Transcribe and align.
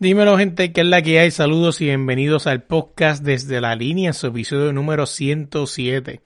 Dímelo 0.00 0.38
gente, 0.38 0.72
¿qué 0.72 0.80
es 0.80 0.86
la 0.86 1.02
que 1.02 1.20
hay? 1.20 1.30
Saludos 1.30 1.82
y 1.82 1.84
bienvenidos 1.84 2.46
al 2.46 2.62
podcast 2.62 3.22
desde 3.22 3.60
la 3.60 3.74
línea, 3.74 4.14
su 4.14 4.28
episodio 4.28 4.72
número 4.72 5.04
107. 5.04 6.22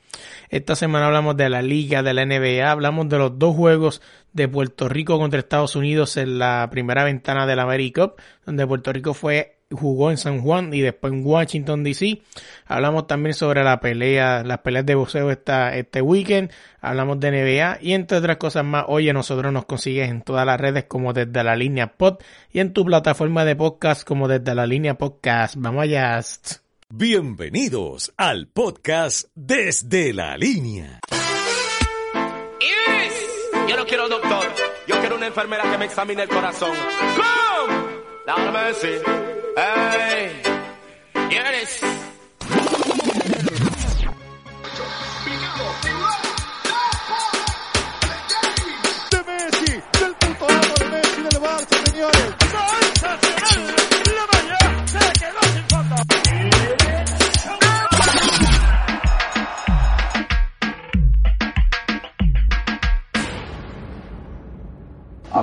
Esta 0.48 0.76
semana 0.76 1.06
hablamos 1.06 1.36
de 1.36 1.50
la 1.50 1.60
liga, 1.60 2.04
de 2.04 2.14
la 2.14 2.24
NBA, 2.24 2.70
hablamos 2.70 3.08
de 3.08 3.18
los 3.18 3.36
dos 3.36 3.56
juegos 3.56 4.00
de 4.34 4.48
Puerto 4.48 4.88
Rico 4.88 5.18
contra 5.18 5.40
Estados 5.40 5.76
Unidos 5.76 6.18
en 6.18 6.38
la 6.38 6.68
primera 6.70 7.04
ventana 7.04 7.46
de 7.46 7.56
la 7.56 7.64
Cup, 7.94 8.20
donde 8.44 8.66
Puerto 8.66 8.92
Rico 8.92 9.14
fue 9.14 9.54
jugó 9.70 10.10
en 10.10 10.18
San 10.18 10.40
Juan 10.40 10.72
y 10.72 10.80
después 10.80 11.12
en 11.12 11.24
Washington 11.24 11.82
DC. 11.82 12.20
Hablamos 12.66 13.06
también 13.06 13.34
sobre 13.34 13.64
la 13.64 13.80
pelea, 13.80 14.42
las 14.44 14.58
peleas 14.58 14.86
de 14.86 14.94
boxeo 14.94 15.30
esta, 15.30 15.74
este 15.76 16.00
weekend. 16.00 16.50
Hablamos 16.80 17.20
de 17.20 17.30
NBA 17.30 17.78
y 17.80 17.92
entre 17.92 18.18
otras 18.18 18.36
cosas 18.36 18.64
más. 18.64 18.84
Oye, 18.88 19.12
nosotros 19.12 19.52
nos 19.52 19.64
consigues 19.64 20.10
en 20.10 20.22
todas 20.22 20.46
las 20.46 20.60
redes 20.60 20.84
como 20.84 21.12
desde 21.12 21.42
la 21.42 21.56
línea 21.56 21.94
pod 21.94 22.18
y 22.52 22.60
en 22.60 22.72
tu 22.72 22.84
plataforma 22.84 23.44
de 23.44 23.56
podcast 23.56 24.06
como 24.06 24.28
desde 24.28 24.54
la 24.54 24.66
línea 24.66 24.94
podcast. 24.94 25.56
Vamos 25.56 25.84
allá. 25.84 26.20
Bienvenidos 26.90 28.12
al 28.16 28.46
podcast 28.46 29.28
desde 29.34 30.12
la 30.12 30.36
línea. 30.36 31.00
Yo 33.68 33.76
no 33.76 33.86
quiero 33.86 34.08
doctor, 34.08 34.46
yo 34.86 34.98
quiero 35.00 35.16
una 35.16 35.26
enfermera 35.26 35.62
que 35.70 35.78
me 35.78 35.84
examine 35.86 36.22
el 36.22 36.28
corazón. 36.28 36.72
¡Come! 37.16 37.74
Dame 38.26 38.64
decir. 38.64 39.02
Hey. 39.56 40.42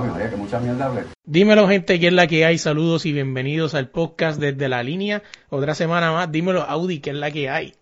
Me 0.02 0.10
vaya 0.10 0.30
que 0.30 0.36
mucha 0.36 0.58
mierda 0.58 0.86
hablé. 0.86 1.02
Dímelo 1.24 1.68
gente, 1.68 1.98
¿qué 2.00 2.08
es 2.08 2.12
la 2.12 2.26
que 2.26 2.44
hay? 2.44 2.58
Saludos 2.58 3.06
y 3.06 3.12
bienvenidos 3.12 3.74
al 3.74 3.88
podcast 3.88 4.40
desde 4.40 4.68
la 4.68 4.82
línea. 4.82 5.22
Otra 5.48 5.74
semana 5.74 6.10
más. 6.12 6.30
Dímelo 6.32 6.62
Audi, 6.62 6.98
¿qué 7.00 7.10
es 7.10 7.16
la 7.16 7.30
que 7.30 7.48
hay? 7.48 7.74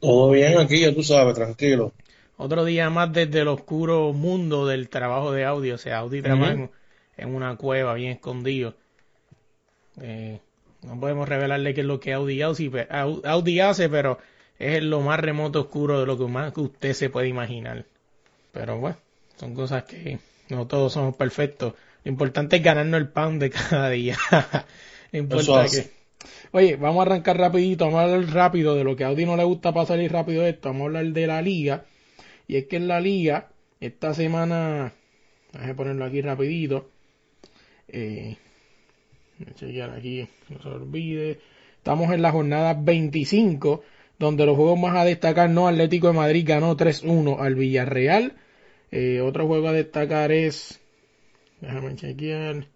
Todo 0.00 0.30
bien 0.30 0.58
aquí, 0.58 0.80
ya 0.80 0.94
tú 0.94 1.02
sabes, 1.02 1.34
tranquilo. 1.34 1.92
Otro 2.36 2.64
día 2.64 2.90
más 2.90 3.12
desde 3.12 3.40
el 3.40 3.48
oscuro 3.48 4.12
mundo 4.12 4.66
del 4.66 4.88
trabajo 4.88 5.32
de 5.32 5.44
Audi. 5.44 5.70
O 5.72 5.78
sea, 5.78 5.98
Audi 5.98 6.22
trabaja 6.22 6.52
en, 6.52 6.70
en 7.16 7.34
una 7.34 7.56
cueva 7.56 7.94
bien 7.94 8.12
escondido. 8.12 8.74
Eh, 10.00 10.38
no 10.82 11.00
podemos 11.00 11.28
revelarle 11.28 11.74
qué 11.74 11.80
es 11.80 11.86
lo 11.86 11.98
que 11.98 12.12
Audi 12.12 12.42
hace, 12.42 12.70
pe- 12.70 12.88
Au- 12.90 13.22
Audi 13.24 13.60
hace, 13.60 13.88
pero 13.88 14.18
es 14.58 14.82
lo 14.82 15.00
más 15.00 15.18
remoto 15.18 15.60
oscuro 15.62 15.98
de 16.00 16.06
lo 16.06 16.16
que 16.18 16.26
más 16.26 16.52
que 16.52 16.60
usted 16.60 16.92
se 16.92 17.10
puede 17.10 17.28
imaginar. 17.28 17.84
Pero 18.52 18.78
bueno, 18.78 18.96
son 19.36 19.54
cosas 19.54 19.84
que 19.84 20.18
no 20.48 20.66
todos 20.66 20.92
somos 20.92 21.16
perfectos. 21.16 21.74
Lo 22.04 22.10
importante 22.10 22.56
es 22.56 22.62
ganarnos 22.62 23.00
el 23.00 23.08
pan 23.08 23.38
de 23.38 23.50
cada 23.50 23.90
día. 23.90 24.16
no 25.12 25.18
importa 25.18 25.66
que... 25.66 25.90
Oye, 26.52 26.76
vamos 26.76 27.00
a 27.00 27.02
arrancar 27.02 27.36
rapidito, 27.36 27.84
vamos 27.84 28.00
a 28.00 28.04
hablar 28.04 28.32
rápido 28.32 28.74
de 28.74 28.84
lo 28.84 28.96
que 28.96 29.04
a 29.04 29.08
Audi 29.08 29.26
no 29.26 29.36
le 29.36 29.44
gusta 29.44 29.72
para 29.72 29.86
salir 29.86 30.12
rápido 30.12 30.42
de 30.42 30.50
esto. 30.50 30.68
Vamos 30.68 30.82
a 30.82 30.86
hablar 30.86 31.06
de 31.06 31.26
la 31.26 31.42
liga. 31.42 31.84
Y 32.46 32.56
es 32.56 32.66
que 32.66 32.76
en 32.76 32.88
la 32.88 33.00
liga, 33.00 33.48
esta 33.80 34.14
semana, 34.14 34.92
déjame 35.52 35.74
ponerlo 35.74 36.04
aquí 36.04 36.22
rapidito. 36.22 36.90
Eh, 37.88 38.36
chequear 39.54 39.90
aquí, 39.90 40.28
no 40.48 40.62
se 40.62 40.68
olvide. 40.68 41.40
Estamos 41.76 42.12
en 42.12 42.22
la 42.22 42.32
jornada 42.32 42.74
25, 42.74 43.82
donde 44.18 44.46
los 44.46 44.56
juegos 44.56 44.78
más 44.78 44.96
a 44.96 45.04
destacar, 45.04 45.50
no, 45.50 45.68
Atlético 45.68 46.08
de 46.08 46.14
Madrid 46.14 46.44
ganó 46.46 46.76
3-1 46.76 47.40
al 47.40 47.54
Villarreal. 47.54 48.36
Eh, 48.90 49.20
otro 49.20 49.46
juego 49.46 49.68
a 49.68 49.72
destacar 49.72 50.32
es, 50.32 50.80
déjame 51.60 51.96
chequear, 51.96 52.66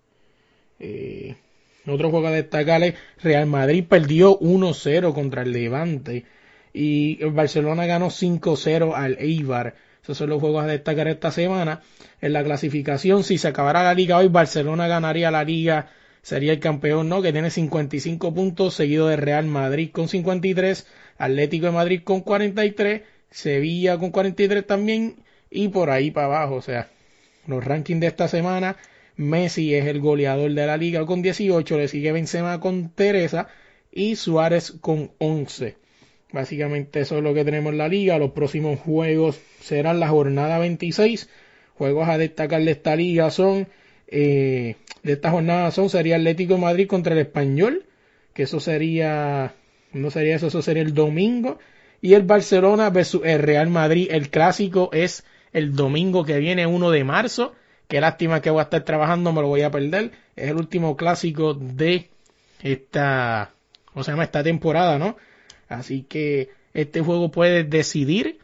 eh, 0.79 1.37
otro 1.87 2.11
juego 2.11 2.29
a 2.29 2.33
destacar 2.33 2.83
es 2.83 2.95
Real 3.23 3.47
Madrid 3.47 3.85
perdió 3.89 4.39
1-0 4.39 5.15
contra 5.15 5.43
el 5.43 5.53
Levante 5.53 6.25
y 6.73 7.23
el 7.23 7.31
Barcelona 7.31 7.87
ganó 7.87 8.11
5-0 8.11 8.95
al 8.95 9.17
Eibar. 9.19 9.75
Esos 10.03 10.17
son 10.17 10.31
los 10.31 10.41
juegos 10.41 10.65
a 10.65 10.67
destacar 10.67 11.09
esta 11.09 11.31
semana. 11.31 11.83
En 12.21 12.33
la 12.33 12.43
clasificación, 12.43 13.25
si 13.25 13.39
se 13.39 13.49
acabara 13.49 13.83
la 13.83 13.95
liga 13.95 14.19
hoy, 14.19 14.29
Barcelona 14.29 14.89
ganaría 14.89 15.31
la 15.31 15.45
liga, 15.45 15.91
sería 16.23 16.53
el 16.53 16.61
campeón, 16.61 17.09
¿no? 17.09 17.23
Que 17.23 17.33
tiene 17.33 17.51
55 17.51 18.33
puntos, 18.33 18.75
seguido 18.75 19.09
de 19.09 19.17
Real 19.17 19.47
Madrid 19.47 19.91
con 19.93 20.09
53, 20.09 20.87
Atlético 21.19 21.67
de 21.67 21.73
Madrid 21.73 22.03
con 22.03 22.23
43, 22.23 23.03
Sevilla 23.31 23.99
con 23.99 24.11
43 24.11 24.67
también, 24.67 25.17
y 25.51 25.69
por 25.69 25.91
ahí 25.91 26.11
para 26.11 26.27
abajo, 26.27 26.57
o 26.57 26.63
sea, 26.63 26.89
los 27.47 27.65
rankings 27.65 28.01
de 28.01 28.07
esta 28.07 28.29
semana, 28.29 28.77
Messi 29.17 29.75
es 29.75 29.87
el 29.87 30.01
goleador 30.01 30.53
de 30.53 30.67
la 30.67 30.77
liga 30.77 31.05
con 31.05 31.23
18, 31.23 31.77
le 31.77 31.89
sigue 31.89 32.13
Benzema 32.13 32.61
con 32.61 32.91
Teresa 32.91 33.49
y 33.93 34.17
Suárez 34.17 34.73
con 34.81 35.11
11. 35.19 35.77
Básicamente 36.33 37.01
eso 37.01 37.19
es 37.19 37.25
lo 37.25 37.35
que 37.35 37.45
tenemos 37.45 37.73
en 37.73 37.79
la 37.79 37.89
liga. 37.89 38.19
Los 38.19 38.31
próximos 38.31 38.79
juegos 38.79 39.41
serán 39.61 40.01
la 40.01 40.09
jornada 40.09 40.59
26. 40.59 41.29
Juegos 41.75 42.09
a 42.09 42.19
destacar 42.19 42.63
de 42.63 42.71
esta 42.71 42.95
liga 42.95 43.31
son, 43.31 43.67
eh, 44.07 44.77
de 45.03 45.13
esta 45.13 45.31
jornada 45.31 45.71
son, 45.71 45.91
sería 45.91 46.17
Atlético 46.17 46.57
Madrid 46.59 46.87
contra 46.87 47.15
el 47.15 47.21
Español, 47.21 47.85
que 48.33 48.45
eso 48.45 48.61
sería, 48.61 49.55
no 49.93 50.11
sería 50.11 50.37
eso, 50.37 50.47
eso 50.47 50.63
sería 50.63 50.83
el 50.83 50.95
domingo. 50.95 51.59
Y 52.01 52.15
el 52.15 52.23
Barcelona 52.23 52.91
versus 52.91 53.23
el 53.25 53.41
Real 53.41 53.69
Madrid, 53.69 54.09
el 54.11 54.31
clásico 54.31 54.91
es 54.93 55.25
el 55.53 55.75
domingo 55.75 56.25
que 56.25 56.39
viene, 56.39 56.67
1 56.67 56.91
de 56.91 57.05
marzo. 57.05 57.55
Qué 57.89 58.01
lástima 58.01 58.41
que 58.41 58.51
voy 58.51 58.61
a 58.61 58.65
estar 58.65 58.85
trabajando, 58.85 59.33
me 59.33 59.41
lo 59.41 59.49
voy 59.49 59.63
a 59.63 59.71
perder. 59.71 60.13
Es 60.37 60.51
el 60.51 60.57
último 60.57 60.97
clásico 60.97 61.55
de 61.55 62.09
esta, 62.63 63.53
¿cómo 63.87 64.05
se 64.05 64.13
llama? 64.13 64.25
Esta 64.25 64.43
temporada, 64.43 64.99
¿no? 64.99 65.17
Así 65.69 66.03
que 66.03 66.51
este 66.73 67.01
juego 67.01 67.31
puede 67.31 67.65
decidir 67.65 68.39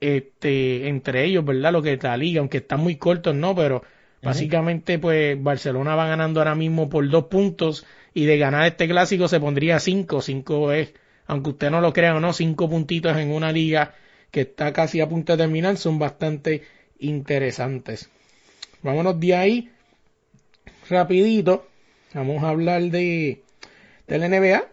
este, 0.00 0.88
entre 0.88 1.24
ellos, 1.24 1.44
¿verdad? 1.44 1.72
Lo 1.72 1.82
que 1.82 1.94
es 1.94 2.02
la 2.02 2.16
liga, 2.16 2.40
aunque 2.40 2.58
están 2.58 2.80
muy 2.80 2.96
cortos, 2.96 3.34
¿no? 3.34 3.54
Pero 3.54 3.82
básicamente, 4.22 4.98
pues 4.98 5.40
Barcelona 5.40 5.94
va 5.94 6.08
ganando 6.08 6.40
ahora 6.40 6.54
mismo 6.54 6.88
por 6.88 7.08
dos 7.08 7.24
puntos 7.24 7.86
y 8.14 8.24
de 8.26 8.38
ganar 8.38 8.66
este 8.66 8.88
clásico 8.88 9.28
se 9.28 9.40
pondría 9.40 9.78
cinco. 9.78 10.20
Cinco 10.20 10.72
es, 10.72 10.92
aunque 11.26 11.50
usted 11.50 11.70
no 11.70 11.80
lo 11.80 11.92
crea 11.92 12.16
o 12.16 12.20
no, 12.20 12.32
cinco 12.32 12.68
puntitos 12.68 13.16
en 13.16 13.30
una 13.30 13.52
liga 13.52 13.94
que 14.30 14.42
está 14.42 14.72
casi 14.72 15.00
a 15.00 15.08
punto 15.08 15.32
de 15.32 15.38
terminar 15.38 15.76
son 15.76 15.98
bastante 15.98 16.62
interesantes. 16.98 18.10
Vámonos 18.82 19.18
de 19.18 19.34
ahí 19.34 19.70
rapidito. 20.88 21.66
Vamos 22.14 22.42
a 22.42 22.48
hablar 22.48 22.82
de, 22.82 23.42
de 24.06 24.18
la 24.18 24.28
NBA. 24.28 24.64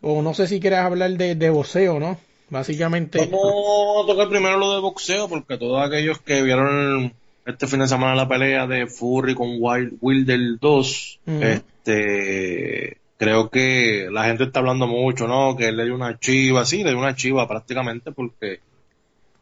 O 0.00 0.22
no 0.22 0.34
sé 0.34 0.46
si 0.46 0.60
quieres 0.60 0.80
hablar 0.80 1.10
de, 1.12 1.34
de 1.34 1.50
boxeo, 1.50 2.00
¿no? 2.00 2.18
Básicamente. 2.50 3.18
Vamos 3.18 4.04
a 4.04 4.06
tocar 4.06 4.28
primero 4.28 4.58
lo 4.58 4.74
de 4.74 4.80
boxeo, 4.80 5.28
porque 5.28 5.56
todos 5.56 5.86
aquellos 5.86 6.18
que 6.20 6.42
vieron 6.42 7.14
este 7.46 7.66
fin 7.66 7.80
de 7.80 7.88
semana 7.88 8.14
la 8.14 8.28
pelea 8.28 8.66
de 8.66 8.86
Furry 8.86 9.34
con 9.34 9.56
Wild, 9.58 9.94
Wilder 10.00 10.58
2, 10.60 11.20
Ujú. 11.26 11.42
este, 11.42 12.98
creo 13.16 13.48
que 13.50 14.08
la 14.10 14.24
gente 14.24 14.44
está 14.44 14.60
hablando 14.60 14.86
mucho, 14.86 15.26
¿no? 15.26 15.56
Que 15.56 15.68
él 15.68 15.76
le 15.76 15.84
dio 15.84 15.94
una 15.94 16.18
chiva, 16.18 16.64
sí, 16.64 16.82
le 16.84 16.90
dio 16.90 16.98
una 16.98 17.16
chiva 17.16 17.48
prácticamente 17.48 18.12
porque 18.12 18.60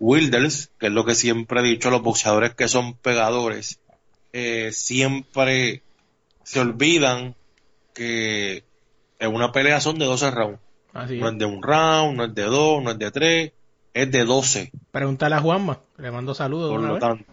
Wilders, 0.01 0.71
que 0.79 0.87
es 0.87 0.93
lo 0.93 1.05
que 1.05 1.15
siempre 1.15 1.61
he 1.61 1.63
dicho, 1.63 1.91
los 1.91 2.03
boxeadores 2.03 2.55
que 2.55 2.67
son 2.69 2.95
pegadores, 2.95 3.79
eh, 4.33 4.71
siempre 4.73 5.83
se 6.43 6.61
olvidan 6.61 7.37
que 7.95 8.65
en 9.19 9.35
una 9.35 9.53
pelea 9.53 9.81
son 9.81 9.99
de 9.99 10.07
12 10.07 10.31
rounds. 10.31 10.59
Así 10.93 11.19
No 11.19 11.29
es. 11.29 11.33
es 11.35 11.39
de 11.39 11.45
un 11.45 11.63
round, 11.63 12.17
no 12.17 12.25
es 12.25 12.35
de 12.35 12.43
dos, 12.45 12.83
no 12.83 12.91
es 12.93 12.99
de 12.99 13.11
tres, 13.11 13.53
es 13.95 14.11
de 14.11 14.25
12. 14.25 14.73
Pregúntale 14.91 15.35
a 15.37 15.41
Juanma. 15.41 15.79
Le 15.99 16.11
mando 16.11 16.35
saludos. 16.35 16.71
Por 16.73 16.81
lo 16.81 16.95
vez. 16.95 17.01
tanto. 17.01 17.25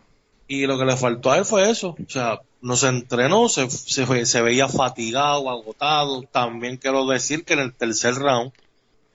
Y 0.48 0.66
lo 0.68 0.78
que 0.78 0.86
le 0.86 0.96
faltó 0.96 1.32
a 1.32 1.38
él 1.38 1.46
fue 1.46 1.70
eso. 1.70 1.96
O 2.06 2.10
sea, 2.10 2.40
no 2.62 2.76
se 2.76 2.88
entrenó, 2.90 3.50
se, 3.50 3.70
se, 3.70 4.26
se 4.26 4.42
veía 4.42 4.68
fatigado, 4.68 5.50
agotado. 5.50 6.24
También 6.24 6.78
quiero 6.78 7.06
decir 7.08 7.44
que 7.46 7.54
en 7.54 7.60
el 7.60 7.74
tercer 7.74 8.16
round, 8.16 8.52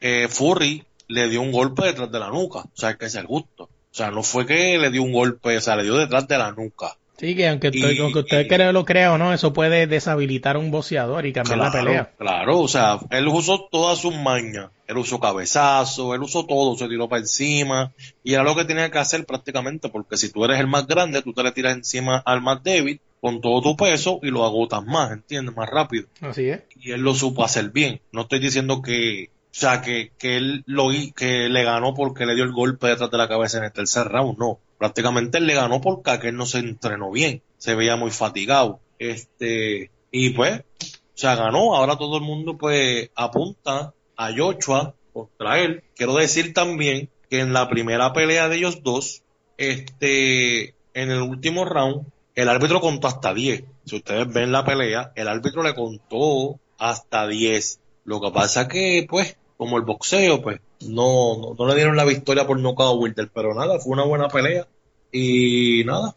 eh, 0.00 0.26
Furry 0.28 0.84
le 1.12 1.28
dio 1.28 1.40
un 1.42 1.52
golpe 1.52 1.84
detrás 1.84 2.10
de 2.10 2.18
la 2.18 2.28
nuca. 2.28 2.60
O 2.60 2.70
sea, 2.74 2.94
que 2.96 3.08
ser 3.10 3.26
justo. 3.26 3.64
O 3.64 3.94
sea, 3.94 4.10
no 4.10 4.22
fue 4.22 4.46
que 4.46 4.78
le 4.78 4.90
dio 4.90 5.02
un 5.02 5.12
golpe, 5.12 5.56
o 5.56 5.60
sea, 5.60 5.76
le 5.76 5.84
dio 5.84 5.96
detrás 5.96 6.26
de 6.26 6.38
la 6.38 6.50
nuca. 6.52 6.96
Sí, 7.18 7.36
que 7.36 7.46
aunque, 7.46 7.70
Y- 7.72 7.98
aunque 8.00 8.20
usted 8.20 8.46
y- 8.50 8.72
lo 8.72 8.84
crea 8.84 9.12
o 9.12 9.18
no, 9.18 9.32
eso 9.32 9.52
puede 9.52 9.86
deshabilitar 9.86 10.56
a 10.56 10.58
un 10.58 10.70
boxeador 10.72 11.24
y 11.26 11.32
cambiar 11.32 11.58
la 11.58 11.70
pelea. 11.70 12.10
Claro, 12.18 12.58
o 12.60 12.66
sea, 12.68 12.98
él 13.10 13.28
usó 13.28 13.68
todas 13.70 13.98
sus 13.98 14.16
mañas. 14.16 14.70
Él 14.88 14.96
usó 14.98 15.20
cabezazo, 15.20 16.14
él 16.14 16.22
usó 16.22 16.44
todo, 16.46 16.76
se 16.76 16.88
tiró 16.88 17.08
para 17.08 17.20
encima. 17.20 17.92
Y 18.24 18.34
era 18.34 18.42
lo 18.42 18.56
que 18.56 18.64
tenía 18.64 18.90
que 18.90 18.98
hacer 18.98 19.24
prácticamente, 19.24 19.88
porque 19.88 20.16
si 20.16 20.30
tú 20.32 20.44
eres 20.44 20.58
el 20.58 20.66
más 20.66 20.86
grande, 20.86 21.22
tú 21.22 21.32
te 21.32 21.42
le 21.42 21.52
tiras 21.52 21.74
encima 21.74 22.18
al 22.26 22.40
más 22.42 22.62
débil 22.64 23.00
con 23.20 23.40
todo 23.40 23.62
tu 23.62 23.76
peso 23.76 24.18
y 24.22 24.30
lo 24.30 24.44
agotas 24.44 24.84
más, 24.84 25.12
¿entiendes? 25.12 25.54
Más 25.54 25.70
rápido. 25.70 26.06
Así 26.22 26.48
es. 26.48 26.62
Y 26.80 26.90
él 26.90 27.02
lo 27.02 27.14
supo 27.14 27.44
hacer 27.44 27.70
bien. 27.70 28.00
No 28.10 28.22
estoy 28.22 28.40
diciendo 28.40 28.82
que, 28.82 29.30
o 29.52 29.54
sea, 29.54 29.82
que, 29.82 30.12
que 30.19 30.38
él 30.38 30.64
lo 30.66 30.88
que 31.14 31.50
le 31.50 31.62
ganó 31.62 31.93
porque 31.93 32.25
le 32.25 32.34
dio 32.34 32.44
el 32.44 32.52
golpe 32.52 32.87
detrás 32.88 33.10
de 33.10 33.19
la 33.19 33.28
cabeza 33.28 33.58
en 33.58 33.64
el 33.64 33.72
tercer 33.72 34.08
round, 34.08 34.38
no. 34.38 34.58
Prácticamente 34.78 35.37
él 35.37 35.46
le 35.46 35.54
ganó 35.54 35.78
porque 35.82 36.10
aquel 36.10 36.37
no 36.37 36.46
se 36.46 36.60
entrenó 36.60 37.10
bien. 37.10 37.43
Se 37.58 37.75
veía 37.75 37.96
muy 37.96 38.10
fatigado. 38.10 38.81
Este, 38.99 39.90
y 40.10 40.31
pues, 40.31 40.60
o 40.60 40.94
sea, 41.14 41.37
ganó. 41.37 41.76
Ahora 41.76 41.99
todo 41.99 42.16
el 42.16 42.22
mundo 42.22 42.56
pues 42.56 43.10
apunta 43.14 43.93
a 44.16 44.32
Joshua 44.34 44.94
contra 45.12 45.60
él. 45.60 45.84
Quiero 45.94 46.14
decir 46.14 46.55
también 46.55 47.10
que 47.28 47.40
en 47.40 47.52
la 47.52 47.69
primera 47.69 48.14
pelea 48.14 48.48
de 48.48 48.56
ellos 48.56 48.82
dos, 48.82 49.22
este, 49.58 50.75
en 50.94 51.10
el 51.10 51.20
último 51.20 51.66
round, 51.66 52.06
el 52.34 52.48
árbitro 52.48 52.81
contó 52.81 53.06
hasta 53.06 53.34
10. 53.34 53.64
Si 53.84 53.96
ustedes 53.96 54.32
ven 54.32 54.50
la 54.50 54.64
pelea, 54.64 55.12
el 55.14 55.28
árbitro 55.28 55.62
le 55.62 55.75
contó 55.75 56.58
hasta 56.78 57.28
10. 57.28 57.81
Lo 58.05 58.20
que 58.20 58.31
pasa 58.31 58.66
que, 58.66 59.06
pues, 59.08 59.37
como 59.62 59.78
el 59.78 59.84
boxeo, 59.84 60.42
pues, 60.42 60.60
no, 60.80 61.38
no, 61.38 61.54
no 61.56 61.66
le 61.68 61.76
dieron 61.76 61.96
la 61.96 62.04
victoria 62.04 62.48
por 62.48 62.58
nocaut 62.58 62.96
a 62.96 62.98
Wilder, 62.98 63.30
pero 63.32 63.54
nada, 63.54 63.78
fue 63.78 63.92
una 63.92 64.02
buena 64.02 64.26
pelea. 64.26 64.66
Y 65.12 65.84
nada, 65.84 66.12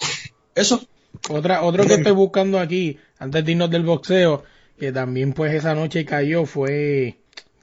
eso. 0.56 0.81
Otra, 1.30 1.62
otro 1.62 1.86
que 1.86 1.94
estoy 1.94 2.13
buscando 2.13 2.59
aquí, 2.59 2.97
antes 3.19 3.45
de 3.45 3.51
irnos 3.51 3.69
del 3.69 3.83
boxeo, 3.83 4.44
que 4.80 4.92
también 4.92 5.33
pues 5.33 5.53
esa 5.53 5.75
noche 5.75 6.06
cayó, 6.06 6.47
fue, 6.47 7.18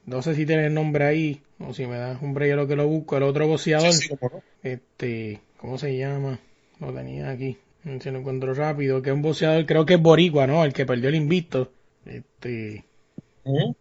no 0.06 0.22
sé 0.22 0.36
si 0.36 0.46
tiene 0.46 0.66
el 0.66 0.74
nombre 0.74 1.04
ahí, 1.04 1.42
o 1.58 1.74
si 1.74 1.84
me 1.86 1.98
das 1.98 2.22
un 2.22 2.40
a 2.40 2.46
lo 2.54 2.68
que 2.68 2.76
lo 2.76 2.86
busco, 2.86 3.16
el 3.16 3.24
otro 3.24 3.48
boxeador, 3.48 3.92
Sí, 3.92 4.02
sí, 4.02 4.08
cómo 4.08 4.30
no. 4.36 4.42
este, 4.62 5.40
¿cómo 5.56 5.78
se 5.78 5.96
llama? 5.98 6.38
Lo 6.78 6.92
tenía 6.92 7.28
aquí, 7.28 7.58
si 8.00 8.10
lo 8.12 8.20
encuentro 8.20 8.54
rápido, 8.54 9.02
que 9.02 9.10
es 9.10 9.16
un 9.16 9.22
boxeador, 9.22 9.66
creo 9.66 9.84
que 9.84 9.94
es 9.94 10.00
Boricua, 10.00 10.46
¿no? 10.46 10.64
El 10.64 10.72
que 10.72 10.86
perdió 10.86 11.08
el 11.08 11.16
invicto. 11.16 11.72
Este, 12.06 12.84
Ujú. 13.44 13.74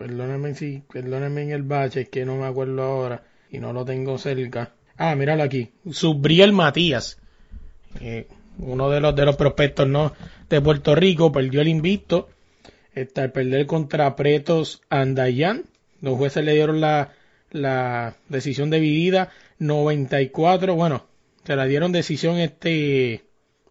Perdóname 0.00 0.54
si, 0.54 0.82
perdóname 0.90 1.42
en 1.42 1.50
el 1.50 1.62
bache, 1.62 2.00
es 2.00 2.08
que 2.08 2.24
no 2.24 2.36
me 2.36 2.46
acuerdo 2.46 2.82
ahora 2.82 3.22
y 3.50 3.58
no 3.58 3.74
lo 3.74 3.84
tengo 3.84 4.16
cerca. 4.16 4.72
Ah, 4.96 5.14
míralo 5.14 5.42
aquí, 5.42 5.72
Subriel 5.90 6.54
Matías, 6.54 7.18
eh, 8.00 8.26
uno 8.56 8.88
de 8.88 9.00
los 9.00 9.14
de 9.14 9.26
los 9.26 9.36
prospectos 9.36 9.86
no 9.86 10.14
de 10.48 10.62
Puerto 10.62 10.94
Rico, 10.94 11.30
perdió 11.32 11.60
el 11.60 11.68
invicto, 11.68 12.30
está 12.94 13.24
al 13.24 13.32
perder 13.32 13.66
contra 13.66 14.16
Pretos 14.16 14.80
Andayan, 14.88 15.64
los 16.00 16.16
jueces 16.16 16.46
le 16.46 16.54
dieron 16.54 16.80
la, 16.80 17.12
la 17.50 18.14
decisión 18.30 18.70
dividida 18.70 19.28
94, 19.58 20.76
bueno, 20.76 21.04
se 21.44 21.56
la 21.56 21.66
dieron 21.66 21.92
decisión 21.92 22.38
este 22.38 23.24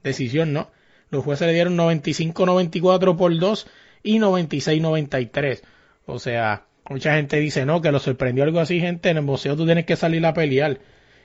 decisión, 0.04 0.54
¿no? 0.54 0.70
Los 1.10 1.24
jueces 1.24 1.48
le 1.48 1.56
dieron 1.56 1.76
95-94 1.76 3.18
por 3.18 3.36
2 3.36 3.68
y 4.04 4.20
96-93. 4.20 5.64
O 6.10 6.20
sea, 6.20 6.66
mucha 6.90 7.16
gente 7.16 7.38
dice, 7.38 7.66
no, 7.66 7.82
que 7.82 7.92
lo 7.92 8.00
sorprendió 8.00 8.44
algo 8.44 8.60
así, 8.60 8.80
gente, 8.80 9.10
en 9.10 9.18
el 9.18 9.24
boxeo 9.24 9.56
tú 9.56 9.66
tienes 9.66 9.86
que 9.86 9.96
salir 9.96 10.26
a 10.26 10.34
pelear. 10.34 10.80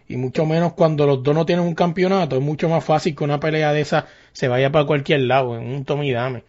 Y 0.07 0.17
mucho 0.17 0.45
menos 0.45 0.75
cuando 0.75 1.07
los 1.07 1.23
dos 1.23 1.35
no 1.35 1.47
tienen 1.47 1.65
un 1.65 1.75
campeonato, 1.75 2.37
es 2.37 2.43
mucho 2.43 2.69
más 2.69 2.85
fácil 2.85 3.17
que 3.17 3.25
una 3.25 3.41
pelea 3.41 3.73
de 3.73 3.81
esa 3.81 4.07
se 4.33 4.49
vaya 4.49 4.71
para 4.71 4.85
cualquier 4.85 5.21
lado, 5.21 5.57
en 5.57 5.67
un 5.67 5.85
tome 5.85 6.07
y 6.07 6.13
dame. 6.13 6.45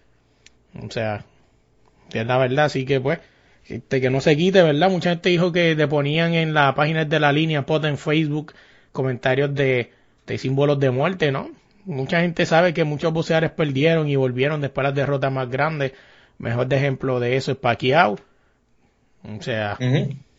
O 0.84 0.92
sea, 0.92 1.26
es 2.12 2.26
la 2.26 2.38
verdad, 2.38 2.66
así 2.66 2.86
que 2.86 3.00
pues, 3.00 3.20
este, 3.68 4.02
que 4.02 4.10
no 4.10 4.20
se 4.22 4.36
quite, 4.36 4.62
¿verdad? 4.62 4.90
Mucha 4.90 5.12
gente 5.12 5.30
dijo 5.30 5.52
que 5.52 5.76
le 5.76 5.88
ponían 5.88 6.34
en 6.34 6.54
la 6.54 6.76
página 6.76 7.06
de 7.06 7.20
la 7.20 7.32
línea 7.32 7.66
pot 7.66 7.84
en 7.86 7.98
Facebook 7.98 8.54
comentarios 8.92 9.54
de, 9.56 9.92
de 10.28 10.38
símbolos 10.38 10.80
de 10.80 10.92
muerte, 10.92 11.32
¿no? 11.32 11.50
Mucha 11.86 12.22
gente 12.22 12.46
sabe 12.46 12.74
que 12.74 12.84
muchos 12.84 13.14
boxeadores 13.14 13.52
perdieron 13.52 14.10
y 14.10 14.16
volvieron 14.16 14.62
después 14.62 14.84
de 14.84 14.90
las 14.90 14.96
derrotas 14.96 15.32
más 15.32 15.50
grandes. 15.50 15.94
Mejor 16.38 16.68
de 16.68 16.76
ejemplo 16.76 17.20
de 17.20 17.36
eso 17.36 17.52
es 17.52 17.58
Pacquiao. 17.58 18.18
O 19.24 19.42
sea, 19.42 19.78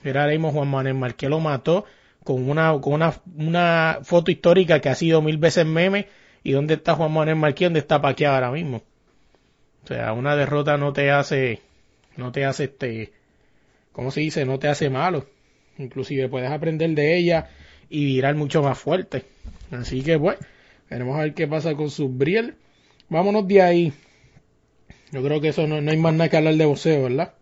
era 0.05 0.23
ahora 0.23 0.33
mismo 0.33 0.53
Juan 0.53 0.69
Manuel 0.69 0.95
Marqués 0.95 1.29
lo 1.29 1.41
mató 1.41 1.85
con 2.23 2.49
una, 2.49 2.79
con 2.81 2.93
una, 2.93 3.15
una 3.37 3.99
foto 4.03 4.31
histórica 4.31 4.81
que 4.81 4.89
ha 4.89 4.95
sido 4.95 5.23
mil 5.23 5.39
veces 5.39 5.67
meme. 5.67 6.07
¿Y 6.43 6.53
dónde 6.53 6.75
está 6.75 6.95
Juan 6.95 7.13
Manuel 7.13 7.37
Marqués? 7.37 7.67
¿Dónde 7.67 7.81
está 7.81 8.01
Pacquiao 8.01 8.35
ahora 8.35 8.51
mismo? 8.51 8.83
O 9.85 9.87
sea, 9.87 10.13
una 10.13 10.37
derrota 10.37 10.77
no 10.77 10.93
te 10.93 11.11
hace, 11.11 11.61
no 12.17 12.33
te 12.33 12.45
hace 12.45 12.65
este, 12.65 13.13
¿cómo 13.93 14.11
se 14.11 14.21
dice? 14.21 14.45
No 14.45 14.59
te 14.59 14.69
hace 14.69 14.91
malo. 14.91 15.27
Inclusive 15.79 16.29
puedes 16.29 16.51
aprender 16.51 16.91
de 16.91 17.17
ella 17.17 17.51
y 17.89 18.05
virar 18.05 18.35
mucho 18.35 18.63
más 18.63 18.79
fuerte. 18.79 19.25
Así 19.71 20.03
que 20.03 20.19
pues, 20.19 20.39
veremos 20.91 21.17
a 21.17 21.23
ver 21.23 21.35
qué 21.35 21.47
pasa 21.47 21.75
con 21.75 21.91
Subriel. 21.91 22.55
Vámonos 23.09 23.47
de 23.47 23.63
ahí. 23.63 23.93
Yo 25.11 25.21
creo 25.23 25.41
que 25.41 25.49
eso 25.49 25.67
no, 25.67 25.81
no 25.81 25.91
hay 25.91 25.97
más 25.97 26.15
nada 26.15 26.29
que 26.31 26.37
hablar 26.37 26.55
de 26.55 26.65
boxeo, 26.65 27.03
¿verdad? 27.05 27.35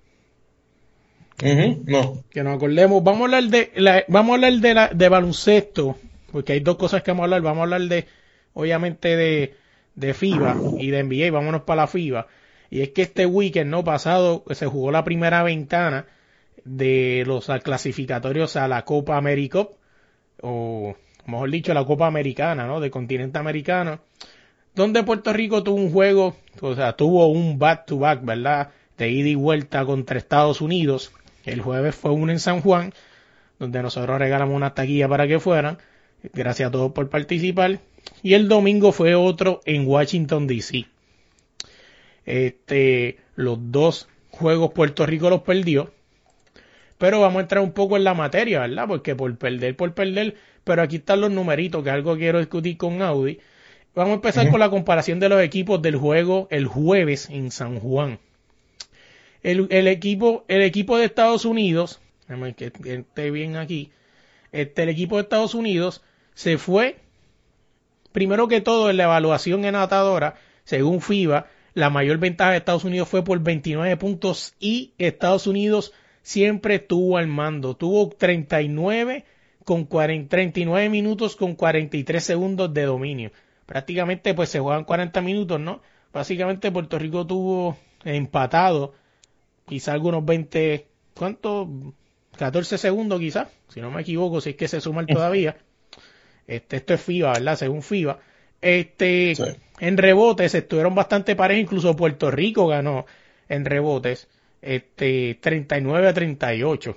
No. 1.87 2.23
que 2.31 2.43
nos 2.43 2.57
acordemos, 2.57 3.03
vamos 3.03 3.23
a 3.23 3.25
hablar 3.25 3.45
de 3.45 3.73
la- 3.77 4.05
vamos 4.09 4.33
a 4.33 4.35
hablar 4.35 4.53
de 4.55 4.75
la, 4.75 4.89
de 4.89 5.09
baloncesto, 5.09 5.97
porque 6.33 6.53
hay 6.55 6.61
dos 6.61 6.77
cosas 6.77 7.03
que 7.03 7.11
vamos 7.11 7.23
a 7.23 7.25
hablar, 7.25 7.43
vamos 7.43 7.61
a 7.61 7.63
hablar 7.65 7.83
de 7.83 8.07
obviamente 8.55 9.17
de, 9.17 9.55
de 9.95 10.15
FIBA 10.15 10.65
y 10.79 10.91
de 10.91 10.99
NBA, 11.01 11.31
vámonos 11.33 11.63
para 11.63 11.83
la 11.83 11.87
FIBA. 11.89 12.27
Y 12.71 12.83
es 12.83 12.91
que 12.91 13.03
este 13.03 13.27
weekend 13.27 13.71
no 13.71 13.85
pasado 13.85 14.45
se 14.53 14.67
jugó 14.67 14.91
la 14.93 15.05
primera 15.05 15.43
ventana 15.43 16.07
de 16.65 17.25
los 17.27 17.47
clasificatorios 17.63 18.57
a 18.57 18.69
la 18.69 18.85
Copa 18.85 19.17
América 19.17 19.69
o 20.43 20.97
mejor 21.27 21.51
dicho 21.51 21.75
la 21.75 21.85
Copa 21.85 22.07
Americana, 22.07 22.67
¿no? 22.67 22.81
De 22.81 22.91
continente 22.91 23.39
americano, 23.39 24.01
donde 24.75 25.03
Puerto 25.05 25.33
Rico 25.33 25.63
tuvo 25.63 25.77
un 25.77 25.93
juego, 25.93 26.37
o 26.61 26.75
sea, 26.75 26.95
tuvo 26.95 27.27
un 27.29 27.59
back 27.59 27.87
to 27.87 27.99
back, 27.99 28.25
¿verdad? 28.25 28.71
De 28.99 29.11
ida 29.11 29.29
y 29.29 29.35
vuelta 29.35 29.85
contra 29.85 30.19
Estados 30.19 30.61
Unidos. 30.61 31.13
El 31.45 31.61
jueves 31.61 31.95
fue 31.95 32.11
uno 32.11 32.33
en 32.33 32.41
San 32.41 32.61
Juan, 32.61 32.93
donde 33.59 33.83
nosotros 33.83 34.19
regalamos 34.19 34.57
una 34.57 34.75
taquilla 34.75 35.09
para 35.09 35.29
que 35.29 35.41
fueran. 35.41 35.79
Gracias 36.33 36.69
a 36.69 36.73
todos 36.73 36.93
por 36.93 37.09
participar. 37.09 37.81
Y 38.23 38.35
el 38.35 38.49
domingo 38.49 38.93
fue 38.93 39.15
otro 39.15 39.61
en 39.65 39.87
Washington 39.87 40.47
DC. 40.47 40.87
Este, 42.25 43.19
los 43.37 43.59
dos 43.71 44.09
juegos 44.31 44.73
Puerto 44.73 45.07
Rico 45.07 45.31
los 45.31 45.43
perdió. 45.43 45.93
Pero 46.99 47.21
vamos 47.21 47.39
a 47.39 47.43
entrar 47.43 47.63
un 47.63 47.73
poco 47.73 47.97
en 47.97 48.05
la 48.05 48.15
materia, 48.15 48.61
¿verdad? 48.61 48.87
Porque 48.89 49.15
por 49.15 49.37
perder, 49.37 49.77
por 49.77 49.93
perder. 49.95 50.37
Pero 50.65 50.83
aquí 50.83 50.97
están 50.97 51.21
los 51.21 51.31
numeritos, 51.31 51.85
que 51.85 51.91
algo 51.91 52.17
quiero 52.17 52.39
discutir 52.39 52.77
con 52.77 53.03
Audi. 53.03 53.39
Vamos 53.95 54.11
a 54.11 54.15
empezar 54.15 54.51
con 54.51 54.59
la 54.59 54.71
comparación 54.71 55.21
de 55.21 55.29
los 55.29 55.41
equipos 55.41 55.81
del 55.81 55.95
juego 55.95 56.49
el 56.51 56.67
jueves 56.67 57.31
en 57.31 57.53
San 57.53 57.79
Juan. 57.79 58.19
El, 59.45 59.69
el 59.71 59.87
equipo, 59.87 60.45
el 60.49 60.63
equipo 60.63 60.99
de 60.99 61.05
Estados 61.05 61.45
Unidos, 61.45 62.01
que 62.57 62.73
esté 62.85 63.31
bien 63.31 63.57
aquí, 63.57 63.93
este, 64.51 64.83
el 64.83 64.89
equipo 64.89 65.17
de 65.17 65.23
Estados 65.23 65.55
Unidos 65.55 66.03
se 66.35 66.59
fue, 66.59 66.97
primero 68.11 68.49
que 68.49 68.61
todo 68.61 68.91
en 68.91 68.97
la 68.97 69.05
evaluación 69.05 69.65
en 69.65 69.77
atadora, 69.77 70.37
según 70.65 71.01
FIBA, 71.01 71.47
la 71.75 71.91
mayor 71.91 72.19
ventaja 72.19 72.53
de 72.53 72.57
Estados 72.57 72.85
Unidos 72.85 73.09
fue 73.09 73.23
por 73.23 73.39
29 73.41 73.97
puntos 73.97 74.55
y 74.59 74.93
Estados 74.99 75.47
Unidos 75.47 75.93
siempre 76.23 76.77
estuvo 76.77 77.17
al 77.17 77.29
mando, 77.29 77.77
tuvo 77.77 78.09
39 78.09 79.25
con 79.65 79.85
40, 79.85 80.29
39 80.29 80.89
minutos 80.89 81.37
con 81.37 81.55
43 81.55 82.25
segundos 82.25 82.75
de 82.75 82.83
dominio. 82.83 83.31
Prácticamente 83.67 84.35
pues 84.35 84.49
se 84.51 84.61
juegan 84.61 84.85
40 84.85 85.21
minutos, 85.21 85.61
¿no? 85.61 85.81
Básicamente 86.13 86.71
Puerto 86.71 86.99
Rico 86.99 87.27
tuvo 87.27 87.77
empatado 88.05 88.95
quizá 89.67 89.93
algunos 89.93 90.25
20, 90.25 90.87
¿cuánto? 91.15 91.69
14 92.37 92.79
segundos 92.79 93.21
quizá, 93.21 93.49
si 93.69 93.81
no 93.81 93.91
me 93.91 94.03
equivoco, 94.03 94.41
si 94.41 94.51
es 94.51 94.57
que 94.57 94.69
se 94.69 94.81
suman 94.81 95.07
todavía. 95.07 95.57
Este, 96.47 96.77
esto 96.77 96.95
es 96.95 97.01
FIBA, 97.01 97.33
¿verdad? 97.33 97.57
Según 97.57 97.83
FIBA. 97.83 98.19
Este, 98.61 99.35
Sí. 99.35 99.45
en 99.81 99.97
rebotes 99.97 100.55
estuvieron 100.55 100.95
bastante 100.95 101.37
parejas, 101.37 101.63
incluso 101.63 101.97
Puerto 101.97 102.31
Rico 102.31 102.67
ganó 102.67 103.07
en 103.49 103.65
rebotes, 103.65 104.29
este, 104.63 105.39
39 105.41 106.09
a 106.09 106.13
38. 106.15 106.97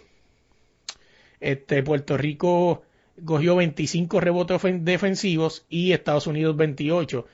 Este, 1.40 1.84
Puerto 1.84 2.18
Rico 2.18 2.84
cogió 3.26 3.56
25 3.56 4.20
rebotes 4.20 4.62
defensivos 4.84 5.66
y 5.70 5.92
Estados 5.92 6.28
Unidos 6.28 6.56
28. 6.56 7.26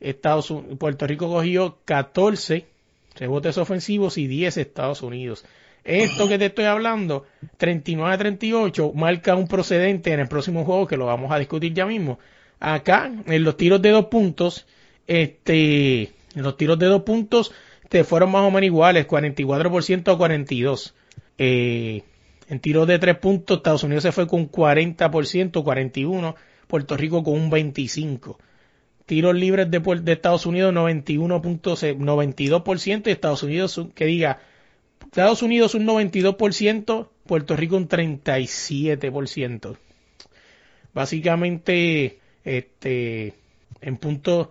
Estados, 0.00 0.52
Puerto 0.78 1.06
Rico 1.06 1.28
cogió 1.28 1.78
14 1.84 2.66
rebotes 3.16 3.58
ofensivos 3.58 4.18
y 4.18 4.26
10 4.26 4.56
Estados 4.56 5.02
Unidos. 5.02 5.44
Esto 5.84 6.28
que 6.28 6.38
te 6.38 6.46
estoy 6.46 6.66
hablando, 6.66 7.24
39 7.56 8.14
a 8.14 8.18
38, 8.18 8.92
marca 8.94 9.34
un 9.34 9.48
procedente 9.48 10.12
en 10.12 10.20
el 10.20 10.28
próximo 10.28 10.64
juego 10.64 10.86
que 10.86 10.96
lo 10.96 11.06
vamos 11.06 11.32
a 11.32 11.38
discutir 11.38 11.72
ya 11.72 11.86
mismo. 11.86 12.18
acá 12.60 13.10
en 13.26 13.44
los 13.44 13.56
tiros 13.56 13.80
de 13.80 13.90
dos 13.90 14.06
puntos, 14.06 14.66
este, 15.06 16.02
en 16.34 16.42
los 16.42 16.56
tiros 16.56 16.78
de 16.78 16.86
dos 16.86 17.02
puntos 17.02 17.52
te 17.88 18.04
fueron 18.04 18.30
más 18.30 18.42
o 18.42 18.50
menos 18.50 18.66
iguales, 18.66 19.06
44% 19.06 20.12
a 20.12 20.18
42. 20.18 20.94
Eh, 21.38 22.02
en 22.48 22.60
tiros 22.60 22.86
de 22.86 22.98
tres 22.98 23.16
puntos, 23.18 23.58
Estados 23.58 23.82
Unidos 23.84 24.02
se 24.04 24.12
fue 24.12 24.26
con 24.26 24.50
40%, 24.50 25.62
41, 25.62 26.34
Puerto 26.66 26.96
Rico 26.96 27.22
con 27.22 27.34
un 27.34 27.50
25. 27.50 28.38
Tiros 29.06 29.34
libres 29.34 29.70
de, 29.70 29.82
Estados 30.12 30.46
Unidos 30.46 30.72
91.92% 30.74 33.08
y 33.08 33.10
Estados 33.10 33.42
Unidos, 33.42 33.76
un- 33.78 33.90
que 33.90 34.04
diga, 34.06 34.38
Estados 35.04 35.42
Unidos 35.42 35.74
un 35.74 35.84
92%, 35.86 37.10
Puerto 37.26 37.56
Rico 37.56 37.76
un 37.76 37.88
37%. 37.88 39.76
Básicamente, 40.94 42.18
este, 42.44 43.34
en 43.80 43.96
puntos, 43.98 44.48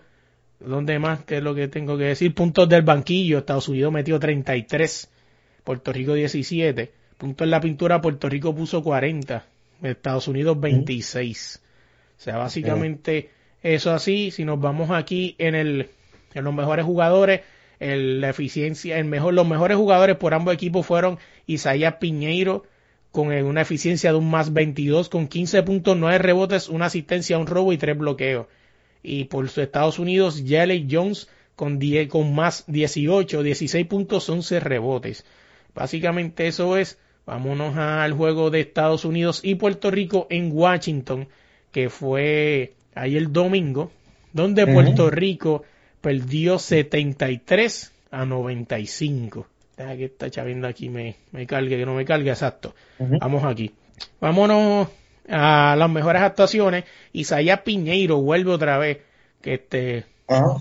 ¿dónde 0.59 0.99
más? 0.99 1.23
¿Qué 1.25 1.37
es 1.37 1.43
lo 1.43 1.55
que 1.55 1.67
tengo 1.67 1.97
que 1.97 2.05
decir? 2.05 2.33
Puntos 2.33 2.69
del 2.69 2.83
banquillo, 2.83 3.39
Estados 3.39 3.67
Unidos 3.69 3.91
metió 3.91 4.19
33, 4.19 5.09
Puerto 5.63 5.91
Rico 5.91 6.13
17. 6.13 6.91
Puntos 7.17 7.45
en 7.45 7.51
la 7.51 7.61
pintura, 7.61 8.01
Puerto 8.01 8.29
Rico 8.29 8.53
puso 8.55 8.83
40, 8.83 9.45
Estados 9.83 10.27
Unidos 10.27 10.59
26. 10.59 11.61
O 12.17 12.21
sea, 12.21 12.37
básicamente 12.37 13.29
eso 13.63 13.91
así, 13.91 14.31
si 14.31 14.45
nos 14.45 14.59
vamos 14.59 14.91
aquí 14.91 15.35
en 15.39 15.55
el 15.55 15.89
en 16.33 16.43
los 16.43 16.53
mejores 16.53 16.85
jugadores, 16.85 17.41
el- 17.79 18.21
la 18.21 18.29
eficiencia, 18.29 18.99
el 18.99 19.05
mejor, 19.05 19.33
los 19.33 19.47
mejores 19.47 19.77
jugadores 19.77 20.15
por 20.17 20.33
ambos 20.35 20.53
equipos 20.53 20.85
fueron 20.85 21.17
Isaías 21.47 21.95
Piñeiro 21.95 22.63
con 23.11 23.29
una 23.31 23.61
eficiencia 23.61 24.11
de 24.11 24.17
un 24.17 24.29
más 24.29 24.53
22 24.53 25.09
con 25.09 25.27
15.9 25.27 26.19
rebotes, 26.19 26.69
una 26.69 26.85
asistencia, 26.85 27.39
un 27.39 27.47
robo 27.47 27.73
y 27.73 27.77
tres 27.77 27.97
bloqueos. 27.97 28.45
Y 29.01 29.23
por 29.25 29.45
Estados 29.45 29.97
Unidos, 29.97 30.43
Jalen 30.45 30.87
Jones 30.91 31.27
con 31.55 31.79
10, 31.79 32.07
con 32.09 32.35
más 32.35 32.65
18, 32.67 33.41
16 33.41 33.87
puntos, 33.87 34.29
11 34.29 34.59
rebotes. 34.59 35.25
Básicamente 35.73 36.47
eso 36.47 36.77
es. 36.77 36.99
Vámonos 37.27 37.75
al 37.75 38.13
juego 38.13 38.49
de 38.49 38.61
Estados 38.61 39.03
Unidos 39.03 39.41
y 39.43 39.55
Puerto 39.55 39.91
Rico 39.91 40.27
en 40.29 40.49
Washington, 40.53 41.27
que 41.73 41.89
fue 41.89 42.71
ahí 42.95 43.17
el 43.17 43.33
domingo, 43.33 43.91
donde 44.31 44.65
Puerto 44.65 45.09
Rico 45.09 45.63
perdió 45.99 46.57
73 46.57 47.91
a 48.11 48.25
95. 48.25 49.45
Deja 49.75 49.97
que 49.97 50.05
esta 50.05 50.29
chavienda 50.31 50.69
aquí 50.69 50.87
me, 50.87 51.17
me 51.33 51.45
cargue, 51.45 51.75
que 51.75 51.85
no 51.85 51.95
me 51.95 52.05
cargue, 52.05 52.29
exacto. 52.29 52.73
Vamos 52.97 53.43
aquí. 53.43 53.73
Vámonos 54.21 54.87
a 55.27 55.75
las 55.77 55.89
mejores 55.89 56.21
actuaciones. 56.21 56.85
Isaías 57.11 57.59
Piñeiro 57.59 58.21
vuelve 58.21 58.51
otra 58.51 58.77
vez, 58.77 58.99
que 59.41 59.55
este, 59.55 60.05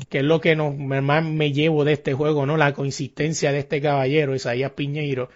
que 0.08 0.18
es 0.18 0.24
lo 0.24 0.40
que 0.40 0.56
nos, 0.56 0.76
más 0.76 1.24
me 1.24 1.52
llevo 1.52 1.84
de 1.84 1.92
este 1.92 2.12
juego, 2.12 2.44
¿no? 2.44 2.56
La 2.56 2.72
consistencia 2.72 3.52
de 3.52 3.60
este 3.60 3.80
caballero, 3.80 4.34
Isaías 4.34 4.72
Piñeiro, 4.72 5.28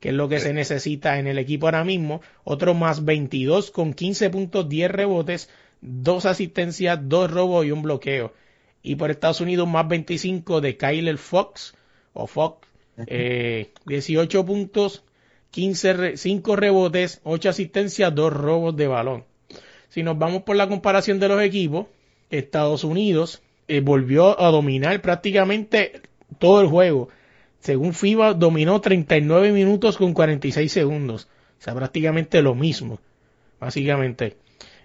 que 0.00 0.10
es 0.10 0.14
lo 0.14 0.28
que 0.28 0.38
se 0.40 0.52
necesita 0.52 1.18
en 1.18 1.26
el 1.26 1.38
equipo 1.38 1.66
ahora 1.66 1.84
mismo. 1.84 2.20
Otro 2.44 2.74
más 2.74 3.04
22 3.04 3.70
con 3.70 3.92
15 3.94 4.30
puntos, 4.30 4.68
10 4.68 4.90
rebotes, 4.90 5.50
2 5.80 6.26
asistencias, 6.26 6.98
2 7.02 7.30
robos 7.30 7.66
y 7.66 7.70
un 7.72 7.82
bloqueo. 7.82 8.32
Y 8.82 8.94
por 8.96 9.10
Estados 9.10 9.40
Unidos 9.40 9.66
más 9.68 9.88
25 9.88 10.60
de 10.60 10.76
Kyler 10.76 11.18
Fox, 11.18 11.74
o 12.12 12.26
Fox, 12.26 12.66
eh, 13.06 13.70
18 13.86 14.44
puntos, 14.44 15.04
15 15.50 15.92
re- 15.92 16.16
5 16.16 16.56
rebotes, 16.56 17.20
8 17.24 17.48
asistencias, 17.50 18.14
2 18.14 18.32
robos 18.32 18.76
de 18.76 18.86
balón. 18.86 19.24
Si 19.88 20.02
nos 20.02 20.18
vamos 20.18 20.42
por 20.42 20.56
la 20.56 20.68
comparación 20.68 21.18
de 21.18 21.28
los 21.28 21.42
equipos, 21.42 21.86
Estados 22.30 22.84
Unidos 22.84 23.42
eh, 23.68 23.80
volvió 23.80 24.40
a 24.40 24.50
dominar 24.50 25.00
prácticamente 25.00 26.02
todo 26.38 26.60
el 26.60 26.68
juego. 26.68 27.08
Según 27.60 27.92
FIBA, 27.94 28.34
dominó 28.34 28.80
39 28.80 29.52
minutos 29.52 29.96
con 29.98 30.14
46 30.14 30.70
segundos. 30.70 31.28
O 31.58 31.62
sea, 31.62 31.74
prácticamente 31.74 32.40
lo 32.42 32.54
mismo. 32.54 33.00
Básicamente. 33.60 34.36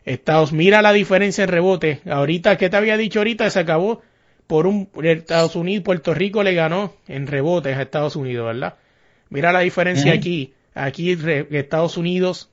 Estados, 0.06 0.52
mira 0.52 0.82
la 0.82 0.92
diferencia 0.92 1.44
en 1.46 1.50
rebote. 1.50 2.02
Ahorita, 2.10 2.58
¿qué 2.58 2.70
te 2.70 2.76
había 2.78 2.98
dicho 2.98 3.20
ahorita? 3.20 3.50
Se 3.50 3.60
acabó 3.60 4.02
por 4.48 4.68
un 4.68 4.90
Estados 5.04 5.56
Unidos, 5.56 5.84
Puerto 5.86 6.14
Rico 6.14 6.44
le 6.44 6.54
ganó 6.54 6.94
en 7.08 7.28
rebotes 7.28 7.78
a 7.78 7.84
Estados 7.84 8.16
Unidos, 8.18 8.46
¿verdad? 8.48 8.76
Mira 9.30 9.54
la 9.54 9.62
diferencia 9.62 10.12
aquí. 10.14 10.54
Aquí 10.74 11.16
re- 11.16 11.48
Estados 11.52 11.96
Unidos 11.98 12.50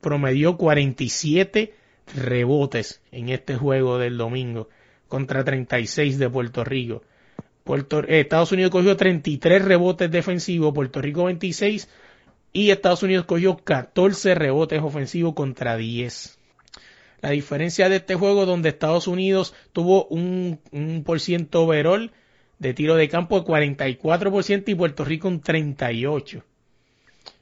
promedió 0.00 0.56
47 0.56 1.74
rebotes 2.16 3.00
en 3.12 3.28
este 3.28 3.56
juego 3.56 3.98
del 3.98 4.16
domingo 4.18 4.68
contra 5.08 5.44
36 5.44 6.18
de 6.18 6.28
Puerto 6.30 6.64
Rico. 6.64 7.02
Eh, 7.68 8.20
Estados 8.20 8.52
Unidos 8.52 8.70
cogió 8.70 8.96
33 8.96 9.64
rebotes 9.64 10.10
defensivos, 10.10 10.72
Puerto 10.72 11.02
Rico 11.02 11.24
26 11.24 11.88
y 12.52 12.70
Estados 12.70 13.02
Unidos 13.02 13.26
cogió 13.26 13.58
14 13.58 14.34
rebotes 14.34 14.82
ofensivos 14.82 15.34
contra 15.34 15.76
10. 15.76 16.38
La 17.20 17.30
diferencia 17.30 17.88
de 17.88 17.96
este 17.96 18.14
juego 18.14 18.46
donde 18.46 18.70
Estados 18.70 19.06
Unidos 19.06 19.54
tuvo 19.72 20.06
un, 20.06 20.60
un 20.70 21.02
por 21.04 21.20
ciento 21.20 21.62
overall 21.62 22.12
de 22.58 22.74
tiro 22.74 22.96
de 22.96 23.08
campo 23.08 23.40
de 23.40 23.46
44% 23.46 24.64
y 24.66 24.74
Puerto 24.74 25.04
Rico 25.04 25.28
un 25.28 25.42
38%. 25.42 26.42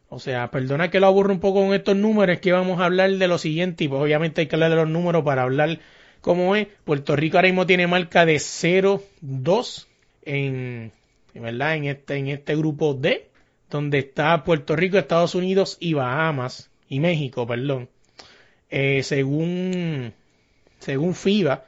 O 0.09 0.18
sea, 0.18 0.50
perdona 0.50 0.90
que 0.90 1.00
lo 1.00 1.06
aburro 1.06 1.33
un 1.33 1.40
poco 1.40 1.64
con 1.64 1.75
estos 1.75 1.97
números, 1.97 2.37
es 2.37 2.40
que 2.40 2.52
vamos 2.52 2.80
a 2.80 2.85
hablar 2.85 3.11
de 3.11 3.28
lo 3.28 3.38
siguiente 3.38 3.85
y 3.85 3.88
pues 3.88 4.00
obviamente 4.00 4.40
hay 4.40 4.47
que 4.47 4.56
hablar 4.56 4.71
de 4.71 4.76
los 4.76 4.88
números 4.88 5.25
para 5.25 5.42
hablar 5.42 5.80
cómo 6.21 6.56
es. 6.56 6.68
Puerto 6.85 7.16
Rico 7.16 7.38
ahora 7.38 7.49
mismo 7.49 7.66
tiene 7.66 7.87
marca 7.87 8.25
de 8.25 8.37
0-2 8.37 9.87
en, 10.26 10.92
¿verdad? 11.35 11.76
En 11.76 11.85
este, 11.87 12.16
en 12.16 12.28
este 12.28 12.54
grupo 12.56 12.95
D, 12.95 13.30
donde 13.71 13.99
está 13.99 14.45
Puerto 14.45 14.76
Rico, 14.76 14.99
Estados 14.99 15.35
Unidos 15.35 15.78
y 15.80 15.95
Bahamas, 15.95 16.71
y 16.88 17.00
México, 17.00 17.47
perdón. 17.47 17.88
Eh, 18.71 19.02
según, 19.02 20.12
según 20.78 21.14
FIBA, 21.14 21.64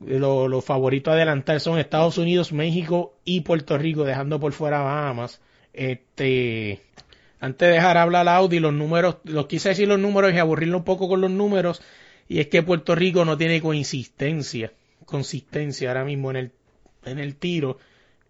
lo- 0.00 0.48
los 0.48 0.64
favoritos 0.64 1.12
a 1.12 1.14
adelantar 1.16 1.60
son 1.60 1.78
Estados 1.78 2.18
Unidos, 2.18 2.52
México 2.52 3.14
y 3.24 3.40
Puerto 3.42 3.78
Rico, 3.78 4.04
dejando 4.04 4.38
por 4.40 4.52
fuera 4.52 4.80
Bahamas. 4.80 5.40
Este, 5.72 6.80
antes 7.40 7.68
de 7.68 7.74
dejar 7.74 7.96
hablar 7.96 8.28
a 8.28 8.36
Audi, 8.36 8.60
los 8.60 8.72
números, 8.72 9.16
los 9.24 9.46
quise 9.46 9.70
decir 9.70 9.88
los 9.88 9.98
números 9.98 10.32
y 10.32 10.38
aburrirlo 10.38 10.78
un 10.78 10.84
poco 10.84 11.08
con 11.08 11.20
los 11.20 11.30
números, 11.30 11.82
y 12.28 12.38
es 12.40 12.46
que 12.48 12.62
Puerto 12.62 12.94
Rico 12.94 13.24
no 13.24 13.36
tiene 13.36 13.60
consistencia, 13.60 14.72
consistencia 15.04 15.88
ahora 15.88 16.04
mismo 16.04 16.30
en 16.30 16.36
el, 16.36 16.52
en 17.04 17.18
el 17.18 17.34
tiro. 17.36 17.78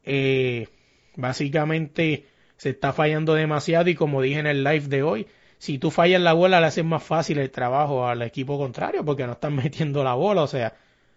Eh, 0.05 0.69
básicamente 1.17 2.27
se 2.57 2.71
está 2.71 2.93
fallando 2.93 3.35
demasiado 3.35 3.89
y 3.91 3.95
como 3.95 4.23
dije 4.23 4.41
en 4.41 4.47
el 4.47 4.65
live 4.65 4.89
de 4.89 5.03
hoy, 5.03 5.27
si 5.59 5.79
tú 5.79 5.91
fallas 5.91 6.21
la 6.21 6.33
bola 6.33 6.61
le 6.61 6.67
haces 6.67 6.85
más 6.85 7.03
fácil 7.03 7.39
el 7.39 7.51
trabajo 7.51 8.07
al 8.07 8.23
equipo 8.23 8.59
contrario 8.59 9.05
porque 9.05 9.27
no 9.27 9.33
están 9.33 9.55
metiendo 9.57 10.05
la 10.05 10.15
bola, 10.15 10.43
o 10.43 10.47
sea, 10.47 10.75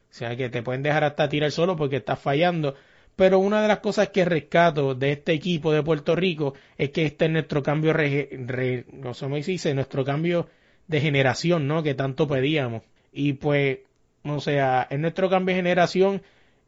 o 0.09 0.13
sea 0.13 0.35
que 0.35 0.49
te 0.49 0.61
pueden 0.63 0.83
dejar 0.83 1.03
hasta 1.03 1.29
tirar 1.29 1.51
solo 1.51 1.75
porque 1.75 1.97
estás 1.97 2.19
fallando. 2.19 2.75
Pero 3.15 3.37
una 3.39 3.61
de 3.61 3.67
las 3.67 3.79
cosas 3.79 4.09
que 4.09 4.25
rescato 4.25 4.95
de 4.95 5.11
este 5.11 5.33
equipo 5.33 5.71
de 5.71 5.83
Puerto 5.83 6.15
Rico 6.15 6.55
es 6.77 6.89
que 6.89 7.05
este 7.05 7.25
es 7.25 7.31
nuestro 7.31 7.61
cambio, 7.61 7.93
re- 7.93 8.85
no 8.91 9.13
sé 9.13 9.25
cómo 9.25 9.37
nuestro 9.75 10.03
cambio 10.03 10.47
de 10.87 10.99
generación, 11.01 11.67
¿no? 11.67 11.83
Que 11.83 11.93
tanto 11.93 12.27
pedíamos. 12.27 12.81
Y 13.11 13.33
pues, 13.33 13.79
o 14.23 14.39
sea, 14.39 14.87
es 14.89 14.99
nuestro 14.99 15.29
cambio 15.29 15.53
de 15.55 15.59
generación 15.61 16.23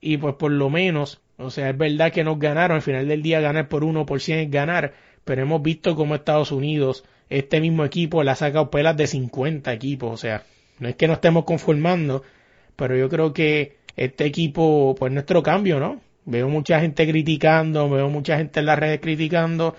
y 0.05 0.17
pues 0.17 0.35
por 0.35 0.51
lo 0.51 0.69
menos, 0.69 1.19
o 1.37 1.49
sea, 1.49 1.71
es 1.71 1.77
verdad 1.77 2.11
que 2.11 2.23
nos 2.23 2.37
ganaron, 2.37 2.75
al 2.75 2.83
final 2.83 3.07
del 3.07 3.23
día 3.23 3.41
ganar 3.41 3.67
por 3.67 3.83
uno 3.83 4.05
por 4.05 4.21
cien 4.21 4.37
es 4.37 4.51
ganar, 4.51 4.93
pero 5.23 5.41
hemos 5.41 5.63
visto 5.63 5.95
cómo 5.95 6.13
Estados 6.13 6.51
Unidos, 6.51 7.03
este 7.27 7.59
mismo 7.59 7.83
equipo 7.83 8.23
le 8.23 8.29
ha 8.29 8.35
sacado 8.35 8.69
pelas 8.69 8.95
de 8.95 9.07
50 9.07 9.73
equipos, 9.73 10.13
o 10.13 10.17
sea, 10.17 10.43
no 10.77 10.89
es 10.89 10.95
que 10.95 11.07
no 11.07 11.13
estemos 11.13 11.43
conformando, 11.43 12.21
pero 12.75 12.95
yo 12.95 13.09
creo 13.09 13.33
que 13.33 13.77
este 13.95 14.25
equipo, 14.25 14.95
pues 14.95 15.11
nuestro 15.11 15.41
cambio, 15.41 15.79
¿no? 15.79 16.01
Veo 16.25 16.49
mucha 16.49 16.79
gente 16.79 17.07
criticando, 17.09 17.89
veo 17.89 18.07
mucha 18.07 18.37
gente 18.37 18.59
en 18.59 18.67
las 18.67 18.77
redes 18.77 18.99
criticando, 18.99 19.75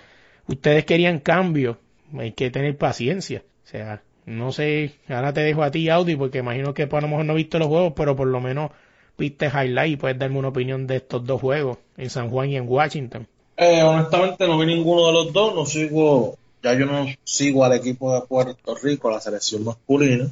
ustedes 0.47 0.83
querían 0.83 1.19
cambio, 1.19 1.79
hay 2.17 2.33
que 2.33 2.49
tener 2.51 2.77
paciencia, 2.77 3.43
o 3.63 3.67
sea, 3.67 4.01
no 4.25 4.51
sé, 4.51 4.91
ahora 5.07 5.31
te 5.31 5.39
dejo 5.39 5.63
a 5.63 5.71
ti 5.71 5.87
Audi 5.87 6.17
porque 6.17 6.39
imagino 6.39 6.73
que 6.73 6.85
pues, 6.85 7.01
a 7.01 7.05
lo 7.05 7.11
mejor 7.11 7.25
no 7.25 7.33
viste 7.33 7.59
los 7.59 7.69
juegos, 7.69 7.93
pero 7.95 8.13
por 8.17 8.27
lo 8.27 8.41
menos 8.41 8.71
viste 9.17 9.47
highlight 9.47 9.93
y 9.93 9.95
puedes 9.97 10.19
darme 10.19 10.39
una 10.39 10.49
opinión 10.49 10.87
de 10.87 10.97
estos 10.97 11.25
dos 11.25 11.41
juegos 11.41 11.77
en 11.97 12.09
San 12.09 12.29
Juan 12.29 12.49
y 12.49 12.57
en 12.57 12.67
Washington. 12.67 13.27
Eh, 13.57 13.81
honestamente 13.81 14.47
no 14.47 14.57
vi 14.59 14.67
ninguno 14.67 15.07
de 15.07 15.13
los 15.13 15.33
dos, 15.33 15.55
no 15.55 15.65
sigo, 15.65 16.37
ya 16.61 16.73
yo 16.75 16.85
no 16.85 17.07
sigo 17.23 17.65
al 17.65 17.73
equipo 17.73 18.13
de 18.13 18.21
Puerto 18.27 18.75
Rico, 18.75 19.09
a 19.09 19.13
la 19.13 19.19
selección 19.19 19.63
masculina, 19.63 20.31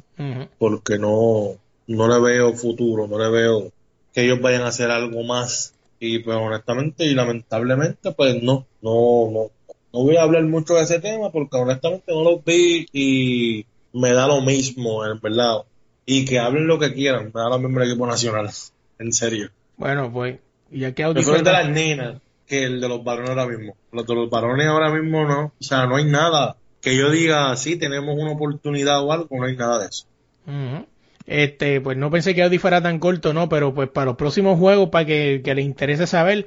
porque 0.58 0.98
no, 0.98 1.54
no 1.88 2.08
le 2.08 2.20
veo 2.20 2.52
futuro, 2.54 3.08
no 3.08 3.18
le 3.18 3.28
veo 3.30 3.72
que 4.14 4.24
ellos 4.24 4.40
vayan 4.40 4.62
a 4.62 4.68
hacer 4.68 4.90
algo 4.90 5.22
más. 5.24 5.72
Y 5.98 6.18
pues 6.18 6.36
honestamente 6.36 7.06
y 7.06 7.14
lamentablemente 7.14 8.12
pues 8.12 8.42
no, 8.42 8.66
no, 8.82 9.30
no, 9.32 9.50
no 9.92 10.02
voy 10.04 10.16
a 10.18 10.22
hablar 10.22 10.44
mucho 10.44 10.74
de 10.74 10.82
ese 10.82 11.00
tema 11.00 11.32
porque 11.32 11.56
honestamente 11.56 12.12
no 12.12 12.22
los 12.22 12.44
vi 12.44 12.86
y 12.92 13.64
me 13.94 14.12
da 14.12 14.26
lo 14.26 14.42
mismo, 14.42 15.04
en 15.06 15.18
verdad. 15.20 15.62
y 16.04 16.24
que 16.26 16.38
hablen 16.38 16.66
lo 16.66 16.78
que 16.78 16.92
quieran, 16.92 17.32
me 17.34 17.40
da 17.40 17.48
lo 17.48 17.58
mismo 17.58 17.80
el 17.80 17.88
equipo 17.88 18.06
nacional, 18.06 18.50
en 18.98 19.12
serio. 19.12 19.50
Bueno, 19.76 20.12
pues, 20.12 20.38
y 20.70 20.80
ya 20.80 20.92
que 20.92 21.02
Audi 21.04 21.14
Prefiero 21.22 21.38
el 21.38 21.44
de 21.44 21.50
fue- 21.50 21.62
las 21.62 21.68
nenas 21.70 22.14
que 22.46 22.62
el 22.64 22.80
de 22.80 22.88
los 22.88 23.02
varones 23.02 23.30
ahora 23.30 23.46
mismo. 23.46 23.76
Los 23.92 24.06
de 24.06 24.14
los 24.14 24.30
varones 24.30 24.66
ahora 24.68 24.90
mismo 24.90 25.24
no, 25.26 25.46
o 25.46 25.62
sea, 25.64 25.86
no 25.86 25.96
hay 25.96 26.04
nada 26.04 26.56
que 26.80 26.96
yo 26.96 27.10
diga, 27.10 27.54
sí, 27.56 27.76
tenemos 27.76 28.16
una 28.16 28.30
oportunidad 28.32 29.02
o 29.02 29.12
algo, 29.12 29.28
no 29.36 29.44
hay 29.46 29.56
nada 29.56 29.80
de 29.80 29.86
eso. 29.88 30.06
Este, 31.26 31.80
pues 31.80 31.96
no 31.96 32.08
pensé 32.10 32.34
que 32.34 32.42
Audi 32.44 32.58
fuera 32.58 32.80
tan 32.80 33.00
corto, 33.00 33.32
¿no? 33.34 33.48
Pero 33.48 33.74
pues 33.74 33.88
para 33.88 34.04
los 34.06 34.16
próximos 34.16 34.58
juegos, 34.58 34.90
para 34.90 35.04
que, 35.06 35.40
que 35.44 35.54
les 35.56 35.64
interese 35.64 36.06
saber, 36.06 36.46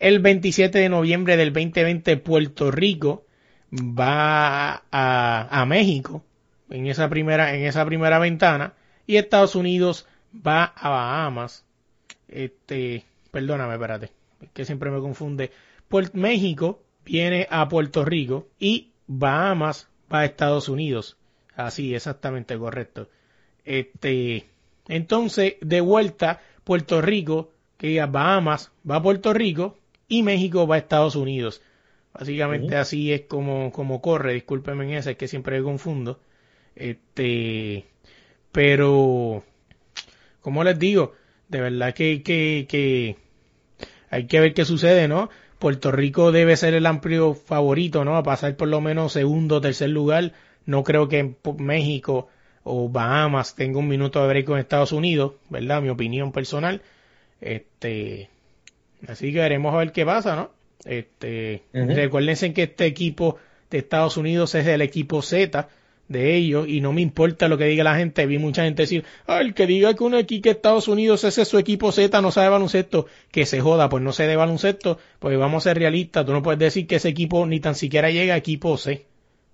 el 0.00 0.18
27 0.18 0.78
de 0.78 0.88
noviembre 0.90 1.36
del 1.38 1.52
2020 1.52 2.18
Puerto 2.18 2.70
Rico 2.70 3.24
va 3.72 4.82
a, 4.90 5.48
a 5.62 5.66
México 5.66 6.22
en 6.70 6.86
esa 6.86 7.08
primera, 7.08 7.54
en 7.54 7.64
esa 7.64 7.84
primera 7.86 8.18
ventana 8.18 8.74
y 9.06 9.16
Estados 9.16 9.54
Unidos 9.54 10.06
va 10.34 10.64
a 10.64 10.90
Bahamas. 10.90 11.64
Este, 12.28 13.04
perdóname, 13.30 13.74
espérate, 13.74 14.12
es 14.40 14.50
que 14.50 14.64
siempre 14.64 14.90
me 14.90 15.00
confunde. 15.00 15.50
México 16.12 16.82
viene 17.04 17.46
a 17.50 17.68
Puerto 17.68 18.04
Rico 18.04 18.48
y 18.58 18.92
Bahamas 19.06 19.88
va 20.12 20.20
a 20.20 20.24
Estados 20.24 20.68
Unidos. 20.68 21.16
Así, 21.56 21.94
exactamente 21.94 22.56
correcto. 22.56 23.08
Este, 23.64 24.46
entonces, 24.86 25.54
de 25.60 25.80
vuelta, 25.80 26.40
Puerto 26.64 27.00
Rico, 27.00 27.52
que 27.76 27.88
diga 27.88 28.06
Bahamas 28.06 28.72
va 28.88 28.96
a 28.96 29.02
Puerto 29.02 29.32
Rico 29.32 29.78
y 30.06 30.22
México 30.22 30.66
va 30.66 30.76
a 30.76 30.78
Estados 30.78 31.16
Unidos. 31.16 31.62
Básicamente 32.12 32.76
así 32.76 33.12
es 33.12 33.22
como, 33.22 33.70
como 33.72 34.00
corre, 34.00 34.34
discúlpenme 34.34 34.84
en 34.84 34.94
esa, 34.94 35.12
es 35.12 35.16
que 35.16 35.28
siempre 35.28 35.58
me 35.58 35.64
confundo. 35.64 36.20
Este, 36.74 37.86
pero, 38.52 39.44
como 40.40 40.64
les 40.64 40.78
digo, 40.78 41.12
de 41.48 41.60
verdad 41.60 41.94
que, 41.94 42.22
que, 42.22 42.66
que 42.68 43.16
hay 44.10 44.26
que 44.26 44.40
ver 44.40 44.54
qué 44.54 44.64
sucede, 44.64 45.08
¿no? 45.08 45.30
Puerto 45.58 45.90
Rico 45.90 46.30
debe 46.30 46.56
ser 46.56 46.74
el 46.74 46.86
amplio 46.86 47.34
favorito, 47.34 48.04
¿no? 48.04 48.16
A 48.16 48.22
pasar 48.22 48.56
por 48.56 48.68
lo 48.68 48.80
menos 48.80 49.12
segundo 49.12 49.56
o 49.56 49.60
tercer 49.60 49.90
lugar. 49.90 50.32
No 50.66 50.84
creo 50.84 51.08
que 51.08 51.34
México 51.58 52.28
o 52.62 52.88
Bahamas 52.88 53.54
tenga 53.54 53.78
un 53.78 53.88
minuto 53.88 54.20
de 54.20 54.28
break 54.28 54.46
con 54.46 54.58
Estados 54.58 54.92
Unidos, 54.92 55.32
¿verdad? 55.48 55.82
Mi 55.82 55.88
opinión 55.88 56.32
personal. 56.32 56.82
Este, 57.40 58.28
así 59.08 59.32
que 59.32 59.40
veremos 59.40 59.74
a 59.74 59.78
ver 59.78 59.92
qué 59.92 60.04
pasa, 60.04 60.36
¿no? 60.36 60.50
Este, 60.84 61.62
recuérdense 61.72 62.52
que 62.52 62.64
este 62.64 62.86
equipo 62.86 63.36
de 63.70 63.78
Estados 63.78 64.16
Unidos 64.16 64.54
es 64.54 64.66
el 64.66 64.80
equipo 64.80 65.22
Z 65.22 65.68
de 66.08 66.34
ellos 66.34 66.66
y 66.66 66.80
no 66.80 66.92
me 66.92 67.02
importa 67.02 67.48
lo 67.48 67.58
que 67.58 67.64
diga 67.66 67.84
la 67.84 67.96
gente. 67.96 68.26
Vi 68.26 68.38
mucha 68.38 68.64
gente 68.64 68.82
decir, 68.82 69.04
ah, 69.26 69.40
que 69.54 69.66
diga 69.66 69.94
que 69.94 70.04
un 70.04 70.14
equipo 70.14 70.42
que 70.42 70.50
Estados 70.50 70.88
Unidos 70.88 71.24
ese 71.24 71.42
es 71.42 71.48
su 71.48 71.58
equipo 71.58 71.92
Z 71.92 72.20
no 72.20 72.30
sabe 72.30 72.48
baloncesto, 72.48 73.06
que 73.30 73.46
se 73.46 73.60
joda, 73.60 73.88
pues 73.88 74.02
no 74.02 74.12
sé 74.12 74.26
de 74.26 74.36
baloncesto, 74.36 74.98
pues 75.18 75.38
vamos 75.38 75.64
a 75.66 75.70
ser 75.70 75.78
realistas, 75.78 76.24
tú 76.26 76.32
no 76.32 76.42
puedes 76.42 76.58
decir 76.58 76.86
que 76.86 76.96
ese 76.96 77.08
equipo 77.08 77.46
ni 77.46 77.60
tan 77.60 77.74
siquiera 77.74 78.10
llega 78.10 78.34
a 78.34 78.38
equipo 78.38 78.76
C 78.76 79.06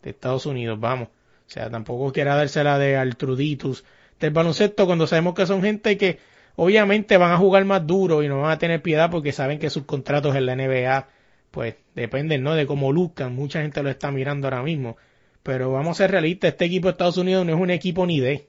de 0.02 0.10
Estados 0.10 0.46
Unidos, 0.46 0.78
vamos. 0.78 1.08
O 1.08 1.50
sea, 1.50 1.70
tampoco 1.70 2.12
quiera 2.12 2.36
dársela 2.36 2.78
de 2.78 2.96
Altruditus 2.96 3.84
del 4.20 4.30
baloncesto 4.30 4.86
cuando 4.86 5.06
sabemos 5.06 5.34
que 5.34 5.46
son 5.46 5.62
gente 5.62 5.98
que 5.98 6.18
obviamente 6.56 7.16
van 7.16 7.32
a 7.32 7.36
jugar 7.36 7.64
más 7.64 7.86
duro 7.86 8.22
y 8.22 8.28
no 8.28 8.42
van 8.42 8.52
a 8.52 8.58
tener 8.58 8.80
piedad 8.80 9.10
porque 9.10 9.32
saben 9.32 9.58
que 9.58 9.70
sus 9.70 9.84
contratos 9.84 10.36
en 10.36 10.46
la 10.46 10.56
NBA 10.56 11.08
pues 11.50 11.76
dependen, 11.94 12.42
¿no? 12.42 12.54
De 12.54 12.66
cómo 12.66 12.92
luzcan. 12.92 13.34
Mucha 13.34 13.62
gente 13.62 13.82
lo 13.82 13.88
está 13.90 14.10
mirando 14.10 14.48
ahora 14.48 14.62
mismo. 14.62 14.96
Pero 15.44 15.70
vamos 15.70 15.96
a 15.96 16.04
ser 16.04 16.10
realistas, 16.10 16.48
este 16.48 16.64
equipo 16.64 16.88
de 16.88 16.92
Estados 16.92 17.18
Unidos 17.18 17.46
no 17.46 17.54
es 17.54 17.60
un 17.60 17.70
equipo 17.70 18.04
ni 18.06 18.18
de. 18.18 18.48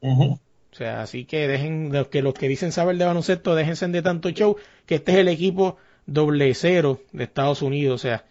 O 0.00 0.38
sea, 0.72 1.02
así 1.02 1.26
que 1.26 1.46
dejen, 1.46 1.92
los 1.92 2.08
que 2.08 2.22
los 2.22 2.32
que 2.32 2.48
dicen 2.48 2.72
saber 2.72 2.96
de 2.96 3.04
baloncesto, 3.04 3.54
déjense 3.54 3.86
de 3.88 4.00
tanto 4.00 4.30
show, 4.30 4.56
que 4.86 4.94
este 4.94 5.12
es 5.12 5.18
el 5.18 5.28
equipo 5.28 5.76
doble 6.06 6.54
cero 6.54 7.02
de 7.12 7.24
Estados 7.24 7.60
Unidos, 7.62 8.00
o 8.00 8.02
sea, 8.02 8.24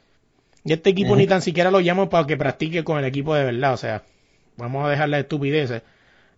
y 0.64 0.74
este 0.74 0.90
equipo 0.90 1.16
ni 1.16 1.28
tan 1.28 1.44
siquiera 1.44 1.70
lo 1.70 1.80
llamo 1.80 2.10
para 2.10 2.26
que 2.26 2.38
practique 2.38 2.84
con 2.84 2.98
el 2.98 3.06
equipo 3.06 3.36
de 3.36 3.46
verdad, 3.46 3.74
o 3.74 3.78
sea, 3.78 4.04
vamos 4.58 4.86
a 4.86 4.90
dejar 4.90 5.10
las 5.10 5.22
estupideces. 5.22 5.84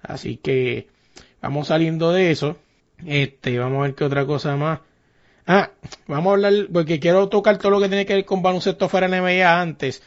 Así 0.02 0.36
que 0.36 0.88
vamos 1.42 1.68
saliendo 1.68 2.12
de 2.12 2.32
eso. 2.32 2.58
Este, 3.06 3.58
vamos 3.58 3.80
a 3.80 3.82
ver 3.84 3.96
qué 3.96 4.04
otra 4.04 4.26
cosa 4.26 4.58
más. 4.58 4.80
Ah, 5.46 5.72
vamos 6.08 6.32
a 6.32 6.34
hablar, 6.34 6.54
porque 6.74 7.00
quiero 7.00 7.30
tocar 7.30 7.58
todo 7.58 7.72
lo 7.72 7.80
que 7.80 7.88
tiene 7.88 8.06
que 8.06 8.16
ver 8.16 8.26
con 8.26 8.42
baloncesto 8.42 8.90
fuera 8.90 9.08
de 9.08 9.12
la 9.12 9.22
NBA 9.22 9.62
antes, 9.62 10.04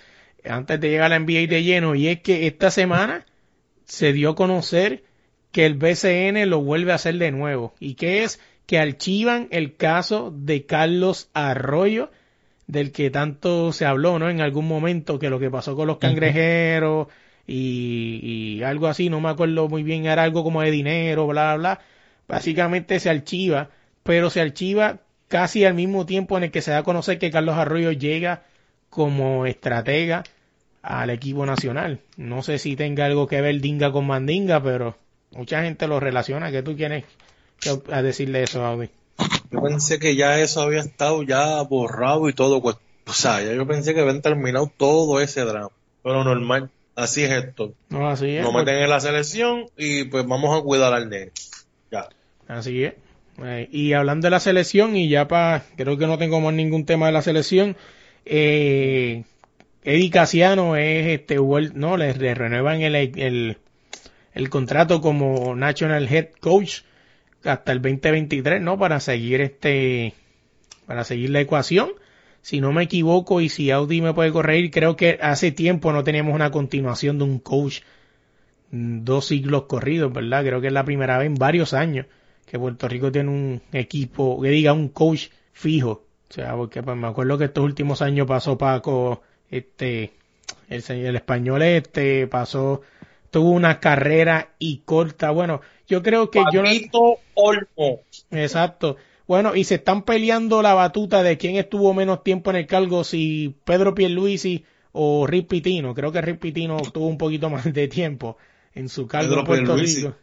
antes 0.48 0.80
de 0.80 0.90
llegar 0.90 1.12
a 1.12 1.18
la 1.18 1.18
NBA 1.18 1.46
de 1.46 1.62
lleno, 1.62 1.94
y 1.94 2.08
es 2.08 2.20
que 2.20 2.46
esta 2.46 2.70
semana 2.70 3.26
se 3.84 4.12
dio 4.12 4.30
a 4.30 4.34
conocer 4.34 5.04
que 5.52 5.66
el 5.66 5.74
BCN 5.74 6.48
lo 6.48 6.60
vuelve 6.60 6.92
a 6.92 6.96
hacer 6.96 7.16
de 7.18 7.32
nuevo. 7.32 7.74
¿Y 7.80 7.94
que 7.94 8.22
es? 8.22 8.40
Que 8.66 8.78
archivan 8.78 9.48
el 9.50 9.76
caso 9.76 10.32
de 10.34 10.64
Carlos 10.66 11.28
Arroyo, 11.34 12.10
del 12.66 12.92
que 12.92 13.10
tanto 13.10 13.72
se 13.72 13.84
habló, 13.84 14.18
¿no? 14.18 14.30
En 14.30 14.40
algún 14.40 14.68
momento, 14.68 15.18
que 15.18 15.30
lo 15.30 15.40
que 15.40 15.50
pasó 15.50 15.74
con 15.74 15.88
los 15.88 15.98
cangrejeros 15.98 17.08
y, 17.46 18.20
y 18.22 18.62
algo 18.62 18.86
así, 18.86 19.08
no 19.08 19.20
me 19.20 19.28
acuerdo 19.28 19.68
muy 19.68 19.82
bien, 19.82 20.06
era 20.06 20.22
algo 20.22 20.44
como 20.44 20.62
de 20.62 20.70
dinero, 20.70 21.26
bla, 21.26 21.56
bla, 21.56 21.56
bla. 21.56 21.80
Básicamente 22.28 23.00
se 23.00 23.10
archiva, 23.10 23.70
pero 24.04 24.30
se 24.30 24.40
archiva 24.40 25.00
casi 25.26 25.64
al 25.64 25.74
mismo 25.74 26.06
tiempo 26.06 26.36
en 26.36 26.44
el 26.44 26.50
que 26.52 26.62
se 26.62 26.70
da 26.70 26.78
a 26.78 26.82
conocer 26.84 27.18
que 27.18 27.30
Carlos 27.30 27.56
Arroyo 27.56 27.90
llega 27.90 28.44
como 28.90 29.46
estratega 29.46 30.24
al 30.82 31.10
equipo 31.10 31.46
nacional. 31.46 32.00
No 32.16 32.42
sé 32.42 32.58
si 32.58 32.76
tenga 32.76 33.06
algo 33.06 33.26
que 33.26 33.40
ver 33.40 33.60
Dinga 33.60 33.92
con 33.92 34.06
Mandinga, 34.06 34.62
pero 34.62 34.96
mucha 35.30 35.62
gente 35.62 35.86
lo 35.86 36.00
relaciona. 36.00 36.50
¿Qué 36.50 36.62
tú 36.62 36.76
que 36.76 37.04
a 37.90 38.02
decirle 38.02 38.42
eso, 38.42 38.64
Audi? 38.64 38.90
Yo 39.50 39.62
pensé 39.62 39.98
que 39.98 40.16
ya 40.16 40.38
eso 40.40 40.62
había 40.62 40.80
estado 40.80 41.22
ya 41.22 41.60
borrado 41.62 42.28
y 42.28 42.32
todo. 42.32 42.60
pues, 42.62 42.76
o 43.06 43.12
sea, 43.12 43.42
ya 43.42 43.52
yo 43.52 43.66
pensé 43.66 43.94
que 43.94 44.00
habían 44.00 44.22
terminado 44.22 44.70
todo 44.76 45.20
ese 45.20 45.42
drama. 45.42 45.70
Pero 46.02 46.24
normal, 46.24 46.70
así 46.96 47.22
es 47.24 47.30
esto. 47.32 47.74
No, 47.90 48.08
así 48.08 48.36
es. 48.36 48.42
Nos 48.42 48.52
porque- 48.52 48.70
meten 48.70 48.84
en 48.84 48.90
la 48.90 49.00
selección 49.00 49.66
y 49.76 50.04
pues 50.04 50.26
vamos 50.26 50.58
a 50.58 50.62
cuidar 50.62 50.92
al 50.94 51.10
nene. 51.10 51.32
Ya. 51.90 52.08
Así 52.48 52.84
es. 52.84 52.94
Eh, 53.42 53.68
y 53.70 53.92
hablando 53.92 54.26
de 54.26 54.30
la 54.30 54.40
selección, 54.40 54.96
y 54.96 55.08
ya 55.08 55.26
para, 55.28 55.64
creo 55.76 55.96
que 55.98 56.06
no 56.06 56.18
tengo 56.18 56.40
más 56.40 56.54
ningún 56.54 56.84
tema 56.86 57.06
de 57.06 57.12
la 57.12 57.22
selección, 57.22 57.76
eh, 58.32 59.24
Eddie 59.82 60.10
Casiano 60.10 60.76
es 60.76 61.08
este, 61.08 61.36
no, 61.36 61.96
le, 61.96 62.14
le 62.14 62.34
renuevan 62.34 62.80
el, 62.80 62.94
el, 62.94 63.58
el 64.32 64.50
contrato 64.50 65.00
como 65.00 65.56
National 65.56 66.06
Head 66.08 66.28
Coach 66.38 66.82
hasta 67.44 67.72
el 67.72 67.82
2023, 67.82 68.62
¿no? 68.62 68.78
Para 68.78 69.00
seguir 69.00 69.40
este, 69.40 70.14
para 70.86 71.02
seguir 71.02 71.30
la 71.30 71.40
ecuación. 71.40 71.90
Si 72.40 72.60
no 72.60 72.72
me 72.72 72.84
equivoco 72.84 73.40
y 73.40 73.48
si 73.48 73.72
Audi 73.72 74.00
me 74.00 74.14
puede 74.14 74.30
corregir, 74.30 74.70
creo 74.70 74.96
que 74.96 75.18
hace 75.20 75.50
tiempo 75.50 75.92
no 75.92 76.04
teníamos 76.04 76.32
una 76.32 76.52
continuación 76.52 77.18
de 77.18 77.24
un 77.24 77.40
coach 77.40 77.80
mm, 78.70 79.02
dos 79.02 79.26
siglos 79.26 79.64
corridos, 79.64 80.12
¿verdad? 80.12 80.44
Creo 80.44 80.60
que 80.60 80.68
es 80.68 80.72
la 80.72 80.84
primera 80.84 81.18
vez 81.18 81.26
en 81.26 81.34
varios 81.34 81.74
años 81.74 82.06
que 82.46 82.58
Puerto 82.58 82.86
Rico 82.86 83.10
tiene 83.10 83.30
un 83.30 83.62
equipo, 83.72 84.40
que 84.40 84.50
diga 84.50 84.72
un 84.72 84.88
coach 84.88 85.28
fijo. 85.52 86.04
O 86.30 86.32
sea, 86.32 86.54
porque 86.54 86.82
pues, 86.82 86.96
me 86.96 87.08
acuerdo 87.08 87.36
que 87.38 87.46
estos 87.46 87.64
últimos 87.64 88.02
años 88.02 88.26
pasó 88.26 88.56
Paco, 88.56 89.22
este, 89.50 90.12
el, 90.68 90.82
señor- 90.82 91.08
el 91.08 91.16
español 91.16 91.62
este, 91.62 92.26
pasó, 92.28 92.82
tuvo 93.30 93.50
una 93.50 93.80
carrera 93.80 94.50
y 94.58 94.78
corta. 94.84 95.30
Bueno, 95.32 95.60
yo 95.88 96.02
creo 96.02 96.30
que 96.30 96.40
yo 96.52 96.62
no, 96.62 96.68
Paquito 96.68 97.16
Olmo. 97.34 98.00
Exacto. 98.30 98.96
Bueno, 99.26 99.54
y 99.56 99.64
se 99.64 99.76
están 99.76 100.02
peleando 100.02 100.62
la 100.62 100.74
batuta 100.74 101.22
de 101.22 101.36
quién 101.36 101.56
estuvo 101.56 101.92
menos 101.94 102.22
tiempo 102.24 102.50
en 102.50 102.56
el 102.56 102.66
cargo, 102.66 103.04
si 103.04 103.56
Pedro 103.64 103.94
Pierluisi 103.94 104.64
o 104.92 105.26
Rick 105.26 105.48
Pitino. 105.48 105.94
Creo 105.94 106.12
que 106.12 106.20
Rick 106.20 106.38
Pitino 106.38 106.76
tuvo 106.78 107.06
un 107.06 107.18
poquito 107.18 107.50
más 107.50 107.72
de 107.72 107.88
tiempo 107.88 108.36
en 108.74 108.88
su 108.88 109.06
cargo 109.08 109.28
Pedro 109.28 109.40
en 109.40 109.46
Puerto 109.46 109.64
Pierluisi. 109.74 110.00
Rico. 110.02 110.16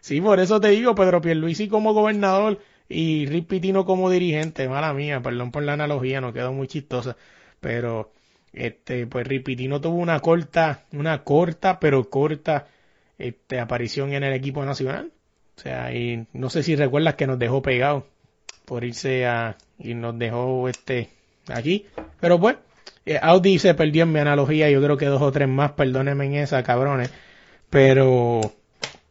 Sí, 0.00 0.20
por 0.20 0.40
eso 0.40 0.60
te 0.60 0.68
digo, 0.68 0.94
Pedro 0.94 1.20
Pierluisi 1.20 1.68
como 1.68 1.92
gobernador 1.94 2.58
y 2.88 3.26
Rick 3.26 3.46
Pitino 3.48 3.84
como 3.84 4.10
dirigente. 4.10 4.68
Mala 4.68 4.92
mía, 4.92 5.20
perdón 5.22 5.50
por 5.50 5.62
la 5.62 5.74
analogía, 5.74 6.20
no 6.20 6.32
quedó 6.32 6.52
muy 6.52 6.66
chistosa. 6.68 7.16
Pero, 7.60 8.12
este, 8.52 9.06
pues 9.06 9.26
Rick 9.26 9.44
Pitino 9.44 9.80
tuvo 9.80 9.96
una 9.96 10.20
corta, 10.20 10.84
una 10.92 11.24
corta, 11.24 11.80
pero 11.80 12.08
corta, 12.10 12.68
este, 13.18 13.60
aparición 13.60 14.12
en 14.12 14.24
el 14.24 14.32
equipo 14.34 14.64
nacional. 14.64 15.12
O 15.56 15.60
sea, 15.60 15.92
y 15.94 16.26
no 16.32 16.50
sé 16.50 16.62
si 16.62 16.76
recuerdas 16.76 17.14
que 17.14 17.26
nos 17.26 17.38
dejó 17.38 17.62
pegados 17.62 18.04
por 18.64 18.84
irse 18.84 19.26
a 19.26 19.56
y 19.78 19.94
nos 19.94 20.18
dejó 20.18 20.68
este 20.68 21.10
aquí. 21.48 21.86
Pero 22.20 22.40
pues, 22.40 22.56
eh, 23.06 23.18
Audi 23.20 23.58
se 23.58 23.74
perdió 23.74 24.04
en 24.04 24.12
mi 24.12 24.20
analogía, 24.20 24.70
yo 24.70 24.82
creo 24.82 24.96
que 24.96 25.06
dos 25.06 25.22
o 25.22 25.32
tres 25.32 25.48
más, 25.48 25.72
perdónenme 25.72 26.26
en 26.26 26.34
esa, 26.36 26.62
cabrones. 26.62 27.10
Pero, 27.70 28.40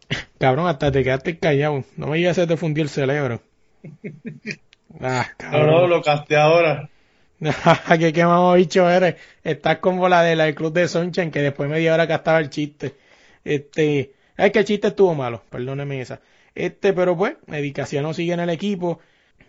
cabrón, 0.39 0.67
hasta 0.67 0.91
te 0.91 1.03
quedaste 1.03 1.39
callado. 1.39 1.83
No 1.97 2.07
me 2.07 2.17
digas 2.17 2.35
se 2.35 2.47
te 2.47 2.57
fundió 2.57 2.83
el 2.83 2.89
cerebro. 2.89 3.41
Ah, 4.99 5.27
No, 5.51 5.65
no, 5.65 5.87
cabrón. 5.87 5.89
lo 5.89 6.01
casté 6.01 6.35
ahora. 6.37 6.89
que 7.99 8.13
qué 8.13 8.25
mamá 8.25 8.55
bicho 8.55 8.89
eres. 8.89 9.15
Estás 9.43 9.79
como 9.79 10.07
la 10.09 10.21
de 10.23 10.35
la 10.35 10.45
del 10.45 10.55
club 10.55 10.73
de 10.73 10.87
Sunshine, 10.87 11.31
que 11.31 11.41
después 11.41 11.69
media 11.69 11.93
hora 11.93 12.07
que 12.07 12.13
estaba 12.13 12.39
el 12.39 12.49
chiste. 12.49 12.95
Este, 13.43 14.13
Es 14.37 14.51
que 14.51 14.59
el 14.59 14.65
chiste 14.65 14.87
estuvo 14.89 15.13
malo, 15.15 15.43
perdóneme 15.49 16.01
esa. 16.01 16.21
Este, 16.55 16.93
pero 16.93 17.17
pues, 17.17 17.35
Edicaciano 17.47 18.13
sigue 18.13 18.33
en 18.33 18.39
el 18.41 18.49
equipo. 18.49 18.99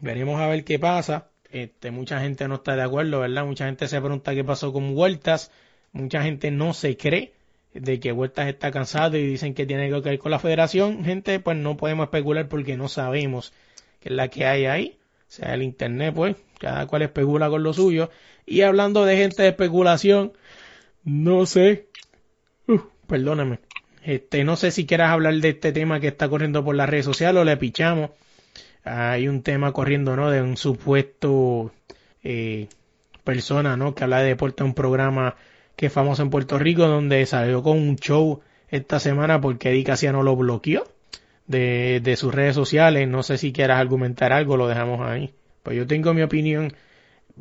Veremos 0.01 0.41
a 0.41 0.49
ver 0.49 0.65
qué 0.65 0.79
pasa. 0.79 1.29
Este, 1.51 1.91
mucha 1.91 2.21
gente 2.21 2.49
no 2.49 2.57
está 2.57 2.75
de 2.77 2.83
acuerdo, 2.83 3.21
¿verdad? 3.21 3.45
Mucha 3.45 3.67
gente 3.67 3.87
se 3.89 4.01
pregunta 4.01 4.35
qué 4.35 4.45
pasó 4.45 4.73
con 4.73 4.95
Vueltas. 4.95 5.53
Mucha 5.93 6.23
gente 6.23 6.51
no 6.51 6.75
se 6.75 6.97
cree 6.97 7.33
de 7.75 8.01
que 8.01 8.13
Vueltas 8.13 8.49
está 8.49 8.71
cansado 8.73 9.17
y 9.17 9.27
dicen 9.27 9.55
que 9.55 9.67
tiene 9.67 9.89
que 9.91 10.01
ver 10.01 10.19
con 10.19 10.31
la 10.33 10.39
federación. 10.41 11.05
Gente, 11.05 11.39
pues 11.41 11.57
no 11.57 11.77
podemos 11.77 12.05
especular 12.05 12.49
porque 12.49 12.77
no 12.77 12.89
sabemos 12.89 13.53
qué 14.05 14.11
es 14.11 14.15
la 14.15 14.29
que 14.29 14.45
hay 14.45 14.67
ahí. 14.67 14.99
O 15.21 15.25
sea, 15.29 15.55
el 15.55 15.63
internet, 15.63 16.15
pues, 16.15 16.37
cada 16.61 16.87
cual 16.87 17.03
especula 17.03 17.49
con 17.49 17.63
lo 17.63 17.73
suyo. 17.73 18.11
Y 18.45 18.61
hablando 18.61 19.07
de 19.07 19.17
gente 19.17 19.43
de 19.43 19.49
especulación, 19.49 20.35
no 21.05 21.47
sé. 21.47 21.89
Uh, 22.69 22.81
perdóname. 23.07 23.61
Este, 24.03 24.45
no 24.45 24.57
sé 24.57 24.71
si 24.71 24.85
quieras 24.85 25.11
hablar 25.11 25.35
de 25.37 25.49
este 25.49 25.73
tema 25.73 26.01
que 26.01 26.09
está 26.09 26.29
corriendo 26.29 26.63
por 26.63 26.77
las 26.77 26.89
redes 26.89 27.07
sociales 27.07 27.41
o 27.41 27.45
le 27.45 27.57
pichamos. 27.57 28.11
Hay 28.85 29.27
un 29.27 29.43
tema 29.43 29.73
corriendo, 29.73 30.15
¿no? 30.17 30.31
De 30.31 30.43
un 30.43 30.59
supuesto 30.59 31.73
eh, 32.23 32.69
persona, 33.25 33.79
¿no? 33.79 33.95
Que 33.95 34.05
habla 34.05 34.21
de 34.21 34.29
deporte 34.29 34.63
un 34.63 34.75
programa 34.75 35.37
que 35.77 35.87
es 35.87 35.93
famoso 35.93 36.23
en 36.23 36.29
Puerto 36.29 36.59
Rico, 36.59 36.87
donde 36.87 37.25
salió 37.25 37.63
con 37.63 37.79
un 37.79 37.97
show 37.97 38.43
esta 38.69 39.01
semana 39.01 39.41
porque 39.41 39.71
Eddie 39.71 39.85
Casiano 39.85 40.23
lo 40.23 40.37
bloqueó 40.37 40.85
de, 41.47 42.01
de 42.03 42.17
sus 42.17 42.35
redes 42.35 42.55
sociales. 42.55 43.09
No 43.09 43.23
sé 43.23 43.39
si 43.39 43.53
quieras 43.53 43.81
argumentar 43.81 44.33
algo, 44.33 44.57
lo 44.57 44.69
dejamos 44.69 45.01
ahí. 45.01 45.33
Pues 45.63 45.77
yo 45.77 45.87
tengo 45.87 46.15
mi 46.15 46.23
opinión 46.23 46.73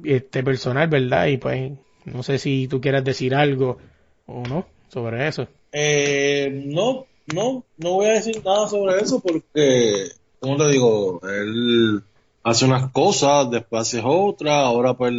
este 0.03 0.43
personal, 0.43 0.87
¿verdad? 0.87 1.27
Y 1.27 1.37
pues 1.37 1.71
no 2.05 2.23
sé 2.23 2.37
si 2.39 2.67
tú 2.67 2.81
quieras 2.81 3.03
decir 3.03 3.35
algo 3.35 3.77
o 4.25 4.43
no 4.43 4.65
sobre 4.89 5.27
eso. 5.27 5.47
Eh, 5.71 6.63
no, 6.65 7.05
no, 7.33 7.63
no 7.77 7.93
voy 7.93 8.07
a 8.07 8.13
decir 8.13 8.41
nada 8.43 8.67
sobre 8.67 8.99
eso 9.01 9.19
porque, 9.19 10.09
como 10.39 10.57
te 10.57 10.67
digo, 10.69 11.21
él 11.23 12.03
hace 12.43 12.65
unas 12.65 12.91
cosas, 12.91 13.49
después 13.49 13.81
hace 13.81 14.01
otras, 14.03 14.53
ahora 14.53 14.93
pues 14.95 15.13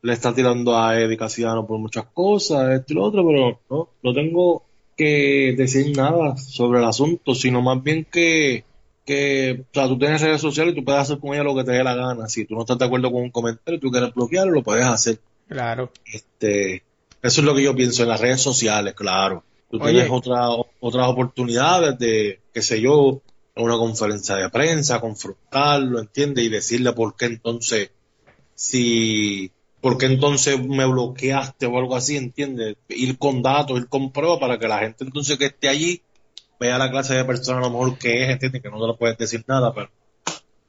le 0.00 0.12
está 0.12 0.34
tirando 0.34 0.78
a 0.78 0.98
Eddie 0.98 1.16
Casiano 1.16 1.66
por 1.66 1.78
muchas 1.78 2.06
cosas, 2.06 2.80
esto 2.80 2.92
y 2.92 2.96
lo 2.96 3.04
otro, 3.04 3.26
pero 3.26 3.60
no, 3.68 3.88
no 4.02 4.14
tengo 4.14 4.62
que 4.98 5.54
decir 5.56 5.96
nada 5.96 6.36
sobre 6.36 6.80
el 6.80 6.84
asunto, 6.84 7.34
sino 7.34 7.62
más 7.62 7.82
bien 7.82 8.04
que, 8.04 8.64
que, 9.06 9.62
o 9.62 9.72
sea, 9.72 9.86
tú 9.86 9.96
tienes 9.96 10.20
redes 10.20 10.40
sociales 10.40 10.74
y 10.74 10.76
tú 10.76 10.84
puedes 10.84 11.00
hacer 11.00 11.18
con 11.18 11.32
ella 11.32 11.44
lo 11.44 11.54
que 11.54 11.64
te 11.64 11.70
dé 11.70 11.84
la 11.84 11.94
gana. 11.94 12.28
Si 12.28 12.44
tú 12.44 12.56
no 12.56 12.62
estás 12.62 12.78
de 12.78 12.84
acuerdo 12.84 13.12
con 13.12 13.22
un 13.22 13.30
comentario 13.30 13.78
y 13.78 13.80
tú 13.80 13.90
quieres 13.92 14.12
bloquearlo, 14.12 14.52
lo 14.52 14.62
puedes 14.64 14.84
hacer. 14.84 15.20
Claro. 15.48 15.92
Este, 16.04 16.82
eso 17.22 17.40
es 17.40 17.46
lo 17.46 17.54
que 17.54 17.62
yo 17.62 17.76
pienso 17.76 18.02
en 18.02 18.08
las 18.08 18.20
redes 18.20 18.42
sociales, 18.42 18.94
claro. 18.94 19.44
Tú 19.70 19.78
Oye. 19.80 19.92
tienes 19.92 20.10
otra, 20.10 20.48
otras 20.80 21.08
oportunidades 21.08 21.96
de, 21.98 22.40
qué 22.52 22.60
sé 22.60 22.80
yo, 22.80 23.22
en 23.54 23.64
una 23.64 23.76
conferencia 23.76 24.34
de 24.34 24.50
prensa, 24.50 25.00
confrontarlo, 25.00 26.00
¿entiendes? 26.00 26.44
Y 26.44 26.48
decirle 26.48 26.92
por 26.92 27.16
qué 27.16 27.26
entonces, 27.26 27.90
si, 28.54 29.52
por 29.80 29.98
qué 29.98 30.06
entonces 30.06 30.58
me 30.66 30.86
bloqueaste 30.86 31.66
o 31.66 31.78
algo 31.78 31.96
así, 31.96 32.16
¿entiendes? 32.16 32.76
Ir 32.88 33.18
con 33.18 33.42
datos, 33.42 33.78
ir 33.78 33.88
con 33.88 34.10
pruebas 34.12 34.38
para 34.40 34.58
que 34.58 34.68
la 34.68 34.80
gente 34.80 35.04
entonces 35.04 35.38
que 35.38 35.46
esté 35.46 35.68
allí 35.68 36.02
vea 36.58 36.78
la 36.78 36.90
clase 36.90 37.14
de 37.14 37.24
persona 37.24 37.58
a 37.58 37.62
lo 37.62 37.70
mejor 37.70 37.98
que 37.98 38.24
es, 38.24 38.30
¿entiendes? 38.30 38.62
Que 38.62 38.70
no 38.70 38.80
te 38.80 38.86
lo 38.86 38.96
puedes 38.96 39.16
decir 39.16 39.44
nada, 39.46 39.72
pero 39.72 39.90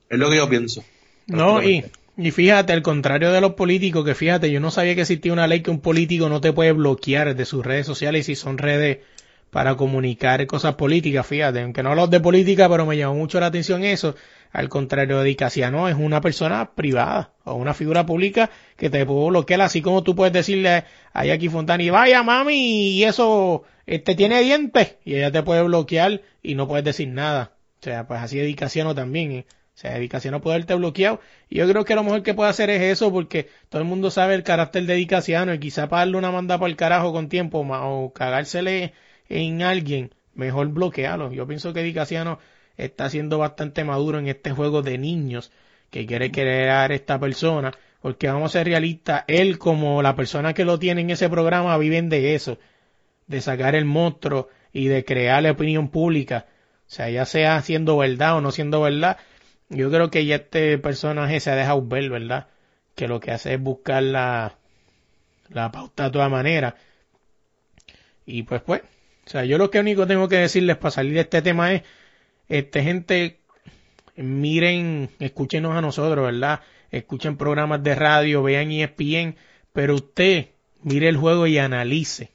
es 0.09 0.19
lo 0.19 0.29
que 0.29 0.37
yo 0.37 0.49
pienso. 0.49 0.83
No, 1.27 1.63
y, 1.63 1.85
y 2.17 2.31
fíjate, 2.31 2.73
al 2.73 2.81
contrario 2.81 3.31
de 3.31 3.41
los 3.41 3.53
políticos, 3.53 4.05
que 4.05 4.15
fíjate, 4.15 4.51
yo 4.51 4.59
no 4.59 4.71
sabía 4.71 4.95
que 4.95 5.01
existía 5.01 5.33
una 5.33 5.47
ley 5.47 5.61
que 5.61 5.71
un 5.71 5.79
político 5.79 6.29
no 6.29 6.41
te 6.41 6.53
puede 6.53 6.71
bloquear 6.73 7.35
de 7.35 7.45
sus 7.45 7.65
redes 7.65 7.85
sociales 7.85 8.27
si 8.27 8.35
son 8.35 8.57
redes 8.57 8.99
para 9.49 9.75
comunicar 9.75 10.45
cosas 10.47 10.75
políticas, 10.75 11.25
fíjate, 11.25 11.61
aunque 11.61 11.83
no 11.83 11.89
hablo 11.89 12.07
de 12.07 12.19
política, 12.19 12.69
pero 12.69 12.85
me 12.85 12.97
llamó 12.97 13.15
mucho 13.15 13.39
la 13.39 13.47
atención 13.47 13.83
eso. 13.83 14.15
Al 14.51 14.69
contrario 14.69 15.19
de 15.21 15.35
Casiano, 15.35 15.87
es 15.87 15.95
una 15.95 16.21
persona 16.21 16.71
privada 16.73 17.33
o 17.43 17.53
una 17.53 17.73
figura 17.73 18.05
pública 18.05 18.49
que 18.77 18.89
te 18.89 19.05
puede 19.05 19.29
bloquear, 19.29 19.61
así 19.61 19.81
como 19.81 20.03
tú 20.03 20.15
puedes 20.15 20.33
decirle 20.33 20.85
a 21.13 21.25
Jackie 21.25 21.49
Fontani, 21.49 21.89
vaya 21.89 22.23
mami, 22.23 22.97
y 22.97 23.03
eso, 23.03 23.63
este 23.85 24.15
tiene 24.15 24.41
dientes, 24.41 24.97
y 25.05 25.15
ella 25.15 25.31
te 25.31 25.43
puede 25.43 25.63
bloquear 25.63 26.21
y 26.41 26.55
no 26.55 26.67
puedes 26.67 26.85
decir 26.85 27.09
nada. 27.09 27.51
O 27.79 27.83
sea, 27.83 28.07
pues 28.07 28.21
así 28.21 28.39
es 28.39 28.73
también, 28.95 29.31
¿eh? 29.31 29.45
O 29.79 29.81
sea, 29.81 29.95
Edicaciano 29.95 30.41
puede 30.41 30.55
haberte 30.55 30.75
bloqueado. 30.75 31.21
Y 31.47 31.59
yo 31.59 31.69
creo 31.69 31.85
que 31.85 31.95
lo 31.95 32.03
mejor 32.03 32.21
que 32.21 32.33
puede 32.33 32.49
hacer 32.49 32.69
es 32.69 32.81
eso, 32.81 33.13
porque 33.13 33.47
todo 33.69 33.81
el 33.81 33.87
mundo 33.87 34.11
sabe 34.11 34.35
el 34.35 34.43
carácter 34.43 34.83
de 34.83 34.93
Edicaciano 34.95 35.53
y 35.53 35.59
quizá 35.59 35.87
para 35.87 36.01
darle 36.01 36.17
una 36.17 36.31
manda 36.31 36.57
para 36.57 36.69
el 36.69 36.75
carajo 36.75 37.13
con 37.13 37.29
tiempo 37.29 37.59
o 37.59 38.11
cagársele 38.11 38.93
en 39.29 39.61
alguien, 39.61 40.13
mejor 40.33 40.67
bloquearlo. 40.69 41.31
Yo 41.31 41.47
pienso 41.47 41.73
que 41.73 41.81
Edicaciano 41.81 42.39
está 42.77 43.09
siendo 43.09 43.37
bastante 43.37 43.83
maduro 43.83 44.19
en 44.19 44.27
este 44.27 44.51
juego 44.51 44.81
de 44.81 44.97
niños 44.97 45.51
que 45.89 46.05
quiere 46.05 46.31
crear 46.31 46.91
esta 46.91 47.19
persona, 47.19 47.71
porque 48.01 48.27
vamos 48.27 48.51
a 48.51 48.59
ser 48.59 48.67
realistas, 48.67 49.23
él 49.27 49.57
como 49.57 50.01
la 50.01 50.15
persona 50.15 50.53
que 50.53 50.65
lo 50.65 50.79
tiene 50.79 51.01
en 51.01 51.09
ese 51.09 51.29
programa 51.29 51.77
viven 51.77 52.09
de 52.09 52.35
eso, 52.35 52.57
de 53.27 53.41
sacar 53.41 53.75
el 53.75 53.85
monstruo 53.85 54.49
y 54.71 54.87
de 54.87 55.03
crear 55.03 55.43
la 55.43 55.51
opinión 55.51 55.89
pública. 55.89 56.45
O 56.87 56.91
sea, 56.91 57.09
ya 57.09 57.25
sea 57.25 57.61
siendo 57.61 57.97
verdad 57.97 58.37
o 58.37 58.41
no 58.41 58.51
siendo 58.51 58.81
verdad, 58.81 59.17
yo 59.69 59.91
creo 59.91 60.09
que 60.09 60.25
ya 60.25 60.37
este 60.37 60.77
personaje 60.77 61.39
se 61.39 61.51
ha 61.51 61.55
dejado 61.55 61.85
ver, 61.85 62.09
¿verdad? 62.09 62.47
Que 62.95 63.07
lo 63.07 63.19
que 63.19 63.31
hace 63.31 63.53
es 63.53 63.61
buscar 63.61 64.01
la, 64.03 64.55
la 65.49 65.71
pauta 65.71 66.05
de 66.05 66.11
toda 66.11 66.29
manera. 66.29 66.75
Y 68.25 68.43
pues, 68.43 68.61
pues, 68.61 68.81
o 69.29 69.31
sea, 69.31 69.45
yo 69.45 69.59
lo 69.59 69.69
que 69.69 69.79
único 69.79 70.07
tengo 70.07 70.27
que 70.27 70.37
decirles 70.37 70.77
para 70.77 70.89
salir 70.89 71.13
de 71.13 71.19
este 71.19 71.43
tema 71.43 71.71
es, 71.71 71.83
este, 72.47 72.81
gente, 72.81 73.37
miren, 74.15 75.11
escúchenos 75.19 75.77
a 75.77 75.81
nosotros, 75.81 76.25
¿verdad? 76.25 76.61
Escuchen 76.89 77.37
programas 77.37 77.83
de 77.83 77.93
radio, 77.93 78.41
vean 78.41 78.71
E 78.71 78.81
ESPN, 78.81 79.35
pero 79.71 79.93
usted 79.93 80.47
mire 80.81 81.09
el 81.09 81.17
juego 81.17 81.45
y 81.45 81.59
analice. 81.59 82.31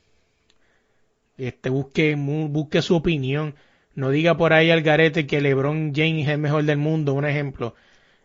Este, 1.36 1.68
busque, 1.68 2.14
busque 2.14 2.80
su 2.80 2.94
opinión. 2.94 3.56
No 3.96 4.10
diga 4.10 4.36
por 4.36 4.52
ahí 4.52 4.70
al 4.70 4.82
garete 4.82 5.26
que 5.26 5.40
LeBron 5.40 5.92
James 5.96 6.28
es 6.28 6.34
el 6.34 6.38
mejor 6.38 6.62
del 6.62 6.78
mundo, 6.78 7.14
un 7.14 7.26
ejemplo. 7.26 7.74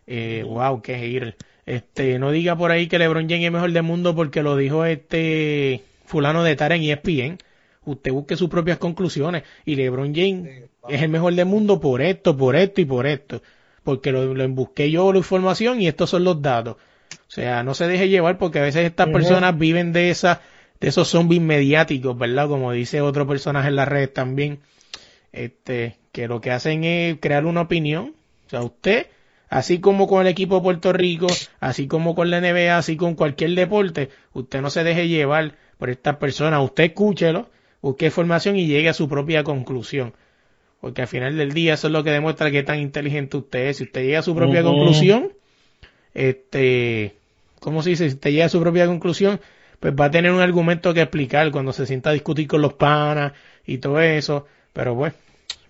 Eh, 0.06 0.44
wow, 0.46 0.80
qué 0.80 1.08
ir. 1.08 1.34
Este, 1.66 2.20
no 2.20 2.30
diga 2.30 2.54
por 2.54 2.70
ahí 2.70 2.86
que 2.86 3.00
LeBron 3.00 3.24
James 3.24 3.40
es 3.40 3.46
el 3.46 3.52
mejor 3.52 3.72
del 3.72 3.82
mundo 3.82 4.14
porque 4.14 4.44
lo 4.44 4.56
dijo 4.56 4.84
este 4.84 5.82
fulano 6.04 6.44
de 6.44 6.54
Tara 6.54 6.76
en 6.76 6.84
ESPN. 6.84 7.49
Usted 7.90 8.12
busque 8.12 8.36
sus 8.36 8.48
propias 8.48 8.78
conclusiones 8.78 9.44
y 9.64 9.76
LeBron 9.76 10.14
James 10.14 10.70
es 10.88 11.02
el 11.02 11.08
mejor 11.08 11.34
del 11.34 11.46
mundo 11.46 11.80
por 11.80 12.02
esto, 12.02 12.36
por 12.36 12.56
esto 12.56 12.80
y 12.80 12.84
por 12.84 13.06
esto. 13.06 13.42
Porque 13.82 14.12
lo, 14.12 14.34
lo 14.34 14.48
busqué 14.48 14.90
yo 14.90 15.12
la 15.12 15.18
información 15.18 15.80
y 15.80 15.88
estos 15.88 16.10
son 16.10 16.24
los 16.24 16.40
datos. 16.40 16.76
O 16.76 17.30
sea, 17.30 17.62
no 17.62 17.74
se 17.74 17.86
deje 17.86 18.08
llevar 18.08 18.38
porque 18.38 18.58
a 18.58 18.62
veces 18.62 18.84
estas 18.84 19.08
personas 19.08 19.56
viven 19.58 19.92
de 19.92 20.10
esa, 20.10 20.40
de 20.80 20.88
esos 20.88 21.08
zombies 21.08 21.40
mediáticos, 21.40 22.16
¿verdad? 22.16 22.48
Como 22.48 22.72
dice 22.72 23.00
otro 23.00 23.26
personaje 23.26 23.68
en 23.68 23.76
las 23.76 23.88
redes 23.88 24.12
también 24.12 24.60
este, 25.32 25.96
que 26.12 26.28
lo 26.28 26.40
que 26.40 26.50
hacen 26.50 26.84
es 26.84 27.18
crear 27.20 27.46
una 27.46 27.62
opinión. 27.62 28.14
O 28.46 28.50
sea, 28.50 28.62
usted, 28.62 29.06
así 29.48 29.80
como 29.80 30.06
con 30.06 30.22
el 30.22 30.26
equipo 30.26 30.56
de 30.56 30.62
Puerto 30.62 30.92
Rico, 30.92 31.28
así 31.60 31.86
como 31.86 32.14
con 32.14 32.30
la 32.30 32.40
NBA, 32.40 32.76
así 32.76 32.96
con 32.96 33.14
cualquier 33.14 33.52
deporte, 33.54 34.10
usted 34.32 34.60
no 34.60 34.70
se 34.70 34.84
deje 34.84 35.08
llevar 35.08 35.54
por 35.78 35.90
estas 35.90 36.16
personas. 36.16 36.62
Usted 36.62 36.84
escúchelo, 36.84 37.48
busque 37.80 38.06
información 38.06 38.56
y 38.56 38.66
llegue 38.66 38.88
a 38.88 38.94
su 38.94 39.08
propia 39.08 39.44
conclusión. 39.44 40.14
Porque 40.80 41.02
al 41.02 41.08
final 41.08 41.36
del 41.36 41.52
día 41.52 41.74
eso 41.74 41.88
es 41.88 41.92
lo 41.92 42.02
que 42.02 42.10
demuestra 42.10 42.50
que 42.50 42.62
tan 42.62 42.78
inteligente 42.78 43.36
usted 43.36 43.68
es. 43.68 43.78
Si 43.78 43.84
usted 43.84 44.02
llega 44.02 44.20
a 44.20 44.22
su 44.22 44.34
propia 44.34 44.62
conclusión, 44.62 45.32
este, 46.14 47.16
¿cómo 47.60 47.82
se 47.82 47.90
dice? 47.90 48.08
Si 48.08 48.14
usted 48.14 48.30
llega 48.30 48.46
a 48.46 48.48
su 48.48 48.60
propia 48.60 48.86
conclusión, 48.86 49.40
pues 49.78 49.94
va 49.98 50.06
a 50.06 50.10
tener 50.10 50.32
un 50.32 50.40
argumento 50.40 50.94
que 50.94 51.02
explicar 51.02 51.50
cuando 51.50 51.72
se 51.72 51.86
sienta 51.86 52.10
a 52.10 52.12
discutir 52.14 52.46
con 52.46 52.62
los 52.62 52.74
panas 52.74 53.32
y 53.66 53.78
todo 53.78 54.00
eso. 54.00 54.46
Pero 54.72 54.94
bueno, 54.94 55.14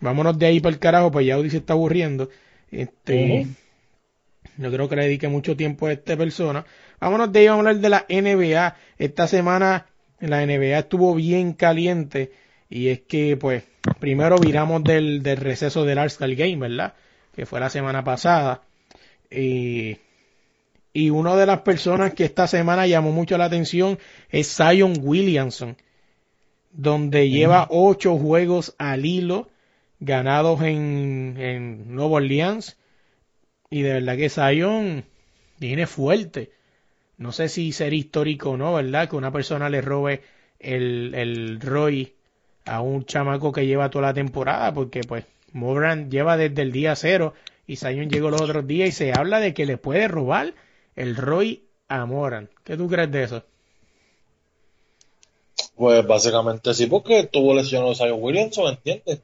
vámonos 0.00 0.38
de 0.38 0.46
ahí 0.46 0.60
para 0.60 0.74
el 0.74 0.80
carajo, 0.80 1.10
pues 1.10 1.26
ya 1.26 1.34
Audi 1.34 1.50
se 1.50 1.58
está 1.58 1.72
aburriendo. 1.72 2.28
Este, 2.70 3.48
yo 4.56 4.70
creo 4.70 4.88
que 4.88 4.96
le 4.96 5.04
dediqué 5.04 5.26
mucho 5.26 5.56
tiempo 5.56 5.86
a 5.86 5.92
esta 5.92 6.16
persona. 6.16 6.64
Vámonos 7.00 7.32
de 7.32 7.40
ahí, 7.40 7.48
vamos 7.48 7.66
a 7.66 7.70
hablar 7.70 7.82
de 7.82 7.88
la 7.88 8.06
NBA. 8.08 8.76
Esta 8.98 9.26
semana 9.26 9.86
la 10.20 10.44
NBA 10.44 10.78
estuvo 10.78 11.14
bien 11.14 11.54
caliente 11.54 12.32
y 12.68 12.88
es 12.88 13.00
que, 13.00 13.36
pues, 13.36 13.64
primero 13.98 14.38
viramos 14.38 14.84
del, 14.84 15.22
del 15.22 15.38
receso 15.38 15.84
del 15.84 15.98
All-Star 15.98 16.34
Game, 16.34 16.56
¿verdad? 16.56 16.94
Que 17.34 17.46
fue 17.46 17.58
la 17.58 17.70
semana 17.70 18.04
pasada. 18.04 18.62
Y, 19.30 19.96
y 20.92 21.10
una 21.10 21.36
de 21.36 21.46
las 21.46 21.62
personas 21.62 22.14
que 22.14 22.24
esta 22.24 22.46
semana 22.46 22.86
llamó 22.86 23.12
mucho 23.12 23.38
la 23.38 23.46
atención 23.46 23.98
es 24.28 24.56
Zion 24.56 24.94
Williamson, 25.00 25.76
donde 26.72 27.28
lleva 27.28 27.66
ocho 27.70 28.16
juegos 28.16 28.74
al 28.78 29.04
hilo 29.04 29.48
ganados 29.98 30.62
en, 30.62 31.36
en 31.38 31.94
Nueva 31.94 32.16
Orleans. 32.16 32.76
Y 33.70 33.82
de 33.82 33.94
verdad 33.94 34.16
que 34.16 34.30
Zion 34.30 35.04
viene 35.58 35.86
fuerte. 35.86 36.50
No 37.20 37.32
sé 37.32 37.50
si 37.50 37.70
será 37.72 37.94
histórico 37.94 38.50
o 38.52 38.56
no, 38.56 38.72
¿verdad? 38.74 39.08
Que 39.08 39.16
una 39.16 39.30
persona 39.30 39.68
le 39.68 39.82
robe 39.82 40.22
el, 40.58 41.14
el 41.14 41.60
Roy 41.60 42.14
a 42.64 42.80
un 42.80 43.04
chamaco 43.04 43.52
que 43.52 43.66
lleva 43.66 43.90
toda 43.90 44.08
la 44.08 44.14
temporada, 44.14 44.72
porque 44.72 45.04
pues 45.04 45.26
Moran 45.52 46.10
lleva 46.10 46.38
desde 46.38 46.62
el 46.62 46.72
día 46.72 46.96
cero 46.96 47.34
y 47.66 47.76
Zion 47.76 48.08
llegó 48.08 48.30
los 48.30 48.40
otros 48.40 48.66
días 48.66 48.88
y 48.88 48.92
se 48.92 49.12
habla 49.12 49.38
de 49.38 49.52
que 49.52 49.66
le 49.66 49.76
puede 49.76 50.08
robar 50.08 50.54
el 50.96 51.14
Roy 51.14 51.64
a 51.88 52.06
Moran. 52.06 52.48
¿Qué 52.64 52.76
tú 52.78 52.88
crees 52.88 53.12
de 53.12 53.22
eso? 53.24 53.44
Pues 55.74 56.06
básicamente 56.06 56.72
sí, 56.74 56.86
porque 56.86 57.24
tuvo 57.24 57.54
lesionado 57.54 57.94
Zion 57.94 58.22
Williamson, 58.22 58.68
¿entiendes? 58.68 59.20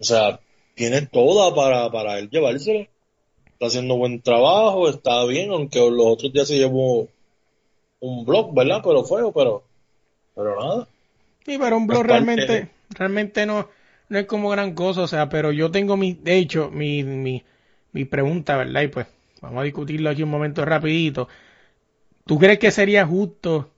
O 0.00 0.04
sea, 0.04 0.40
tiene 0.74 1.02
toda 1.06 1.54
para, 1.54 1.90
para 1.92 2.18
él 2.18 2.28
llevárselo. 2.28 2.88
Está 3.60 3.66
haciendo 3.68 3.96
buen 3.96 4.20
trabajo, 4.22 4.88
está 4.88 5.24
bien, 5.24 5.52
aunque 5.52 5.78
los 5.78 6.04
otros 6.06 6.32
días 6.32 6.48
se 6.48 6.58
llevó 6.58 7.06
un 8.00 8.24
blog, 8.26 8.54
¿verdad? 8.54 8.82
Pero 8.84 9.04
feo, 9.04 9.32
pero, 9.32 9.64
pero 10.34 10.60
nada. 10.60 10.88
Sí, 11.44 11.58
pero 11.58 11.76
un 11.76 11.86
blog 11.86 12.06
realmente, 12.06 12.52
de- 12.52 12.68
realmente 12.90 13.46
no, 13.46 13.68
no 14.08 14.18
es 14.18 14.26
como 14.26 14.50
gran 14.50 14.74
cosa, 14.74 15.02
o 15.02 15.06
sea, 15.06 15.28
pero 15.28 15.52
yo 15.52 15.70
tengo 15.70 15.96
mi, 15.96 16.14
de 16.14 16.36
hecho, 16.38 16.70
mi, 16.70 17.02
mi, 17.04 17.42
mi 17.92 18.04
pregunta, 18.04 18.56
¿verdad? 18.56 18.82
Y 18.82 18.88
pues, 18.88 19.06
vamos 19.40 19.60
a 19.60 19.64
discutirlo 19.64 20.10
aquí 20.10 20.22
un 20.22 20.30
momento 20.30 20.64
rapidito. 20.64 21.28
¿Tú 22.26 22.38
crees 22.38 22.58
que 22.58 22.70
sería 22.70 23.06
justo 23.06 23.70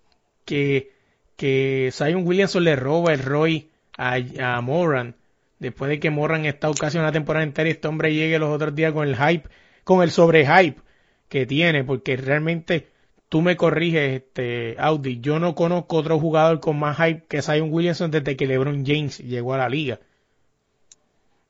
que, 0.45 0.93
que 1.37 1.91
Zion 1.93 2.27
Williamson 2.27 2.65
le 2.65 2.77
roba 2.77 3.13
el 3.13 3.21
Roy 3.21 3.71
a, 3.97 4.17
a 4.57 4.61
Moran 4.61 5.17
después 5.59 5.89
de 5.91 6.01
que 6.01 6.11
Moran 6.11 6.45
está 6.47 6.71
casi 6.79 6.99
una 6.99 7.13
temporada 7.13 7.45
entera 7.45 7.69
y 7.69 7.73
este 7.73 7.89
hombre 7.89 8.15
llegue 8.15 8.39
los 8.39 8.51
otros 8.55 8.75
días 8.75 8.93
con 8.93 9.09
el 9.09 9.17
hype, 9.17 9.49
con 9.85 10.03
el 10.03 10.11
sobrehype 10.11 10.81
que 11.29 11.47
tiene? 11.47 11.85
Porque 11.85 12.17
realmente 12.17 12.89
tú 13.29 13.41
me 13.43 13.57
corriges, 13.57 14.23
este, 14.23 14.77
Audi, 14.79 15.21
yo 15.21 15.39
no 15.39 15.55
conozco 15.55 15.97
otro 15.97 16.19
jugador 16.19 16.61
con 16.61 16.79
más 16.79 16.97
hype 16.99 17.25
que 17.29 17.43
Zion 17.43 17.73
Williamson 17.73 18.11
desde 18.11 18.37
que 18.37 18.47
LeBron 18.47 18.85
James 18.87 19.19
llegó 19.19 19.55
a 19.55 19.59
la 19.59 19.69
liga. 19.69 20.01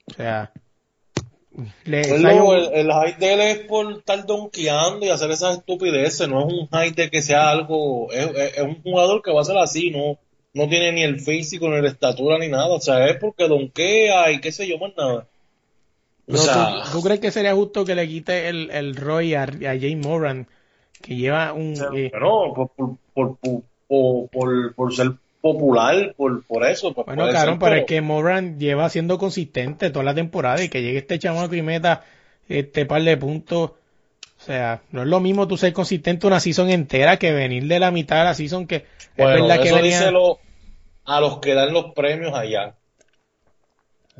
O 0.06 0.14
sea, 0.14 0.52
le, 1.84 2.02
Zion- 2.18 2.72
el, 2.72 2.88
el 2.88 2.92
hype 2.92 3.18
de 3.18 3.34
él 3.34 3.40
es 3.40 3.58
por 3.66 3.92
estar 3.92 4.24
donkeando 4.26 5.04
y 5.04 5.10
hacer 5.10 5.30
esas 5.30 5.58
estupideces, 5.58 6.28
no 6.28 6.40
es 6.46 6.52
un 6.52 6.68
hype 6.68 7.02
de 7.02 7.10
que 7.10 7.22
sea 7.22 7.50
algo, 7.50 8.10
es, 8.12 8.26
es- 8.34 8.56
es 8.58 8.62
un 8.62 8.82
jugador 8.82 9.22
que 9.22 9.32
va 9.32 9.40
a 9.42 9.44
ser 9.44 9.58
así, 9.58 9.90
no, 9.90 10.18
no 10.54 10.68
tiene 10.68 10.92
ni 10.92 11.02
el 11.02 11.20
físico, 11.20 11.68
ni 11.68 11.80
la 11.82 11.88
estatura, 11.88 12.38
ni 12.38 12.48
nada, 12.48 12.68
o 12.68 12.80
sea, 12.80 13.06
es 13.06 13.16
porque 13.18 13.48
donkea 13.48 14.30
y 14.32 14.40
qué 14.40 14.50
sé 14.52 14.66
yo, 14.66 14.78
más 14.78 14.92
nada. 14.96 15.28
O 16.28 16.32
pero 16.32 16.38
sea, 16.38 16.82
¿tú, 16.84 16.92
tú 16.92 17.02
crees 17.02 17.20
que 17.20 17.30
sería 17.30 17.54
justo 17.54 17.84
que 17.84 17.94
le 17.94 18.06
quite 18.08 18.48
el, 18.48 18.70
el 18.70 18.96
Roy 18.96 19.34
a, 19.34 19.42
a 19.42 19.48
Jay 19.78 19.96
Moran, 19.96 20.46
que 21.00 21.16
lleva 21.16 21.52
un... 21.52 21.74
eh, 21.94 22.10
bueno, 22.12 22.52
por, 22.54 22.96
por, 23.12 23.36
por, 23.38 23.62
por, 23.88 24.28
por- 24.30 24.74
por 24.74 24.94
ser 24.94 25.12
popular, 25.40 26.14
por, 26.16 26.44
por 26.44 26.64
eso, 26.64 26.94
pues 26.94 27.04
bueno, 27.06 27.28
claro, 27.28 27.58
pero 27.58 27.74
es 27.74 27.80
pero- 27.80 27.86
que 27.86 28.00
Moran 28.00 28.58
lleva 28.60 28.88
siendo 28.88 29.18
consistente 29.18 29.90
toda 29.90 30.04
la 30.04 30.14
temporada 30.14 30.62
y 30.62 30.68
que 30.68 30.80
llegue 30.82 30.98
este 30.98 31.18
chamaco 31.18 31.54
y 31.56 31.62
meta 31.62 32.04
este 32.48 32.86
par 32.86 33.02
de 33.02 33.16
puntos. 33.16 33.70
O 34.38 34.44
sea, 34.44 34.82
no 34.92 35.02
es 35.02 35.08
lo 35.08 35.20
mismo 35.20 35.46
tú 35.48 35.56
ser 35.56 35.72
consistente 35.72 36.26
una 36.26 36.40
season 36.40 36.70
entera 36.70 37.16
que 37.16 37.32
venir 37.32 37.66
de 37.66 37.78
la 37.80 37.90
mitad 37.90 38.18
de 38.18 38.24
la 38.24 38.34
season 38.34 38.66
que 38.66 38.76
es 38.76 38.84
Bueno, 39.16 39.42
verdad 39.46 39.60
que 39.60 39.68
eso 39.68 39.76
venía... 39.76 39.98
díselo 39.98 40.38
a 41.04 41.20
los 41.20 41.38
que 41.38 41.54
dan 41.54 41.72
los 41.72 41.92
premios 41.94 42.32
allá. 42.34 42.74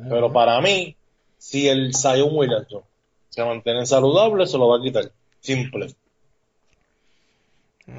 Pero 0.09 0.31
para 0.31 0.59
mí, 0.61 0.95
si 1.43 1.67
el 1.67 1.93
Zion 1.93 2.29
Williamson 2.31 2.83
se 3.27 3.43
mantiene 3.43 3.85
saludable, 3.85 4.47
se 4.47 4.57
lo 4.57 4.69
va 4.69 4.77
a 4.77 4.81
quitar. 4.81 5.11
Simple. 5.41 5.93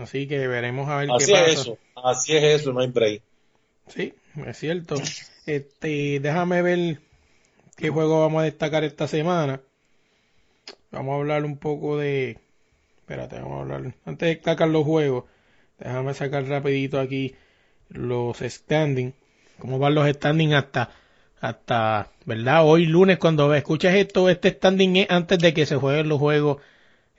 Así 0.00 0.26
que 0.26 0.48
veremos 0.48 0.88
a 0.88 0.96
ver 0.96 1.10
Así 1.10 1.26
qué 1.26 1.32
pasa. 1.32 1.46
es 1.46 1.60
eso. 1.60 1.78
Así 1.94 2.36
es 2.36 2.42
eso, 2.42 2.72
no 2.72 2.80
hay 2.80 2.86
break. 2.86 3.22
Sí, 3.88 4.14
es 4.46 4.56
cierto. 4.56 4.94
Este, 5.44 6.20
déjame 6.20 6.62
ver 6.62 7.00
qué 7.76 7.90
juego 7.90 8.22
vamos 8.22 8.40
a 8.40 8.44
destacar 8.44 8.82
esta 8.82 9.06
semana. 9.06 9.60
Vamos 10.90 11.12
a 11.12 11.16
hablar 11.16 11.44
un 11.44 11.58
poco 11.58 11.98
de... 11.98 12.38
Espérate, 12.96 13.38
vamos 13.40 13.58
a 13.58 13.60
hablar... 13.60 13.94
Antes 14.06 14.26
de 14.26 14.34
destacar 14.36 14.68
los 14.68 14.84
juegos, 14.84 15.24
déjame 15.78 16.14
sacar 16.14 16.46
rapidito 16.46 16.98
aquí 16.98 17.34
los 17.90 18.38
standings. 18.38 19.12
¿Cómo 19.58 19.78
van 19.78 19.94
los 19.94 20.08
standings 20.08 20.54
hasta, 20.54 20.90
hasta, 21.44 22.08
verdad? 22.24 22.64
Hoy 22.64 22.86
lunes 22.86 23.18
cuando 23.18 23.52
escuches 23.52 23.94
esto, 23.94 24.30
este 24.30 24.48
standing 24.48 24.96
es 24.96 25.10
antes 25.10 25.38
de 25.38 25.52
que 25.52 25.66
se 25.66 25.76
jueguen 25.76 26.08
los 26.08 26.18
juegos 26.18 26.62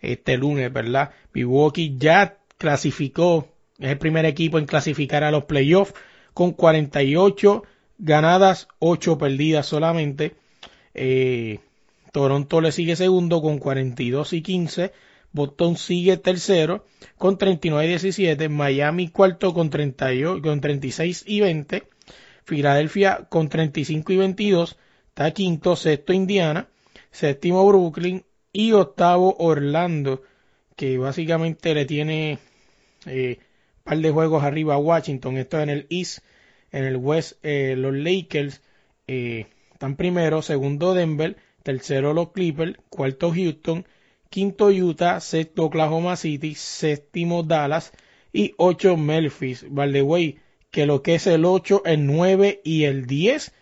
este 0.01 0.35
lunes, 0.37 0.73
¿verdad? 0.73 1.11
Milwaukee 1.33 1.95
ya 1.99 2.37
clasificó, 2.57 3.47
es 3.77 3.91
el 3.91 3.99
primer 3.99 4.25
equipo 4.25 4.57
en 4.57 4.65
clasificar 4.65 5.23
a 5.23 5.29
los 5.29 5.45
playoffs 5.45 5.93
con 6.33 6.53
48 6.53 7.63
ganadas, 7.99 8.67
8 8.79 9.19
perdidas 9.19 9.67
solamente. 9.67 10.33
Eh, 10.95 11.59
Toronto 12.11 12.61
le 12.61 12.71
sigue 12.71 12.95
segundo 12.95 13.43
con 13.43 13.59
42 13.59 14.33
y 14.33 14.41
15. 14.41 14.91
Boston 15.33 15.77
sigue 15.77 16.17
tercero 16.17 16.85
con 17.19 17.37
39 17.37 17.85
y 17.85 17.89
17. 17.89 18.49
Miami 18.49 19.09
cuarto 19.09 19.53
con, 19.53 19.69
38, 19.69 20.41
con 20.41 20.61
36 20.61 21.25
y 21.27 21.41
20. 21.41 21.83
Filadelfia 22.45 23.25
con 23.27 23.49
35 23.49 24.13
y 24.13 24.17
22. 24.17 24.77
Está 25.09 25.31
quinto, 25.31 25.75
sexto 25.75 26.13
Indiana. 26.13 26.67
Séptimo 27.11 27.67
Brooklyn. 27.67 28.23
Y 28.53 28.71
octavo 28.71 29.35
Orlando. 29.39 30.21
Que 30.75 30.97
básicamente 30.97 31.73
le 31.73 31.85
tiene 31.85 32.37
eh, 33.07 33.39
par 33.83 33.97
de 33.97 34.11
juegos 34.11 34.43
arriba 34.43 34.75
a 34.75 34.77
Washington. 34.77 35.37
Esto 35.37 35.59
en 35.59 35.69
el 35.69 35.87
East. 35.89 36.19
En 36.71 36.83
el 36.83 36.97
West 36.97 37.39
eh, 37.43 37.75
los 37.77 37.93
Lakers 37.93 38.61
eh, 39.07 39.47
están 39.73 39.95
primero. 39.95 40.41
Segundo 40.41 40.93
Denver. 40.93 41.37
Tercero 41.63 42.13
los 42.13 42.31
Clippers. 42.31 42.77
Cuarto 42.89 43.31
Houston. 43.31 43.87
Quinto 44.29 44.69
Utah. 44.69 45.19
Sexto 45.19 45.65
Oklahoma 45.65 46.15
City. 46.15 46.53
Séptimo 46.53 47.41
Dallas. 47.41 47.91
Y 48.31 48.53
ocho 48.57 48.97
Memphis. 48.97 49.65
By 49.67 49.91
que 50.75 50.85
lo 50.85 51.01
que 51.01 51.15
es 51.15 51.25
el 51.27 51.45
8, 51.45 51.83
el 51.85 52.05
9 52.05 52.59
y 52.65 52.83
el 52.83 53.05
10 53.07 53.53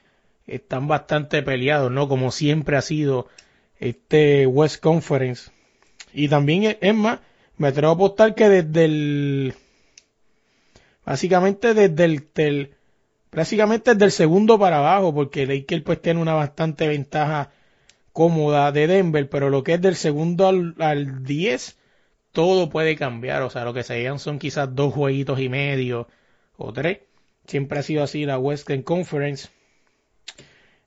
están 0.47 0.88
bastante 0.88 1.43
peleados, 1.43 1.91
¿no? 1.91 2.08
Como 2.10 2.32
siempre 2.32 2.76
ha 2.76 2.82
sido 2.82 3.28
este 3.80 4.47
West 4.47 4.82
Conference. 4.82 5.52
Y 6.13 6.28
también, 6.28 6.78
es 6.82 6.95
más, 6.95 7.19
me 7.58 7.67
atrevo 7.69 7.91
a 7.93 7.95
apostar 7.95 8.36
que 8.36 8.49
desde 8.49 8.86
el... 8.86 9.54
Básicamente 11.06 11.73
desde 11.73 12.06
el... 12.06 12.28
del- 12.34 12.76
desde 13.32 14.06
el 14.06 14.12
segundo 14.12 14.60
para 14.60 14.78
abajo, 14.78 15.13
porque 15.13 15.45
Lakers 15.47 15.84
pues 15.84 16.02
tiene 16.02 16.21
una 16.21 16.34
bastante 16.36 16.88
ventaja 16.88 17.52
cómoda 18.13 18.71
de 18.71 18.88
Denver, 18.88 19.30
pero 19.30 19.49
lo 19.49 19.63
que 19.63 19.73
es 19.76 19.82
del 19.82 19.95
segundo 19.95 20.47
al, 20.47 20.76
al 20.80 21.23
10, 21.23 21.78
todo 22.32 22.69
puede 22.69 22.95
cambiar. 22.95 23.41
O 23.43 23.49
sea, 23.52 23.65
lo 23.65 23.73
que 23.73 23.84
se 23.84 23.97
llegan 23.97 24.19
son 24.19 24.39
quizás 24.39 24.76
dos 24.76 24.93
jueguitos 24.93 25.39
y 25.39 25.49
medio 25.49 26.08
o 26.57 26.71
tres. 26.73 26.99
Siempre 27.47 27.79
ha 27.79 27.83
sido 27.83 28.03
así 28.03 28.25
la 28.25 28.39
Western 28.39 28.83
Conference. 28.83 29.49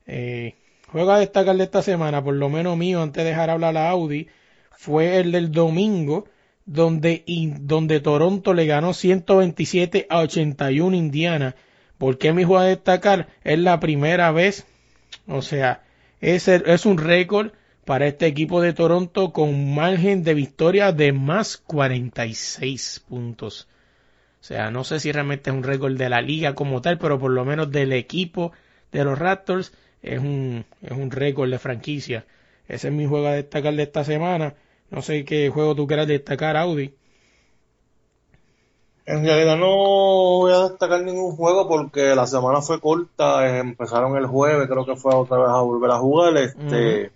Eh, 0.07 0.55
juego 0.89 1.11
a 1.13 1.19
destacar 1.19 1.57
de 1.57 1.65
esta 1.65 1.83
semana, 1.83 2.23
por 2.23 2.35
lo 2.35 2.49
menos 2.49 2.77
mío, 2.77 3.03
antes 3.03 3.25
de 3.25 3.31
dejar 3.31 3.51
hablar 3.51 3.77
a 3.77 3.91
Audi, 3.91 4.29
fue 4.77 5.19
el 5.19 5.33
del 5.33 5.51
domingo, 5.53 6.27
donde, 6.65 7.25
donde 7.61 8.01
Toronto 8.01 8.55
le 8.55 8.67
ganó 8.67 8.93
127 8.95 10.07
a 10.11 10.21
81 10.21 10.97
Indiana. 10.97 11.55
¿Por 11.99 12.19
qué 12.19 12.33
mi 12.33 12.45
juego 12.45 12.59
a 12.63 12.67
destacar? 12.67 13.29
Es 13.43 13.59
la 13.59 13.81
primera 13.81 14.31
vez, 14.31 14.67
o 15.27 15.43
sea, 15.43 15.83
es, 16.21 16.49
el- 16.49 16.65
es 16.67 16.87
un 16.87 16.99
récord 16.99 17.53
para 17.85 18.07
este 18.07 18.27
equipo 18.27 18.61
de 18.61 18.73
Toronto 18.73 19.33
con 19.33 19.75
margen 19.75 20.25
de 20.25 20.35
victoria 20.35 20.93
de 20.93 21.13
más 21.13 21.57
46 21.57 23.03
puntos. 23.09 23.69
O 24.41 24.45
sea, 24.47 24.71
no 24.71 24.85
sé 24.85 25.01
si 25.01 25.11
realmente 25.13 25.51
es 25.51 25.57
un 25.57 25.63
récord 25.65 25.97
de 25.97 26.09
la 26.09 26.23
liga 26.23 26.55
como 26.55 26.81
tal, 26.81 26.99
pero 26.99 27.19
por 27.19 27.31
lo 27.33 27.45
menos 27.45 27.71
del 27.71 27.93
equipo 27.93 28.53
de 28.93 29.05
los 29.05 29.19
Raptors 29.19 29.73
es 30.03 30.19
un, 30.21 30.65
es 30.83 30.93
un 30.93 31.11
récord 31.11 31.51
de 31.51 31.59
franquicia. 31.59 32.25
Ese 32.69 32.89
es 32.89 32.95
mi 32.95 33.07
juego 33.07 33.27
a 33.29 33.33
destacar 33.33 33.75
de 33.75 33.83
esta 33.83 34.05
semana. 34.05 34.55
No 34.91 35.03
sé 35.03 35.25
qué 35.25 35.51
juego 35.51 35.75
tú 35.75 35.87
quieras 35.87 36.07
destacar, 36.07 36.57
Audi. 36.57 36.95
En 39.07 39.25
realidad 39.25 39.57
no 39.57 39.67
voy 39.69 40.53
a 40.53 40.69
destacar 40.69 41.01
ningún 41.03 41.37
juego 41.37 41.69
porque 41.69 42.15
la 42.17 42.27
semana 42.27 42.61
fue 42.61 42.81
corta, 42.81 43.47
eh, 43.49 43.59
empezaron 43.61 44.17
el 44.17 44.27
jueves, 44.27 44.69
creo 44.69 44.85
que 44.85 44.97
fue 44.97 45.15
otra 45.15 45.39
vez 45.39 45.49
a 45.49 45.61
volver 45.61 45.91
a 45.93 45.99
jugar, 45.99 46.37
este, 46.37 47.13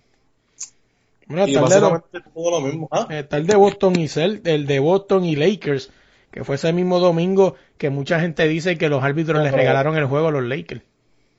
Bueno, 1.26 1.46
y 1.46 1.54
está 1.54 1.60
el, 1.60 1.68
de, 1.68 1.80
básicamente 1.80 2.20
todo 2.32 2.50
lo 2.52 2.60
mismo. 2.60 2.88
¿Ah? 2.92 3.06
está 3.10 3.36
el 3.38 3.46
de 3.46 3.56
Boston 3.56 3.96
y 3.98 4.04
Cel- 4.08 4.40
el 4.44 4.66
de 4.66 4.78
Boston 4.78 5.24
y 5.24 5.34
Lakers, 5.36 5.90
que 6.30 6.44
fue 6.44 6.56
ese 6.56 6.72
mismo 6.72 6.98
domingo 7.00 7.54
que 7.78 7.90
mucha 7.90 8.20
gente 8.20 8.46
dice 8.48 8.78
que 8.78 8.88
los 8.88 9.02
árbitros 9.02 9.38
les 9.42 9.50
pero- 9.52 9.56
regalaron 9.58 9.96
el 9.96 10.06
juego 10.06 10.28
a 10.28 10.32
los 10.32 10.44
Lakers. 10.44 10.82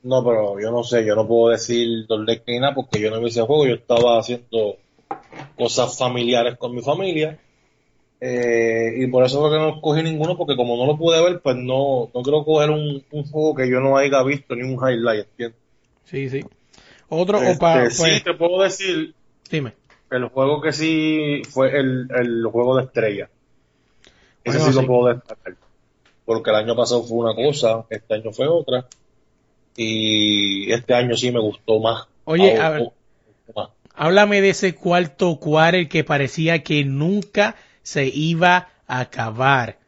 No, 0.04 0.24
pero 0.24 0.60
yo 0.60 0.70
no 0.72 0.82
sé, 0.82 1.04
yo 1.06 1.14
no 1.14 1.28
puedo 1.28 1.50
decir 1.52 2.06
dónde 2.08 2.42
ni 2.48 2.58
nada 2.58 2.74
porque 2.74 3.00
yo 3.00 3.08
no 3.10 3.20
vi 3.20 3.28
ese 3.28 3.42
juego, 3.42 3.66
yo 3.66 3.74
estaba 3.74 4.18
haciendo 4.18 4.76
cosas 5.56 5.96
familiares 5.96 6.56
con 6.58 6.74
mi 6.74 6.82
familia. 6.82 7.38
Eh, 8.20 8.94
y 8.98 9.06
por 9.08 9.24
eso 9.24 9.40
fue 9.40 9.50
que 9.50 9.58
no 9.64 9.80
cogí 9.80 10.02
ninguno, 10.02 10.36
porque 10.36 10.54
como 10.56 10.76
no 10.76 10.86
lo 10.86 10.96
pude 10.96 11.22
ver, 11.22 11.40
pues 11.40 11.56
no, 11.56 12.08
no 12.14 12.22
quiero 12.22 12.44
coger 12.44 12.70
un, 12.70 13.02
un 13.10 13.24
juego 13.24 13.54
que 13.54 13.68
yo 13.68 13.80
no 13.80 13.96
haya 13.96 14.22
visto 14.22 14.54
ni 14.54 14.62
un 14.62 14.74
highlight, 14.74 15.26
¿entiendes? 15.30 15.58
Sí, 16.04 16.28
sí. 16.30 16.44
Otro, 17.08 17.38
o 17.38 17.42
Este, 17.42 17.58
pa- 17.58 17.90
sí, 17.90 18.02
pues, 18.02 18.24
te 18.24 18.34
puedo 18.34 18.62
decir 18.62 19.14
dime. 19.50 19.72
el 20.10 20.24
juego 20.26 20.60
que 20.60 20.72
sí 20.72 21.42
fue 21.50 21.76
el, 21.78 22.08
el 22.16 22.44
juego 22.46 22.76
de 22.76 22.84
estrella. 22.84 23.28
Ese 24.44 24.58
Bueno, 24.58 24.72
sí, 24.72 24.72
sí. 24.72 24.80
lo 24.80 24.86
puedo 24.86 25.14
destacar. 25.14 25.54
Porque 26.24 26.50
el 26.50 26.56
año 26.56 26.76
pasado 26.76 27.02
fue 27.04 27.18
una 27.18 27.34
cosa, 27.34 27.84
este 27.90 28.14
año 28.14 28.32
fue 28.32 28.46
otra. 28.48 28.86
Y 29.76 30.70
este 30.72 30.94
año 30.94 31.16
sí 31.16 31.30
me 31.32 31.40
gustó 31.40 31.80
más. 31.80 32.06
Oye, 32.24 32.56
a 32.58 32.70
ver. 32.70 32.82
más. 33.56 33.70
Háblame 33.94 34.40
de 34.40 34.50
ese 34.50 34.74
cuarto 34.74 35.36
quarter 35.38 35.88
que 35.88 36.04
parecía 36.04 36.62
que 36.62 36.84
nunca 36.84 37.56
se 37.82 38.06
iba 38.06 38.68
a 38.86 39.00
acabar. 39.00 39.78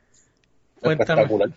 Cuéntame. 0.81 1.23
Espectacular. 1.23 1.51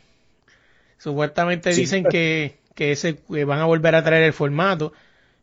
Supuestamente 0.98 1.74
Sí. 1.74 1.82
dicen 1.82 2.06
que, 2.06 2.58
que 2.74 2.92
ese 2.92 3.18
que 3.18 3.46
van 3.46 3.60
a 3.60 3.66
volver 3.66 3.96
a 3.96 4.04
traer 4.04 4.24
el 4.24 4.34
formato. 4.34 4.94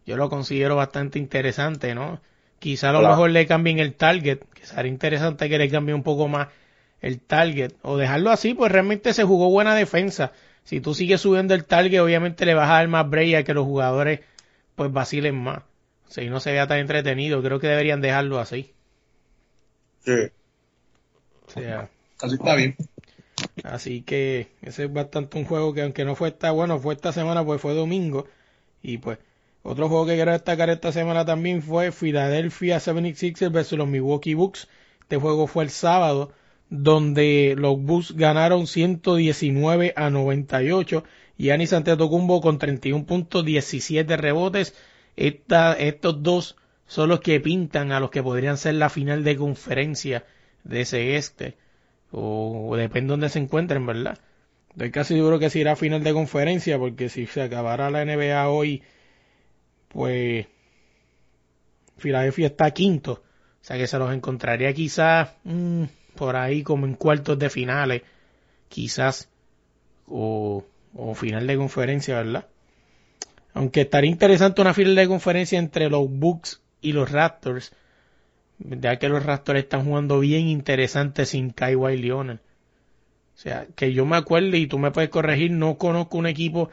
Yo 0.06 0.16
lo 0.16 0.28
considero 0.28 0.76
bastante 0.76 1.18
interesante, 1.18 1.94
¿no? 1.94 2.20
Quizá 2.58 2.90
a 2.90 2.92
lo 2.92 2.98
Claro. 3.00 3.14
mejor 3.14 3.30
le 3.30 3.46
cambien 3.46 3.78
el 3.78 3.94
target, 3.94 4.38
que 4.54 4.66
sería 4.66 4.90
interesante 4.90 5.48
que 5.48 5.58
le 5.58 5.68
cambie 5.70 5.94
un 5.94 6.02
poco 6.02 6.28
más 6.28 6.48
el 7.04 7.20
target. 7.20 7.72
O 7.82 7.98
dejarlo 7.98 8.30
así, 8.30 8.54
pues 8.54 8.72
realmente 8.72 9.12
se 9.12 9.24
jugó 9.24 9.50
buena 9.50 9.74
defensa. 9.74 10.32
Si 10.64 10.80
tú 10.80 10.94
sigues 10.94 11.20
subiendo 11.20 11.52
el 11.54 11.66
target, 11.66 12.00
obviamente 12.00 12.46
le 12.46 12.54
vas 12.54 12.70
a 12.70 12.74
dar 12.74 12.88
más 12.88 13.08
break 13.08 13.34
a 13.34 13.42
que 13.44 13.52
los 13.52 13.66
jugadores 13.66 14.20
pues 14.74 14.90
vacilen 14.90 15.36
más. 15.36 15.62
Si 16.08 16.30
no 16.30 16.40
se 16.40 16.52
vea 16.52 16.66
tan 16.66 16.78
entretenido, 16.78 17.42
creo 17.42 17.60
que 17.60 17.66
deberían 17.66 18.00
dejarlo 18.00 18.38
así. 18.38 18.72
Sí, 20.00 20.30
O 21.46 21.50
sea, 21.50 21.90
así 22.22 22.34
está 22.36 22.54
bien. 22.54 22.74
Así 23.64 24.00
que 24.00 24.48
ese 24.62 24.84
es 24.84 24.92
bastante 24.92 25.36
un 25.36 25.44
juego 25.44 25.74
que 25.74 25.82
aunque 25.82 26.06
no 26.06 26.14
fue 26.14 26.28
esta, 26.28 26.52
bueno, 26.52 26.78
fue 26.78 26.94
esta 26.94 27.12
semana, 27.12 27.44
pues 27.44 27.60
fue 27.60 27.74
domingo. 27.74 28.26
Y 28.82 28.96
pues 28.98 29.18
otro 29.62 29.88
juego 29.90 30.06
que 30.06 30.14
quiero 30.14 30.32
destacar 30.32 30.70
esta 30.70 30.90
semana 30.90 31.26
también 31.26 31.60
fue 31.62 31.92
Philadelphia 31.92 32.78
76ers 32.78 33.52
versus 33.52 33.76
los 33.78 33.88
Milwaukee 33.88 34.34
Bucks. 34.34 34.68
Este 35.02 35.18
juego 35.18 35.46
fue 35.46 35.64
el 35.64 35.70
sábado, 35.70 36.32
donde 36.70 37.54
los 37.58 37.80
Bucks 37.80 38.12
ganaron 38.16 38.66
119 38.66 39.92
a 39.96 40.10
98. 40.10 41.04
Y 41.36 41.50
Anis 41.50 41.72
Antetokounmpo 41.72 42.40
con 42.40 42.58
31 42.58 43.06
puntos, 43.06 43.44
17 43.44 44.16
rebotes. 44.16 44.74
Esta, 45.16 45.74
estos 45.74 46.22
dos 46.22 46.56
son 46.86 47.08
los 47.08 47.20
que 47.20 47.40
pintan 47.40 47.92
a 47.92 48.00
los 48.00 48.10
que 48.10 48.22
podrían 48.22 48.56
ser 48.56 48.74
la 48.74 48.88
final 48.88 49.24
de 49.24 49.36
conferencia 49.36 50.24
de 50.64 50.82
ese 50.82 51.16
este 51.16 51.56
o, 52.16 52.76
depende 52.76 53.08
de 53.08 53.12
dónde 53.12 53.28
se 53.28 53.40
encuentren, 53.40 53.84
¿verdad? 53.86 54.18
Estoy 54.70 54.90
casi 54.90 55.14
seguro 55.14 55.38
que 55.38 55.50
si 55.50 55.60
irá 55.60 55.72
a 55.72 55.76
final 55.76 56.02
de 56.02 56.12
conferencia, 56.12 56.78
porque 56.78 57.08
si 57.08 57.26
se 57.26 57.42
acabara 57.42 57.90
la 57.90 58.04
NBA 58.04 58.48
hoy, 58.48 58.82
pues 59.88 60.46
Filadelfia 61.96 62.48
está 62.48 62.70
quinto, 62.72 63.12
o 63.12 63.64
sea 63.64 63.76
que 63.76 63.86
se 63.86 63.98
los 63.98 64.12
encontraría 64.12 64.72
quizás 64.72 65.30
mm, 65.44 65.84
por 66.14 66.36
ahí 66.36 66.62
como 66.62 66.86
en 66.86 66.94
cuartos 66.94 67.38
de 67.38 67.50
finales, 67.50 68.02
quizás, 68.68 69.28
o, 70.06 70.64
o 70.94 71.14
final 71.14 71.46
de 71.46 71.56
conferencia, 71.56 72.16
¿verdad? 72.16 72.46
Aunque 73.52 73.82
estaría 73.82 74.10
interesante 74.10 74.60
una 74.60 74.74
final 74.74 74.94
de 74.96 75.08
conferencia 75.08 75.58
entre 75.58 75.88
los 75.88 76.10
Bucks 76.10 76.60
y 76.80 76.92
los 76.92 77.10
Raptors, 77.10 77.72
ya 78.58 78.98
que 78.98 79.08
los 79.08 79.24
Raptors 79.24 79.60
están 79.60 79.84
jugando 79.84 80.20
bien 80.20 80.48
interesante 80.48 81.24
sin 81.24 81.50
Kawhi 81.50 81.96
Leonard. 81.98 82.38
O 82.38 83.38
sea, 83.38 83.66
que 83.74 83.92
yo 83.92 84.06
me 84.06 84.16
acuerdo 84.16 84.56
y 84.56 84.66
tú 84.66 84.78
me 84.78 84.90
puedes 84.90 85.10
corregir, 85.10 85.50
no 85.50 85.76
conozco 85.76 86.18
un 86.18 86.26
equipo 86.26 86.70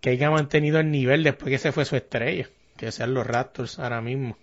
que 0.00 0.10
haya 0.10 0.30
mantenido 0.30 0.80
el 0.80 0.90
nivel 0.90 1.22
después 1.22 1.50
que 1.50 1.58
se 1.58 1.72
fue 1.72 1.84
su 1.84 1.96
estrella, 1.96 2.48
que 2.76 2.92
sean 2.92 3.14
los 3.14 3.26
Raptors 3.26 3.78
ahora 3.78 4.00
mismo. 4.00 4.36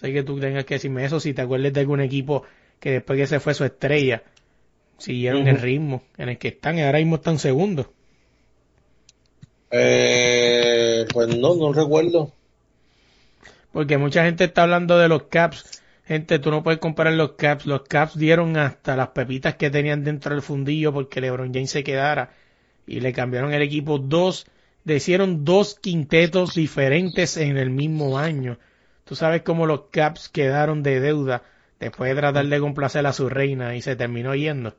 Sé 0.00 0.14
que 0.14 0.22
tú 0.22 0.40
tengas 0.40 0.64
que 0.64 0.74
decirme 0.74 1.04
eso 1.04 1.20
si 1.20 1.34
te 1.34 1.42
acuerdas 1.42 1.74
de 1.74 1.80
algún 1.80 2.00
equipo 2.00 2.42
que 2.78 2.92
después 2.92 3.18
que 3.18 3.26
se 3.26 3.38
fue 3.38 3.52
su 3.52 3.64
estrella 3.64 4.22
siguieron 4.96 5.46
el 5.46 5.58
ritmo 5.58 6.04
en 6.16 6.30
el 6.30 6.38
que 6.38 6.48
están 6.48 6.78
y 6.78 6.82
ahora 6.82 7.00
mismo 7.00 7.16
están 7.16 7.38
segundos. 7.38 7.86
Eh, 9.70 11.06
pues 11.12 11.36
no, 11.36 11.54
no 11.54 11.74
recuerdo. 11.74 12.32
Porque 13.72 13.98
mucha 13.98 14.24
gente 14.24 14.44
está 14.44 14.62
hablando 14.62 14.98
de 14.98 15.08
los 15.08 15.24
Caps. 15.24 15.82
Gente, 16.06 16.38
tú 16.38 16.50
no 16.50 16.62
puedes 16.62 16.80
comparar 16.80 17.12
los 17.12 17.32
Caps. 17.32 17.66
Los 17.66 17.82
Caps 17.82 18.18
dieron 18.18 18.56
hasta 18.56 18.96
las 18.96 19.08
pepitas 19.08 19.56
que 19.56 19.68
tenían 19.68 20.02
dentro 20.02 20.34
del 20.34 20.40
fundillo 20.40 20.94
porque 20.94 21.20
LeBron 21.20 21.52
James 21.52 21.70
se 21.70 21.84
quedara. 21.84 22.30
Y 22.86 23.00
le 23.00 23.12
cambiaron 23.12 23.52
el 23.52 23.60
equipo 23.60 23.98
dos. 23.98 24.46
Le 24.84 24.96
hicieron 24.96 25.44
dos 25.44 25.78
quintetos 25.78 26.54
diferentes 26.54 27.36
en 27.36 27.58
el 27.58 27.68
mismo 27.68 28.18
año. 28.18 28.58
Tú 29.10 29.16
sabes 29.16 29.42
cómo 29.42 29.66
los 29.66 29.86
Caps 29.90 30.28
quedaron 30.28 30.84
de 30.84 31.00
deuda 31.00 31.42
después 31.80 32.08
de 32.08 32.20
tratar 32.20 32.46
de 32.46 32.60
complacer 32.60 33.04
a 33.08 33.12
su 33.12 33.28
reina 33.28 33.74
y 33.74 33.82
se 33.82 33.96
terminó 33.96 34.36
yendo. 34.36 34.76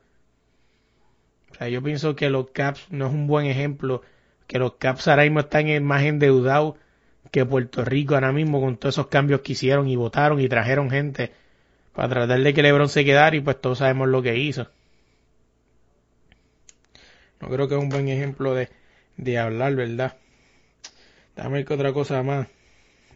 O 1.52 1.56
sea, 1.56 1.68
yo 1.68 1.84
pienso 1.84 2.16
que 2.16 2.30
los 2.30 2.52
Caps 2.52 2.88
no 2.92 3.08
es 3.08 3.12
un 3.12 3.28
buen 3.28 3.46
ejemplo. 3.48 4.04
Que 4.48 4.58
los 4.58 4.76
Caps 4.76 5.10
ahora 5.10 5.24
mismo 5.24 5.42
están 5.42 5.84
más 5.84 6.04
endeudados 6.04 6.76
que 7.30 7.46
Puerto 7.46 7.84
Rico 7.84 8.14
ahora 8.14 8.32
mismo 8.32 8.62
con 8.62 8.78
todos 8.78 8.96
esos 8.96 9.08
cambios 9.08 9.42
que 9.42 9.52
hicieron 9.52 9.90
y 9.90 9.98
votaron 9.98 10.40
y 10.40 10.48
trajeron 10.48 10.90
gente 10.90 11.34
para 11.94 12.08
tratar 12.08 12.40
de 12.40 12.54
que 12.54 12.64
LeBron 12.64 12.88
se 12.88 13.04
quedara 13.04 13.36
y 13.36 13.42
pues 13.42 13.60
todos 13.60 13.80
sabemos 13.80 14.08
lo 14.08 14.22
que 14.22 14.38
hizo. 14.38 14.70
No 17.42 17.50
creo 17.50 17.68
que 17.68 17.76
es 17.76 17.82
un 17.82 17.90
buen 17.90 18.08
ejemplo 18.08 18.56
de, 18.56 18.70
de 19.18 19.38
hablar, 19.38 19.76
¿verdad? 19.76 20.16
Dame 21.36 21.66
qué 21.66 21.74
otra 21.74 21.92
cosa 21.92 22.24
más 22.24 22.48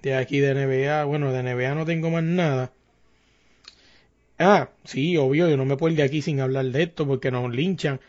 de 0.10 0.16
aquí 0.16 0.40
de 0.40 0.54
NBA. 0.54 1.04
Bueno, 1.06 1.32
de 1.32 1.42
NBA 1.42 1.74
no 1.74 1.86
tengo 1.86 2.12
más 2.12 2.24
nada. 2.24 2.72
Ah, 4.38 4.70
sí, 4.84 5.18
obvio, 5.18 5.50
yo 5.50 5.58
no 5.58 5.66
me 5.66 5.78
puedo 5.78 5.92
ir 5.92 5.98
de 5.98 6.04
aquí 6.04 6.22
sin 6.22 6.40
hablar 6.42 6.66
de 6.66 6.84
esto 6.84 7.08
porque 7.08 7.32
nos 7.32 7.52
linchan. 7.52 8.00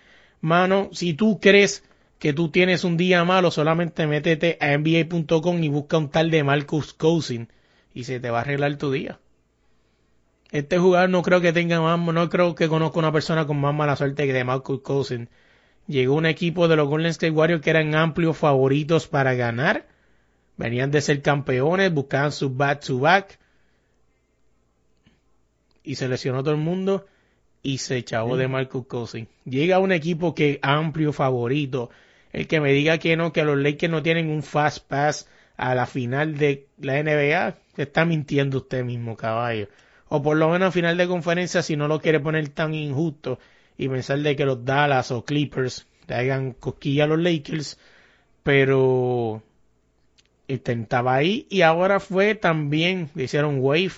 Mano, 0.43 0.91
si 0.93 1.15
tú 1.15 1.41
crees 1.41 1.85
que 2.19 2.35
tú 2.35 2.51
tienes 2.51 2.85
un 2.85 2.99
día 2.99 3.25
malo, 3.25 3.51
solamente 3.51 4.07
métete 4.07 4.59
a 4.61 4.77
NBA.com 4.77 5.63
y 5.63 5.69
busca 5.69 5.97
un 5.97 6.11
tal 6.11 6.31
de 6.31 6.45
Marcus 6.45 6.93
Cousin 6.93 7.49
y 7.95 8.05
se 8.05 8.21
te 8.21 8.29
va 8.29 8.39
a 8.39 8.41
arreglar 8.43 8.77
tu 8.77 8.91
día. 8.93 9.19
Este 10.51 10.79
jugador 10.79 11.09
no 11.09 11.23
creo 11.23 11.41
que 11.41 11.55
tenga 11.55 11.81
más, 11.81 11.99
no 11.99 12.29
creo 12.29 12.55
que 12.55 12.69
conozca 12.69 12.99
una 12.99 13.13
persona 13.13 13.47
con 13.47 13.59
más 13.59 13.75
mala 13.75 13.97
suerte 13.97 14.27
que 14.27 14.35
de 14.35 14.45
Marcus 14.45 14.83
Cousin. 14.83 15.31
Llegó 15.87 16.15
un 16.15 16.27
equipo 16.27 16.69
de 16.69 16.77
los 16.77 16.89
Golden 16.89 17.11
State 17.11 17.33
Warriors 17.33 17.63
que 17.63 17.71
eran 17.71 17.95
amplios 17.95 18.37
favoritos 18.37 19.09
para 19.09 19.35
ganar. 19.35 19.96
Venían 20.57 20.91
de 20.91 21.01
ser 21.01 21.23
campeones, 21.23 21.93
buscaban 21.93 22.33
su 22.33 22.51
back 22.51 22.85
to 22.85 22.99
back. 22.99 23.39
Y 25.83 25.97
se 25.97 26.09
lesionó 26.09 26.43
todo 26.43 26.55
el 26.55 26.61
mundo 26.61 27.07
y 27.63 27.79
se 27.79 27.97
echó 27.97 28.37
de 28.37 28.49
Marcus 28.49 28.87
Cousins. 28.87 29.29
Llega 29.45 29.79
un 29.79 29.93
equipo 29.93 30.35
que 30.35 30.59
amplio 30.63 31.13
favorito. 31.13 31.91
El 32.33 32.47
que 32.47 32.61
me 32.61 32.73
diga 32.73 32.99
que 32.99 33.17
no, 33.17 33.33
que 33.33 33.45
los 33.45 33.59
Lakers 33.59 33.91
no 33.91 34.03
tienen 34.03 34.31
un 34.31 34.43
fast 34.43 34.87
pass 34.87 35.29
a 35.57 35.75
la 35.75 35.87
final 35.87 36.37
de 36.37 36.69
la 36.79 37.03
NBA, 37.03 37.59
se 37.75 37.83
está 37.83 38.05
mintiendo 38.05 38.59
usted 38.59 38.85
mismo, 38.85 39.17
caballo. 39.17 39.69
O 40.09 40.23
por 40.23 40.37
lo 40.37 40.51
menos 40.51 40.69
a 40.69 40.73
final 40.73 40.97
de 40.97 41.09
conferencia, 41.09 41.63
si 41.63 41.77
no 41.77 41.89
lo 41.89 42.01
quiere 42.01 42.21
poner 42.21 42.49
tan 42.51 42.75
injusto 42.75 43.39
y 43.77 43.89
pensar 43.89 44.21
de 44.21 44.37
que 44.37 44.45
los 44.45 44.65
Dallas 44.65 45.11
o 45.11 45.25
Clippers 45.25 45.87
le 46.07 46.15
hagan 46.15 46.53
cosquilla 46.53 47.05
a 47.05 47.07
los 47.09 47.19
Lakers, 47.19 47.79
pero 48.43 49.43
intentaba 50.49 51.15
ahí 51.15 51.47
y 51.51 51.63
ahora 51.63 52.01
fue 52.01 52.35
también, 52.35 53.11
le 53.15 53.25
hicieron 53.25 53.59
wave 53.61 53.93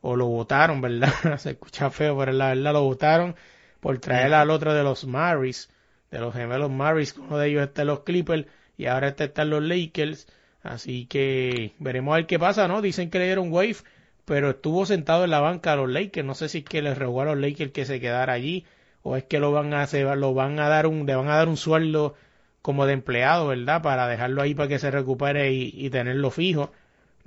o 0.00 0.16
lo 0.16 0.26
votaron, 0.26 0.80
¿verdad? 0.80 1.12
Se 1.38 1.50
escucha 1.50 1.90
feo, 1.90 2.16
pero 2.18 2.32
la 2.32 2.48
verdad 2.48 2.72
lo 2.72 2.84
votaron 2.84 3.36
por 3.80 3.98
traer 3.98 4.34
al 4.34 4.50
otro 4.50 4.74
de 4.74 4.82
los 4.82 5.04
Maris, 5.06 5.70
de 6.10 6.18
los 6.20 6.34
gemelos 6.34 6.70
Maris, 6.70 7.16
uno 7.16 7.38
de 7.38 7.48
ellos 7.48 7.62
está 7.62 7.82
en 7.82 7.88
los 7.88 8.00
Clippers 8.00 8.46
y 8.76 8.86
ahora 8.86 9.08
este 9.08 9.24
está 9.24 9.42
en 9.42 9.50
los 9.50 9.62
Lakers, 9.62 10.26
así 10.62 11.06
que 11.06 11.74
veremos 11.78 12.12
a 12.12 12.16
ver 12.16 12.26
qué 12.26 12.38
pasa, 12.38 12.68
¿no? 12.68 12.82
Dicen 12.82 13.10
que 13.10 13.18
le 13.18 13.26
dieron 13.26 13.52
wave, 13.52 13.76
pero 14.24 14.50
estuvo 14.50 14.86
sentado 14.86 15.24
en 15.24 15.30
la 15.30 15.40
banca 15.40 15.72
a 15.72 15.76
los 15.76 15.90
Lakers, 15.90 16.26
no 16.26 16.34
sé 16.34 16.48
si 16.48 16.58
es 16.58 16.64
que 16.64 16.82
les 16.82 16.98
rogó 16.98 17.22
a 17.22 17.26
los 17.26 17.38
Lakers 17.38 17.72
que 17.72 17.84
se 17.84 18.00
quedara 18.00 18.32
allí 18.32 18.64
o 19.02 19.16
es 19.16 19.24
que 19.24 19.40
lo 19.40 19.52
van 19.52 19.72
a 19.74 19.86
lo 20.16 20.34
van 20.34 20.58
a 20.60 20.68
dar 20.68 20.86
un, 20.86 21.06
le 21.06 21.14
van 21.14 21.28
a 21.28 21.36
dar 21.36 21.48
un 21.48 21.56
sueldo 21.56 22.14
como 22.62 22.86
de 22.86 22.94
empleado, 22.94 23.48
¿verdad? 23.48 23.82
Para 23.82 24.08
dejarlo 24.08 24.42
ahí 24.42 24.54
para 24.54 24.68
que 24.68 24.78
se 24.78 24.90
recupere 24.90 25.52
y, 25.52 25.72
y 25.74 25.90
tenerlo 25.90 26.30
fijo. 26.30 26.72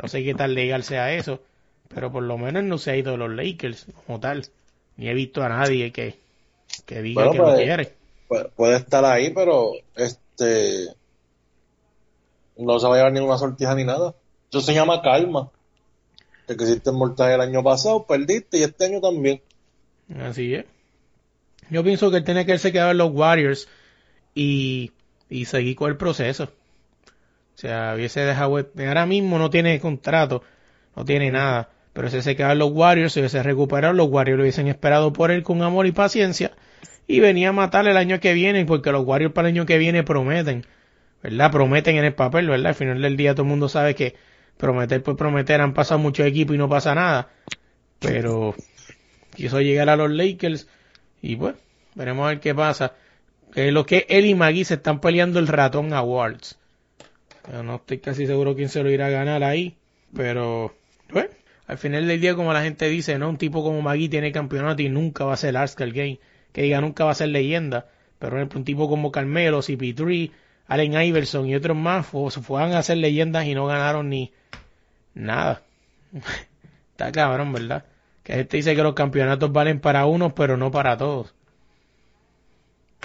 No 0.01 0.07
sé 0.07 0.23
qué 0.23 0.34
tal 0.36 0.55
legal 0.55 0.84
sea 0.84 1.13
eso, 1.13 1.41
pero 1.88 2.11
por 2.11 2.23
lo 2.23 2.38
menos 2.38 2.63
no 2.63 2.77
se 2.77 2.91
ha 2.91 2.95
ido 2.97 3.11
de 3.11 3.17
los 3.17 3.31
Lakers 3.31 3.88
como 4.05 4.19
tal. 4.19 4.47
Ni 4.97 5.09
he 5.09 5.13
visto 5.13 5.43
a 5.43 5.49
nadie 5.49 5.91
que, 5.91 6.19
que 6.86 7.01
diga 7.01 7.27
Bueno, 7.27 7.31
que 7.31 7.38
lo 7.39 7.45
pues, 7.45 7.57
quiere. 7.57 7.93
Pu- 8.29 8.49
puede 8.55 8.77
estar 8.77 9.05
ahí, 9.05 9.31
pero 9.34 9.71
este 9.95 10.88
no 12.57 12.79
se 12.79 12.88
va 12.88 12.93
a 12.95 12.97
llevar 12.97 13.13
ninguna 13.13 13.38
sortija 13.38 13.75
ni 13.75 13.84
nada. 13.84 14.15
Eso 14.49 14.61
se 14.61 14.73
llama 14.73 15.01
calma. 15.01 15.51
El 16.47 16.57
que 16.57 16.63
hiciste 16.63 16.91
mortal 16.91 17.31
el 17.31 17.41
año 17.41 17.63
pasado, 17.63 18.05
perdiste 18.07 18.59
y 18.59 18.63
este 18.63 18.86
año 18.86 19.01
también. 19.01 19.41
Así 20.19 20.53
es. 20.55 20.65
Yo 21.69 21.84
pienso 21.84 22.11
que 22.11 22.17
él 22.17 22.23
tiene 22.23 22.45
que 22.45 22.53
irse 22.53 22.71
quedar 22.71 22.91
en 22.91 22.97
los 22.97 23.11
Warriors 23.11 23.67
y, 24.36 24.91
y 25.30 25.45
seguir 25.45 25.76
con 25.76 25.89
el 25.89 25.97
proceso. 25.97 26.45
O 27.55 27.57
sea, 27.57 27.93
hubiese 27.95 28.21
dejado. 28.21 28.57
Ahora 28.57 29.05
mismo 29.05 29.38
no 29.38 29.49
tiene 29.49 29.80
contrato, 29.80 30.43
no 30.95 31.05
tiene 31.05 31.32
nada. 31.32 31.69
Pero 31.93 32.09
si 32.09 32.21
se 32.21 32.36
quedaba 32.36 32.53
en 32.53 32.59
los 32.59 32.71
Warriors, 32.71 33.13
se 33.13 33.19
hubiese 33.19 33.43
recuperado, 33.43 33.93
los 33.93 34.09
Warriors 34.09 34.38
lo 34.38 34.43
hubiesen 34.43 34.67
esperado 34.67 35.13
por 35.13 35.30
él 35.32 35.43
con 35.43 35.61
amor 35.61 35.86
y 35.86 35.91
paciencia. 35.91 36.51
Y 37.05 37.19
venía 37.19 37.49
a 37.49 37.51
matarle 37.51 37.91
el 37.91 37.97
año 37.97 38.19
que 38.19 38.34
viene, 38.34 38.65
porque 38.65 38.91
los 38.91 39.05
Warriors 39.05 39.34
para 39.34 39.47
el 39.49 39.55
año 39.55 39.65
que 39.65 39.78
viene 39.78 40.03
prometen. 40.03 40.65
¿Verdad? 41.21 41.51
Prometen 41.51 41.97
en 41.97 42.05
el 42.05 42.15
papel, 42.15 42.49
¿verdad? 42.49 42.67
Al 42.67 42.76
final 42.76 43.01
del 43.01 43.15
día 43.15 43.34
todo 43.34 43.43
el 43.43 43.49
mundo 43.49 43.69
sabe 43.69 43.95
que 43.95 44.15
prometer 44.57 45.01
por 45.03 45.15
prometer 45.15 45.61
han 45.61 45.74
pasado 45.74 45.99
muchos 45.99 46.26
equipos 46.26 46.55
y 46.55 46.57
no 46.57 46.67
pasa 46.67 46.95
nada. 46.95 47.30
Pero 47.99 48.55
quiso 49.36 49.61
llegar 49.61 49.89
a 49.89 49.95
los 49.95 50.11
Lakers 50.11 50.67
y 51.21 51.36
pues, 51.36 51.55
veremos 51.95 52.26
a 52.26 52.30
ver 52.30 52.39
qué 52.39 52.53
pasa. 52.53 52.93
Que 53.53 53.71
lo 53.71 53.85
que 53.85 54.07
él 54.09 54.25
y 54.25 54.33
Magui 54.33 54.65
se 54.65 54.75
están 54.75 54.99
peleando 54.99 55.39
el 55.39 55.47
ratón 55.47 55.93
Awards. 55.93 56.57
Yo 57.51 57.61
no 57.61 57.75
estoy 57.75 57.99
casi 57.99 58.25
seguro 58.25 58.55
quién 58.55 58.69
se 58.69 58.81
lo 58.81 58.89
irá 58.89 59.07
a 59.07 59.11
ganar 59.11 59.43
ahí. 59.43 59.77
Pero, 60.15 60.75
al 61.67 61.77
final 61.77 62.07
del 62.07 62.19
día, 62.19 62.35
como 62.35 62.51
la 62.51 62.63
gente 62.63 62.87
dice, 62.89 63.17
no, 63.19 63.29
un 63.29 63.37
tipo 63.37 63.63
como 63.63 63.81
Magui 63.81 64.09
tiene 64.09 64.31
campeonato 64.31 64.81
y 64.81 64.89
nunca 64.89 65.25
va 65.25 65.33
a 65.33 65.37
ser 65.37 65.55
Arsenal 65.55 65.93
Game. 65.93 66.19
Que 66.51 66.63
diga, 66.63 66.81
nunca 66.81 67.05
va 67.05 67.11
a 67.11 67.15
ser 67.15 67.29
leyenda. 67.29 67.87
Pero, 68.17 68.31
por 68.31 68.39
ejemplo, 68.39 68.59
un 68.59 68.65
tipo 68.65 68.89
como 68.89 69.11
Carmelo, 69.11 69.59
CP3, 69.59 70.31
Allen 70.67 71.01
Iverson 71.01 71.47
y 71.47 71.55
otros 71.55 71.77
más, 71.77 72.07
fueron 72.07 72.73
a 72.73 72.79
hacer 72.79 72.97
leyendas 72.97 73.45
y 73.45 73.53
no 73.53 73.67
ganaron 73.67 74.09
ni 74.09 74.33
nada. 75.13 75.61
Está 76.91 77.11
cabrón, 77.11 77.53
¿verdad? 77.53 77.85
Que 78.23 78.33
gente 78.33 78.57
dice 78.57 78.75
que 78.75 78.83
los 78.83 78.93
campeonatos 78.93 79.51
valen 79.51 79.79
para 79.79 80.05
unos, 80.05 80.33
pero 80.33 80.57
no 80.57 80.71
para 80.71 80.97
todos. 80.97 81.35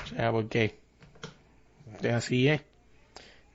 O 0.04 0.08
sea, 0.08 0.32
porque 0.32 0.74
así 2.12 2.48
es. 2.48 2.60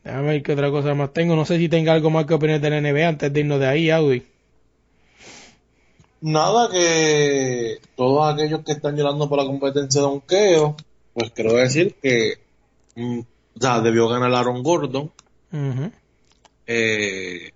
Déjame 0.04 0.28
ver 0.28 0.44
qué 0.44 0.54
otra 0.54 0.70
cosa 0.70 0.94
más 0.94 1.14
tengo. 1.14 1.36
No 1.36 1.46
sé 1.46 1.58
si 1.58 1.70
tenga 1.70 1.94
algo 1.94 2.10
más 2.10 2.26
que 2.26 2.34
opinar 2.34 2.60
de 2.60 2.70
la 2.70 2.82
NBA 2.82 3.08
antes 3.08 3.32
de 3.32 3.40
irnos 3.40 3.60
de 3.60 3.68
ahí, 3.68 3.90
Audi. 3.90 4.24
Nada 6.22 6.70
que 6.70 7.80
todos 7.96 8.34
aquellos 8.34 8.62
que 8.62 8.74
están 8.74 8.96
llorando 8.96 9.28
por 9.28 9.40
la 9.40 9.46
competencia 9.46 10.02
de 10.02 10.08
donkeo, 10.08 10.76
pues 11.14 11.32
quiero 11.32 11.54
decir 11.54 11.96
que 12.02 12.40
mm, 12.96 13.20
ya 13.56 13.82
debió 13.82 14.08
ganar 14.08 14.34
Aaron 14.34 14.64
Gordon. 14.64 15.12
Eh, 16.66 17.52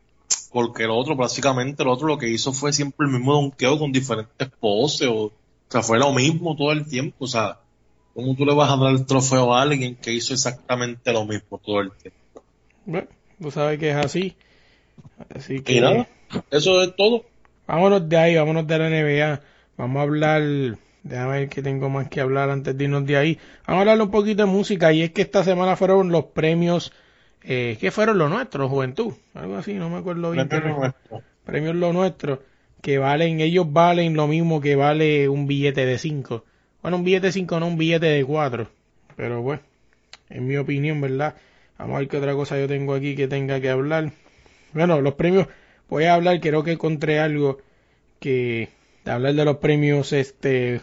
porque 0.51 0.83
el 0.83 0.91
otro, 0.91 1.15
básicamente, 1.15 1.83
el 1.83 1.89
otro 1.89 2.07
lo 2.07 2.17
que 2.17 2.29
hizo 2.29 2.53
fue 2.53 2.73
siempre 2.73 3.07
el 3.07 3.13
mismo 3.13 3.33
donkeo 3.33 3.77
con 3.77 3.91
diferentes 3.91 4.49
poses. 4.59 5.07
O, 5.07 5.25
o 5.25 5.31
sea, 5.69 5.81
fue 5.81 5.99
lo 5.99 6.13
mismo 6.13 6.55
todo 6.55 6.71
el 6.71 6.87
tiempo. 6.87 7.25
O 7.25 7.27
sea, 7.27 7.59
¿cómo 8.17 8.35
tú 8.35 8.45
le 8.47 8.53
vas 8.55 8.71
a 8.71 8.77
dar 8.77 8.91
el 8.93 9.05
trofeo 9.05 9.53
a 9.53 9.61
alguien 9.61 9.95
que 9.95 10.11
hizo 10.11 10.33
exactamente 10.33 11.13
lo 11.13 11.23
mismo 11.25 11.59
todo 11.63 11.81
el 11.81 11.91
tiempo? 11.91 12.41
Bueno, 12.83 13.07
tú 13.39 13.51
sabes 13.51 13.77
que 13.77 13.91
es 13.91 13.95
así. 13.95 14.35
Así 15.35 15.61
que 15.61 15.73
Y 15.75 15.81
nada, 15.81 16.07
eso 16.49 16.81
es 16.81 16.95
todo. 16.95 17.25
vámonos 17.67 18.09
de 18.09 18.17
ahí, 18.17 18.35
vámonos 18.35 18.65
de 18.65 18.77
la 18.79 18.89
NBA. 18.89 19.41
Vamos 19.77 19.99
a 19.99 20.01
hablar, 20.01 20.41
déjame 21.03 21.31
ver 21.41 21.49
que 21.49 21.61
tengo 21.61 21.89
más 21.89 22.09
que 22.09 22.19
hablar 22.19 22.49
antes 22.49 22.75
de 22.75 22.83
irnos 22.85 23.05
de 23.05 23.17
ahí. 23.17 23.37
Vamos 23.67 23.77
a 23.77 23.81
hablar 23.91 24.01
un 24.01 24.09
poquito 24.09 24.43
de 24.45 24.49
música 24.51 24.91
y 24.91 25.03
es 25.03 25.11
que 25.11 25.21
esta 25.21 25.43
semana 25.43 25.75
fueron 25.75 26.09
los 26.11 26.25
premios, 26.25 26.91
eh, 27.43 27.77
¿qué 27.79 27.91
fueron 27.91 28.17
los 28.17 28.31
nuestros? 28.31 28.67
Juventud, 28.69 29.13
algo 29.35 29.57
así, 29.57 29.75
no 29.75 29.91
me 29.91 29.97
acuerdo 29.97 30.31
bien. 30.31 30.47
Premio 30.49 30.69
pero- 30.69 30.79
nuestro. 30.79 31.21
premios 31.45 31.75
lo 31.75 31.93
nuestro, 31.93 32.41
que 32.81 32.97
valen, 32.97 33.39
ellos 33.41 33.71
valen 33.71 34.15
lo 34.15 34.27
mismo 34.27 34.59
que 34.59 34.75
vale 34.75 35.29
un 35.29 35.45
billete 35.45 35.85
de 35.85 35.97
5. 35.99 36.43
Un 36.95 37.03
billete 37.03 37.27
de 37.27 37.33
5 37.33 37.59
no 37.59 37.67
un 37.67 37.77
billete 37.77 38.05
de 38.05 38.23
4. 38.23 38.69
Pero 39.15 39.41
bueno, 39.41 39.61
en 40.29 40.47
mi 40.47 40.57
opinión, 40.57 41.01
¿verdad? 41.01 41.35
Vamos 41.77 41.95
a 41.95 41.99
ver 41.99 42.07
qué 42.07 42.17
otra 42.17 42.33
cosa 42.33 42.57
yo 42.59 42.67
tengo 42.67 42.93
aquí 42.93 43.15
que 43.15 43.27
tenga 43.27 43.59
que 43.59 43.69
hablar. 43.69 44.11
Bueno, 44.73 45.01
los 45.01 45.15
premios, 45.15 45.47
voy 45.89 46.05
a 46.05 46.13
hablar, 46.13 46.39
creo 46.39 46.63
que 46.63 46.73
encontré 46.73 47.19
algo 47.19 47.59
que, 48.19 48.69
de 49.05 49.11
hablar 49.11 49.33
de 49.33 49.45
los 49.45 49.57
premios, 49.57 50.13
este, 50.13 50.81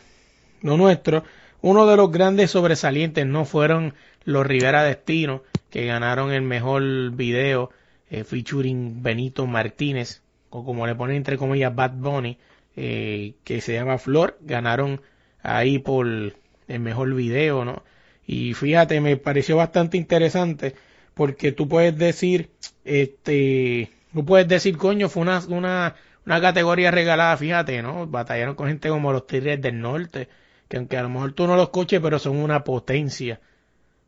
lo 0.63 0.77
nuestro. 0.77 1.25
Uno 1.63 1.87
de 1.87 1.97
los 1.97 2.11
grandes 2.11 2.51
sobresalientes 2.51 3.27
no 3.27 3.45
fueron 3.45 3.95
los 4.25 4.47
Rivera 4.47 4.85
Destino, 4.85 5.43
que 5.71 5.87
ganaron 5.87 6.33
el 6.33 6.43
mejor 6.43 7.11
video 7.13 7.71
eh, 8.11 8.25
featuring 8.25 9.03
Benito 9.03 9.47
Martínez, 9.47 10.23
o 10.51 10.65
como 10.65 10.87
le 10.87 10.95
ponen 10.95 11.17
entre 11.17 11.39
comillas 11.39 11.75
Bad 11.75 11.93
Bunny, 11.93 12.39
eh, 12.77 13.35
que 13.45 13.61
se 13.61 13.75
llama 13.75 13.99
Flor, 13.99 14.37
ganaron 14.41 15.01
ahí 15.45 15.79
por 15.79 16.07
el 16.07 16.81
mejor 16.81 17.15
video, 17.15 17.65
¿no? 17.65 17.85
Y 18.27 18.55
fíjate, 18.55 19.01
me 19.01 19.17
pareció 19.17 19.57
bastante 19.57 19.97
interesante 19.97 20.75
porque 21.13 21.53
tú 21.53 21.69
puedes 21.69 21.97
decir, 21.97 22.51
este, 22.85 23.91
tú 24.13 24.25
puedes 24.25 24.49
decir, 24.49 24.77
coño, 24.77 25.09
fue 25.09 25.23
una, 25.23 25.41
una, 25.49 25.95
una 26.27 26.41
categoría 26.41 26.91
regalada, 26.91 27.37
fíjate, 27.37 27.83
¿no? 27.83 28.07
Batallaron 28.07 28.57
con 28.57 28.69
gente 28.69 28.89
como 28.89 29.13
los 29.13 29.27
Tigres 29.27 29.61
del 29.61 29.81
Norte, 29.81 30.29
que 30.67 30.79
aunque 30.79 30.97
a 30.97 31.03
lo 31.03 31.11
mejor 31.11 31.33
tú 31.33 31.47
no 31.47 31.55
los 31.55 31.67
escuches, 31.67 32.01
pero 32.01 32.19
son 32.19 32.37
una 32.37 32.65
potencia. 32.65 33.41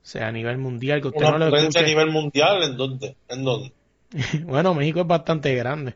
O 0.03 0.09
sea, 0.09 0.29
a 0.29 0.33
nivel 0.33 0.57
mundial, 0.57 1.03
que 1.03 1.09
usted 1.09 1.21
Una 1.21 1.39
no 1.39 1.51
lo 1.51 1.57
a 1.57 1.83
nivel 1.83 2.11
mundial, 2.11 2.63
¿en 2.63 2.77
dónde? 2.77 3.17
¿En 3.29 3.45
dónde? 3.45 3.73
Bueno, 4.45 4.73
México 4.73 5.01
es 5.01 5.07
bastante 5.07 5.55
grande. 5.55 5.95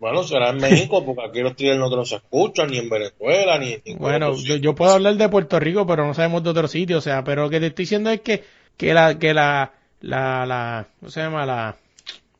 Bueno, 0.00 0.24
será 0.24 0.50
en 0.50 0.56
México, 0.56 1.04
porque 1.04 1.22
aquí 1.28 1.40
los 1.42 1.54
tigres 1.54 1.78
no 1.78 2.04
se 2.06 2.16
escuchan, 2.16 2.70
ni 2.70 2.78
en 2.78 2.88
Venezuela, 2.88 3.58
ni 3.58 3.74
en 3.74 3.82
ningún 3.84 4.00
Bueno, 4.00 4.30
otro 4.30 4.38
yo, 4.42 4.54
sitio. 4.54 4.56
yo 4.56 4.74
puedo 4.74 4.92
hablar 4.92 5.16
de 5.16 5.28
Puerto 5.28 5.60
Rico, 5.60 5.86
pero 5.86 6.06
no 6.06 6.14
sabemos 6.14 6.42
de 6.42 6.50
otro 6.50 6.68
sitio, 6.68 6.98
o 6.98 7.00
sea, 7.02 7.22
pero 7.22 7.42
lo 7.42 7.50
que 7.50 7.60
te 7.60 7.66
estoy 7.68 7.84
diciendo 7.84 8.10
es 8.10 8.20
que, 8.22 8.42
que 8.78 8.94
la, 8.94 9.18
que 9.18 9.34
la, 9.34 9.72
la, 10.00 10.46
la, 10.46 10.88
¿cómo 11.00 11.10
se 11.10 11.20
llama? 11.20 11.44
La, 11.46 11.76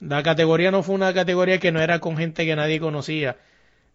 la 0.01 0.23
categoría 0.23 0.71
no 0.71 0.83
fue 0.83 0.95
una 0.95 1.13
categoría 1.13 1.59
que 1.61 1.71
no 1.73 1.81
era 1.81 1.99
con 2.01 2.17
gente 2.17 2.47
que 2.47 2.57
nadie 2.57 2.81
conocía. 2.81 3.37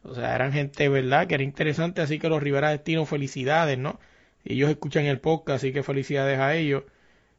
O 0.03 0.13
sea, 0.13 0.35
eran 0.35 0.53
gente, 0.53 0.87
¿verdad? 0.89 1.27
Que 1.27 1.35
era 1.35 1.43
interesante, 1.43 2.01
así 2.01 2.19
que 2.19 2.29
los 2.29 2.41
Rivera 2.43 2.69
Destino, 2.69 3.05
felicidades, 3.07 3.77
¿no? 3.79 3.99
Ellos 4.45 4.69
escuchan 4.69 5.05
el 5.05 5.19
podcast, 5.19 5.57
así 5.63 5.73
que 5.73 5.81
felicidades 5.81 6.39
a 6.39 6.55
ellos 6.55 6.83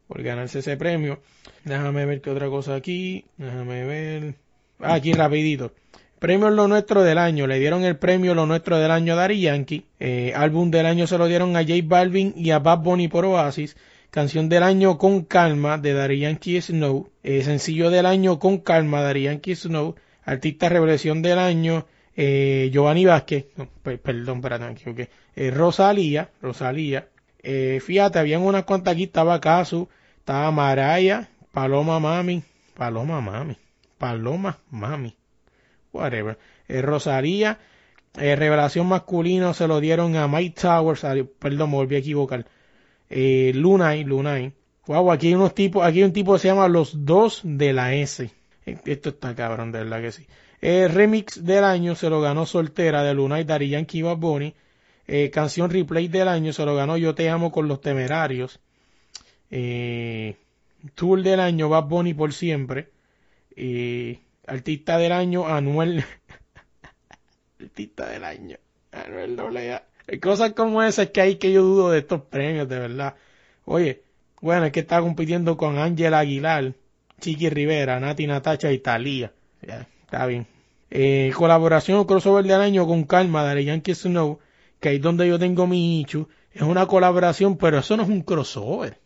por 0.08 0.22
ganarse 0.22 0.58
ese 0.58 0.76
premio. 0.76 1.20
Déjame 1.64 2.04
ver 2.06 2.20
qué 2.20 2.30
otra 2.30 2.48
cosa 2.48 2.74
aquí. 2.74 3.26
Déjame 3.36 3.84
ver. 3.84 4.34
Ah, 4.80 4.94
aquí 4.94 5.12
rapidito. 5.12 5.72
Premio 6.18 6.48
Lo 6.48 6.66
Nuestro 6.66 7.02
del 7.02 7.18
Año. 7.18 7.46
Le 7.46 7.58
dieron 7.58 7.84
el 7.84 7.96
premio 7.96 8.34
Lo 8.34 8.46
Nuestro 8.46 8.78
del 8.78 8.90
Año 8.90 9.12
a 9.12 9.16
Daddy 9.16 9.40
Yankee. 9.40 9.84
Eh, 10.00 10.32
álbum 10.34 10.70
del 10.70 10.86
año 10.86 11.06
se 11.06 11.18
lo 11.18 11.26
dieron 11.26 11.56
a 11.56 11.60
J 11.60 11.74
Balvin 11.84 12.32
y 12.34 12.52
a 12.52 12.58
Bad 12.58 12.78
Bunny 12.78 13.08
por 13.08 13.26
Oasis. 13.26 13.76
Canción 14.10 14.48
del 14.48 14.62
año 14.62 14.96
Con 14.96 15.24
Calma 15.24 15.76
de 15.76 15.92
Daddy 15.92 16.20
Yankee 16.20 16.62
Snow. 16.62 17.10
Eh, 17.22 17.42
sencillo 17.42 17.90
del 17.90 18.06
año 18.06 18.38
Con 18.38 18.58
Calma 18.58 19.02
Daddy 19.02 19.24
Yankee 19.24 19.54
Snow. 19.54 19.94
Artista 20.24 20.70
Revelación 20.70 21.20
del 21.20 21.38
año 21.38 21.86
eh, 22.16 22.70
Giovanni 22.72 23.04
Vázquez. 23.04 23.46
Perdón, 23.82 24.40
me 24.40 24.70
equivoqué. 24.72 25.10
Eh, 25.34 25.50
Rosalía. 25.50 26.30
Rosalía. 26.40 27.08
Fíjate, 27.42 28.18
habían 28.18 28.40
unas 28.40 28.64
cuantas 28.64 28.94
aquí. 28.94 29.04
Estaba 29.04 29.38
Casu. 29.38 29.88
Estaba 30.18 30.50
Maraya. 30.50 31.28
Paloma 31.52 32.00
Mami. 32.00 32.42
Paloma 32.74 33.20
Mami. 33.20 33.56
Paloma 33.98 34.58
Mami 34.70 35.14
whatever. 35.96 36.38
Eh, 36.68 36.82
Rosalía, 36.82 37.58
eh, 38.18 38.36
revelación 38.36 38.86
masculino 38.86 39.54
se 39.54 39.66
lo 39.66 39.80
dieron 39.80 40.16
a 40.16 40.28
Mike 40.28 40.60
Towers, 40.60 41.04
perdón, 41.38 41.70
me 41.70 41.76
volví 41.76 41.96
a 41.96 41.98
equivocar. 41.98 42.46
Eh, 43.10 43.52
Lunay, 43.54 44.04
Lunay. 44.04 44.52
Wow, 44.86 45.12
aquí 45.12 45.28
hay 45.28 45.34
unos 45.34 45.54
tipos, 45.54 45.84
aquí 45.84 45.98
hay 45.98 46.04
un 46.04 46.12
tipo 46.12 46.32
que 46.34 46.38
se 46.38 46.48
llama 46.48 46.68
Los 46.68 47.04
Dos 47.04 47.40
de 47.44 47.72
la 47.72 47.94
S. 47.94 48.30
Eh, 48.64 48.78
Esto 48.84 49.10
está 49.10 49.34
cabrón, 49.34 49.72
de 49.72 49.78
verdad 49.80 50.00
que 50.00 50.12
sí. 50.12 50.26
Eh, 50.60 50.88
remix 50.88 51.44
del 51.44 51.64
año 51.64 51.94
se 51.94 52.08
lo 52.08 52.20
ganó 52.20 52.46
Soltera 52.46 53.02
de 53.02 53.14
Lunay, 53.14 53.44
Daddy 53.44 53.68
Yankee 53.68 54.02
Bad 54.02 54.16
Bunny. 54.16 54.54
Eh, 55.08 55.30
canción 55.30 55.70
replay 55.70 56.08
del 56.08 56.28
año 56.28 56.52
se 56.52 56.64
lo 56.64 56.74
ganó 56.74 56.96
Yo 56.96 57.14
Te 57.14 57.28
Amo 57.28 57.52
con 57.52 57.68
los 57.68 57.80
Temerarios. 57.80 58.58
Eh, 59.50 60.36
tour 60.94 61.22
del 61.22 61.40
año 61.40 61.68
Bad 61.68 61.84
Bunny 61.84 62.14
por 62.14 62.32
siempre. 62.32 62.88
Eh, 63.54 64.20
artista 64.46 64.98
del 64.98 65.12
año 65.12 65.46
Anuel. 65.46 66.04
artista 67.60 68.08
del 68.08 68.24
año 68.24 68.56
Anuel. 68.92 69.38
Hay 70.08 70.18
Cosas 70.20 70.52
como 70.52 70.82
esas 70.82 71.10
que 71.10 71.20
hay 71.20 71.36
que 71.36 71.52
yo 71.52 71.62
dudo 71.62 71.90
de 71.90 71.98
estos 71.98 72.22
premios, 72.22 72.68
de 72.68 72.78
verdad. 72.78 73.14
Oye, 73.64 74.02
bueno, 74.40 74.66
es 74.66 74.72
que 74.72 74.80
está 74.80 75.00
compitiendo 75.00 75.56
con 75.56 75.78
Ángela 75.78 76.20
Aguilar, 76.20 76.74
Chiqui 77.20 77.50
Rivera, 77.50 77.98
Nati 77.98 78.26
Natacha 78.26 78.70
y 78.72 78.78
Talía. 78.78 79.32
Está 79.60 80.26
bien. 80.26 80.46
Eh, 80.90 81.32
colaboración 81.34 81.98
o 81.98 82.06
crossover 82.06 82.44
del 82.44 82.60
año 82.60 82.86
con 82.86 83.04
Calma 83.04 83.44
de 83.52 83.64
Yankee 83.64 83.94
Snow, 83.94 84.38
que 84.78 84.90
ahí 84.90 84.96
es 84.96 85.02
donde 85.02 85.26
yo 85.26 85.38
tengo 85.38 85.66
mi 85.66 86.00
Ichu. 86.00 86.28
Es 86.52 86.62
una 86.62 86.86
colaboración, 86.86 87.56
pero 87.56 87.78
eso 87.78 87.96
no 87.96 88.04
es 88.04 88.08
un 88.08 88.22
crossover. 88.22 89.00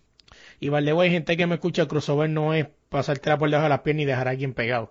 Y 0.61 0.68
vale, 0.68 0.93
hay 0.93 1.11
gente 1.11 1.36
que 1.36 1.47
me 1.47 1.55
escucha, 1.55 1.88
crossover 1.88 2.28
no 2.28 2.53
es 2.53 2.66
pasártela 2.91 3.38
por 3.38 3.49
debajo 3.49 3.64
de 3.64 3.70
las 3.70 3.80
piernas 3.80 4.03
y 4.03 4.07
dejar 4.07 4.28
a 4.28 4.32
alguien 4.32 4.53
pegado. 4.53 4.91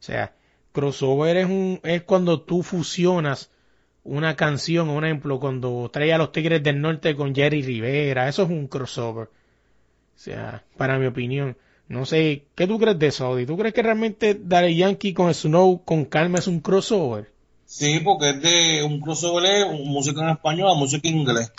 O 0.00 0.02
sea, 0.02 0.34
crossover 0.72 1.36
es 1.36 1.46
un, 1.46 1.80
es 1.82 2.02
cuando 2.02 2.40
tú 2.42 2.62
fusionas 2.62 3.50
una 4.04 4.36
canción, 4.36 4.88
un 4.88 5.04
ejemplo, 5.04 5.38
cuando 5.38 5.90
trae 5.92 6.12
a 6.12 6.18
los 6.18 6.32
Tigres 6.32 6.62
del 6.62 6.80
Norte 6.80 7.14
con 7.14 7.34
Jerry 7.34 7.62
Rivera, 7.62 8.28
eso 8.28 8.44
es 8.44 8.48
un 8.48 8.66
crossover. 8.68 9.26
O 9.26 10.20
sea, 10.20 10.64
para 10.76 10.98
mi 10.98 11.06
opinión. 11.06 11.56
No 11.88 12.04
sé, 12.04 12.44
¿qué 12.54 12.66
tú 12.66 12.78
crees 12.78 12.98
de 12.98 13.06
eso, 13.06 13.26
Audi? 13.26 13.46
¿Tú 13.46 13.56
crees 13.56 13.72
que 13.72 13.82
realmente 13.82 14.38
Daddy 14.38 14.76
Yankee 14.76 15.14
con 15.14 15.32
Snow 15.32 15.82
con 15.84 16.04
calma 16.04 16.38
es 16.38 16.46
un 16.46 16.60
crossover? 16.60 17.30
Sí, 17.64 18.00
porque 18.00 18.30
es 18.30 18.42
de 18.42 18.82
un 18.82 19.00
crossover, 19.00 19.44
es 19.44 19.66
música 19.86 20.22
en 20.22 20.30
español 20.30 20.70
a 20.70 20.74
música 20.74 21.08
en 21.08 21.18
inglés. 21.18 21.52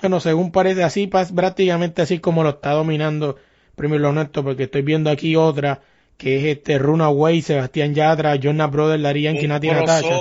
Bueno, 0.00 0.20
según 0.20 0.50
parece 0.50 0.82
así, 0.82 1.06
prácticamente 1.06 2.02
así 2.02 2.18
como 2.18 2.42
lo 2.42 2.50
está 2.50 2.72
dominando 2.72 3.36
Primero 3.74 4.10
Honesto, 4.10 4.42
porque 4.44 4.64
estoy 4.64 4.82
viendo 4.82 5.10
aquí 5.10 5.36
otra, 5.36 5.82
que 6.16 6.38
es 6.38 6.56
este 6.56 6.78
Runaway, 6.78 7.42
Sebastián 7.42 7.94
Yatra, 7.94 8.36
Jonas 8.36 8.70
Brothers, 8.70 9.02
Daddy 9.02 9.22
Yankee, 9.22 9.44
Un 9.44 9.48
Nati 9.48 9.68
Natasha. 9.68 10.20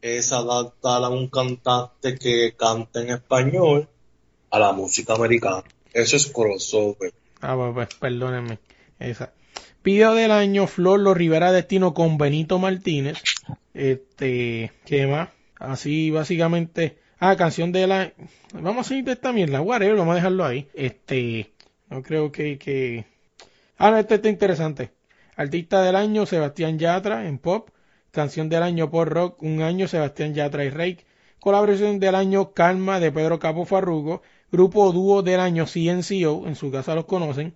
es 0.00 0.32
adaptar 0.32 1.04
a 1.04 1.08
un 1.08 1.28
cantante 1.28 2.18
que 2.18 2.54
canta 2.56 3.00
en 3.02 3.10
español 3.10 3.88
a 4.50 4.58
la 4.58 4.72
música 4.72 5.14
americana. 5.14 5.64
Eso 5.92 6.16
es 6.16 6.26
crossover. 6.26 7.12
Ah, 7.40 7.54
pues, 7.56 7.74
pues, 7.74 7.94
perdónenme. 7.94 8.58
Esa. 8.98 9.32
Video 9.84 10.14
del 10.14 10.32
año, 10.32 10.66
Flor 10.66 11.00
Los 11.00 11.16
Rivera 11.16 11.52
Destino 11.52 11.94
con 11.94 12.18
Benito 12.18 12.58
Martínez. 12.58 13.22
Este, 13.74 14.72
¿qué 14.84 15.06
más? 15.06 15.30
Así, 15.58 16.10
básicamente. 16.10 16.98
Ah, 17.20 17.36
canción 17.36 17.72
de 17.72 17.86
la. 17.86 18.12
Vamos 18.52 18.86
a 18.86 18.88
seguir 18.88 19.04
de 19.04 19.12
esta 19.12 19.32
mierda, 19.32 19.60
whatever, 19.60 19.96
vamos 19.96 20.12
a 20.12 20.16
dejarlo 20.16 20.44
ahí. 20.44 20.68
Este, 20.74 21.52
no 21.88 22.02
creo 22.02 22.30
que, 22.30 22.58
que. 22.58 23.06
Ah, 23.76 23.90
no, 23.90 23.98
este 23.98 24.16
está 24.16 24.28
interesante. 24.28 24.90
Artista 25.38 25.82
del 25.82 25.94
año, 25.94 26.26
Sebastián 26.26 26.80
Yatra 26.80 27.28
en 27.28 27.38
pop. 27.38 27.70
Canción 28.10 28.48
del 28.48 28.64
año 28.64 28.90
por 28.90 29.08
rock, 29.08 29.40
un 29.40 29.62
año, 29.62 29.86
Sebastián 29.86 30.34
Yatra 30.34 30.64
y 30.64 30.70
Rake. 30.70 31.06
Colaboración 31.38 32.00
del 32.00 32.16
año, 32.16 32.52
Calma 32.54 32.98
de 32.98 33.12
Pedro 33.12 33.38
Capo 33.38 33.64
Farrugo. 33.64 34.20
Grupo 34.50 34.90
dúo 34.90 35.22
del 35.22 35.38
año, 35.38 35.66
CNCO, 35.66 36.48
en 36.48 36.56
su 36.56 36.72
casa 36.72 36.96
los 36.96 37.04
conocen. 37.04 37.54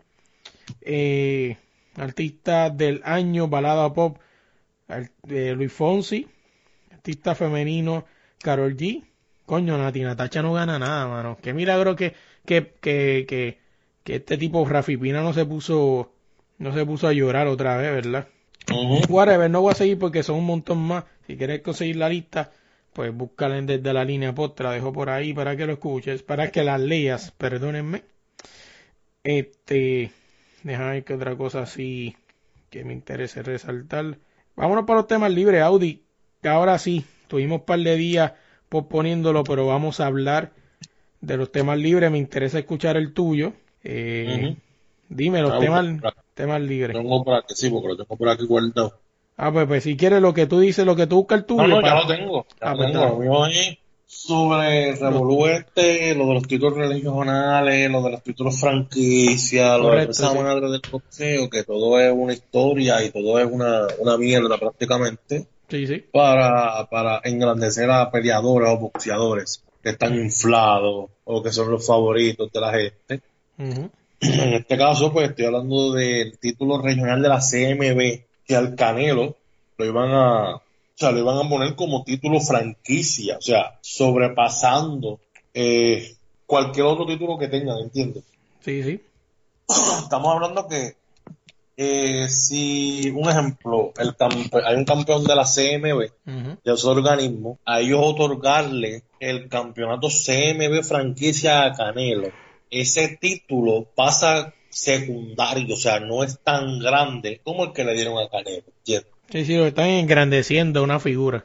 Eh, 0.80 1.56
artista 1.96 2.70
del 2.70 3.00
año, 3.04 3.48
balada 3.48 3.92
pop, 3.92 4.16
eh, 5.28 5.52
Luis 5.56 5.72
Fonsi. 5.72 6.28
Artista 6.92 7.34
femenino, 7.34 8.04
Carol 8.38 8.76
G. 8.76 9.02
Coño, 9.44 9.76
Nati 9.76 10.02
Natacha 10.02 10.40
no 10.40 10.52
gana 10.52 10.78
nada, 10.78 11.08
mano. 11.08 11.36
Qué 11.42 11.52
milagro 11.52 11.96
que, 11.96 12.14
que, 12.46 12.74
que, 12.80 13.24
que, 13.26 13.58
que 14.04 14.14
este 14.16 14.38
tipo 14.38 14.64
Rafi 14.64 14.96
Pina 14.96 15.20
no 15.20 15.32
se 15.32 15.44
puso, 15.44 16.12
no 16.62 16.72
se 16.72 16.86
puso 16.86 17.08
a 17.08 17.12
llorar 17.12 17.46
otra 17.48 17.76
vez, 17.76 17.92
¿verdad? 17.92 18.28
Whatever, 19.08 19.50
no 19.50 19.60
voy 19.60 19.72
a 19.72 19.74
seguir 19.74 19.98
porque 19.98 20.22
son 20.22 20.36
un 20.36 20.46
montón 20.46 20.78
más. 20.78 21.04
Si 21.26 21.36
quieres 21.36 21.60
conseguir 21.62 21.96
la 21.96 22.08
lista, 22.08 22.52
pues 22.92 23.12
búscala 23.12 23.60
desde 23.60 23.92
la 23.92 24.04
línea 24.04 24.34
post, 24.34 24.60
la 24.60 24.70
dejo 24.72 24.92
por 24.92 25.10
ahí 25.10 25.34
para 25.34 25.56
que 25.56 25.66
lo 25.66 25.72
escuches, 25.72 26.22
para 26.22 26.50
que 26.50 26.62
la 26.62 26.78
leas, 26.78 27.32
perdónenme. 27.32 28.04
Este, 29.24 30.10
déjame 30.62 31.02
que 31.04 31.14
otra 31.14 31.36
cosa 31.36 31.62
así 31.62 32.16
que 32.70 32.84
me 32.84 32.92
interese 32.92 33.42
resaltar. 33.42 34.18
Vámonos 34.56 34.84
para 34.86 35.00
los 35.00 35.06
temas 35.08 35.32
libres, 35.32 35.62
Audi. 35.62 36.02
que 36.40 36.48
Ahora 36.48 36.78
sí, 36.78 37.04
tuvimos 37.28 37.60
un 37.60 37.66
par 37.66 37.80
de 37.80 37.96
días 37.96 38.32
posponiéndolo, 38.68 39.44
pero 39.44 39.66
vamos 39.66 40.00
a 40.00 40.06
hablar 40.06 40.52
de 41.20 41.36
los 41.36 41.52
temas 41.52 41.78
libres. 41.78 42.10
Me 42.10 42.18
interesa 42.18 42.58
escuchar 42.58 42.96
el 42.96 43.12
tuyo. 43.12 43.52
Eh. 43.84 44.56
Dime 45.08 45.42
los 45.42 45.52
Ah, 45.52 45.58
temas. 45.58 45.86
Temas 46.34 46.60
libres. 46.60 46.96
Tengo 46.96 47.24
por 47.24 47.34
aquí, 47.34 47.54
sí, 47.54 47.70
porque 47.70 47.88
lo 47.88 47.96
tengo 47.96 48.16
por 48.16 48.28
aquí 48.28 48.44
guardado. 48.46 48.98
Ah, 49.36 49.50
pues, 49.52 49.66
pues 49.66 49.84
si 49.84 49.96
quieres 49.96 50.20
lo 50.20 50.34
que 50.34 50.46
tú 50.46 50.60
dices, 50.60 50.84
lo 50.84 50.94
que 50.96 51.06
tú 51.06 51.16
buscas 51.16 51.38
el 51.40 51.44
tuyo. 51.46 51.66
No, 51.66 51.80
no, 51.80 51.82
ya 51.86 51.94
lo 51.94 52.06
tengo. 52.06 52.46
Ya 52.60 52.68
Ah, 52.68 52.70
lo 52.72 52.76
pues 52.76 52.92
tengo. 52.92 53.04
Lo 53.06 53.16
mío 53.18 53.46
es 53.46 53.78
sobre 54.06 54.94
Revolú 54.94 55.46
este, 55.46 56.14
lo 56.14 56.26
de 56.26 56.34
los 56.34 56.42
títulos 56.46 56.74
regionales, 56.76 57.90
lo 57.90 58.02
de 58.02 58.10
los 58.10 58.22
títulos 58.22 58.60
franquicia, 58.60 59.78
lo 59.78 59.84
de 59.84 59.90
Correcto, 59.90 60.10
esa 60.12 60.30
sí. 60.32 60.38
madre 60.38 60.70
del 60.70 60.82
boxeo, 60.90 61.48
que 61.50 61.64
todo 61.64 61.98
es 61.98 62.12
una 62.14 62.34
historia 62.34 63.02
y 63.02 63.10
todo 63.10 63.38
es 63.38 63.48
una, 63.50 63.86
una 64.00 64.18
mierda 64.18 64.58
prácticamente, 64.58 65.46
Sí, 65.70 65.86
sí. 65.86 66.04
para, 66.12 66.86
para 66.90 67.22
engrandecer 67.24 67.90
a 67.90 68.10
peleadores 68.10 68.68
o 68.68 68.78
boxeadores 68.78 69.64
que 69.82 69.90
están 69.90 70.14
inflados 70.14 71.06
o 71.24 71.42
que 71.42 71.50
son 71.50 71.70
los 71.70 71.84
favoritos 71.86 72.52
de 72.52 72.60
la 72.60 72.70
gente. 72.72 73.22
Ujú. 73.58 73.90
En 74.22 74.54
este 74.54 74.78
caso, 74.78 75.12
pues 75.12 75.30
estoy 75.30 75.46
hablando 75.46 75.92
del 75.92 76.38
título 76.38 76.80
regional 76.80 77.20
de 77.20 77.28
la 77.28 77.40
CMB, 77.40 78.24
que 78.46 78.56
al 78.56 78.76
Canelo 78.76 79.36
lo 79.76 79.84
iban 79.84 80.10
a, 80.12 80.54
o 80.54 80.62
sea, 80.94 81.10
lo 81.10 81.18
iban 81.18 81.44
a 81.44 81.48
poner 81.48 81.74
como 81.74 82.04
título 82.04 82.40
franquicia, 82.40 83.38
o 83.38 83.40
sea, 83.40 83.78
sobrepasando 83.80 85.18
eh, 85.52 86.14
cualquier 86.46 86.86
otro 86.86 87.04
título 87.04 87.36
que 87.36 87.48
tengan, 87.48 87.78
¿entiendes? 87.78 88.22
Sí, 88.60 88.82
sí. 88.84 89.00
Estamos 90.02 90.34
hablando 90.34 90.68
que 90.68 90.94
eh, 91.76 92.28
si, 92.28 93.10
un 93.10 93.28
ejemplo, 93.28 93.92
el 93.98 94.14
hay 94.64 94.76
un 94.76 94.84
campeón 94.84 95.24
de 95.24 95.34
la 95.34 95.44
CMB, 95.44 96.62
de 96.62 96.72
ese 96.72 96.86
organismo, 96.86 97.58
a 97.64 97.80
ellos 97.80 98.00
otorgarle 98.00 99.02
el 99.18 99.48
campeonato 99.48 100.06
CMB 100.08 100.84
franquicia 100.84 101.64
a 101.64 101.72
Canelo, 101.72 102.28
ese 102.72 103.18
título 103.20 103.86
pasa 103.94 104.54
secundario, 104.70 105.74
o 105.74 105.78
sea, 105.78 106.00
no 106.00 106.24
es 106.24 106.40
tan 106.42 106.78
grande 106.78 107.40
como 107.44 107.64
el 107.64 107.72
que 107.72 107.84
le 107.84 107.92
dieron 107.94 108.18
a 108.18 108.28
Canelo. 108.28 108.64
¿entiendes? 108.78 109.12
Sí, 109.30 109.44
sí, 109.44 109.56
lo 109.56 109.66
están 109.66 109.88
engrandeciendo 109.88 110.82
una 110.82 110.98
figura. 110.98 111.44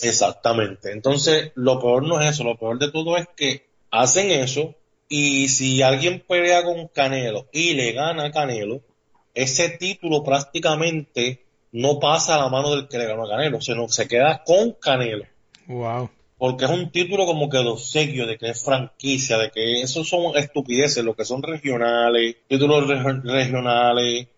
Exactamente. 0.00 0.92
Entonces, 0.92 1.52
lo 1.56 1.80
peor 1.80 2.06
no 2.06 2.20
es 2.20 2.30
eso, 2.30 2.44
lo 2.44 2.56
peor 2.56 2.78
de 2.78 2.90
todo 2.90 3.16
es 3.16 3.26
que 3.36 3.66
hacen 3.90 4.30
eso 4.30 4.74
y 5.08 5.48
si 5.48 5.82
alguien 5.82 6.24
pelea 6.26 6.64
con 6.64 6.88
Canelo 6.88 7.48
y 7.52 7.74
le 7.74 7.92
gana 7.92 8.26
a 8.26 8.30
Canelo, 8.30 8.80
ese 9.34 9.70
título 9.70 10.22
prácticamente 10.22 11.44
no 11.72 11.98
pasa 11.98 12.36
a 12.36 12.38
la 12.38 12.48
mano 12.48 12.74
del 12.74 12.88
que 12.88 12.98
le 12.98 13.06
ganó 13.06 13.24
a 13.24 13.30
Canelo, 13.30 13.60
sino 13.60 13.88
se 13.88 14.06
queda 14.06 14.42
con 14.44 14.72
Canelo. 14.72 15.24
Wow. 15.66 16.10
Porque 16.38 16.64
es 16.66 16.70
un 16.70 16.90
título 16.90 17.26
como 17.26 17.48
que 17.48 17.58
de 17.58 17.68
obsequio, 17.68 18.26
de 18.26 18.36
que 18.38 18.50
es 18.50 18.62
franquicia, 18.62 19.38
de 19.38 19.50
que 19.50 19.80
esos 19.82 20.08
son 20.08 20.36
estupideces, 20.36 21.04
lo 21.04 21.14
que 21.14 21.24
son 21.24 21.42
regionales, 21.42 22.36
títulos 22.48 22.84
reg- 22.86 23.22
regionales, 23.22 24.28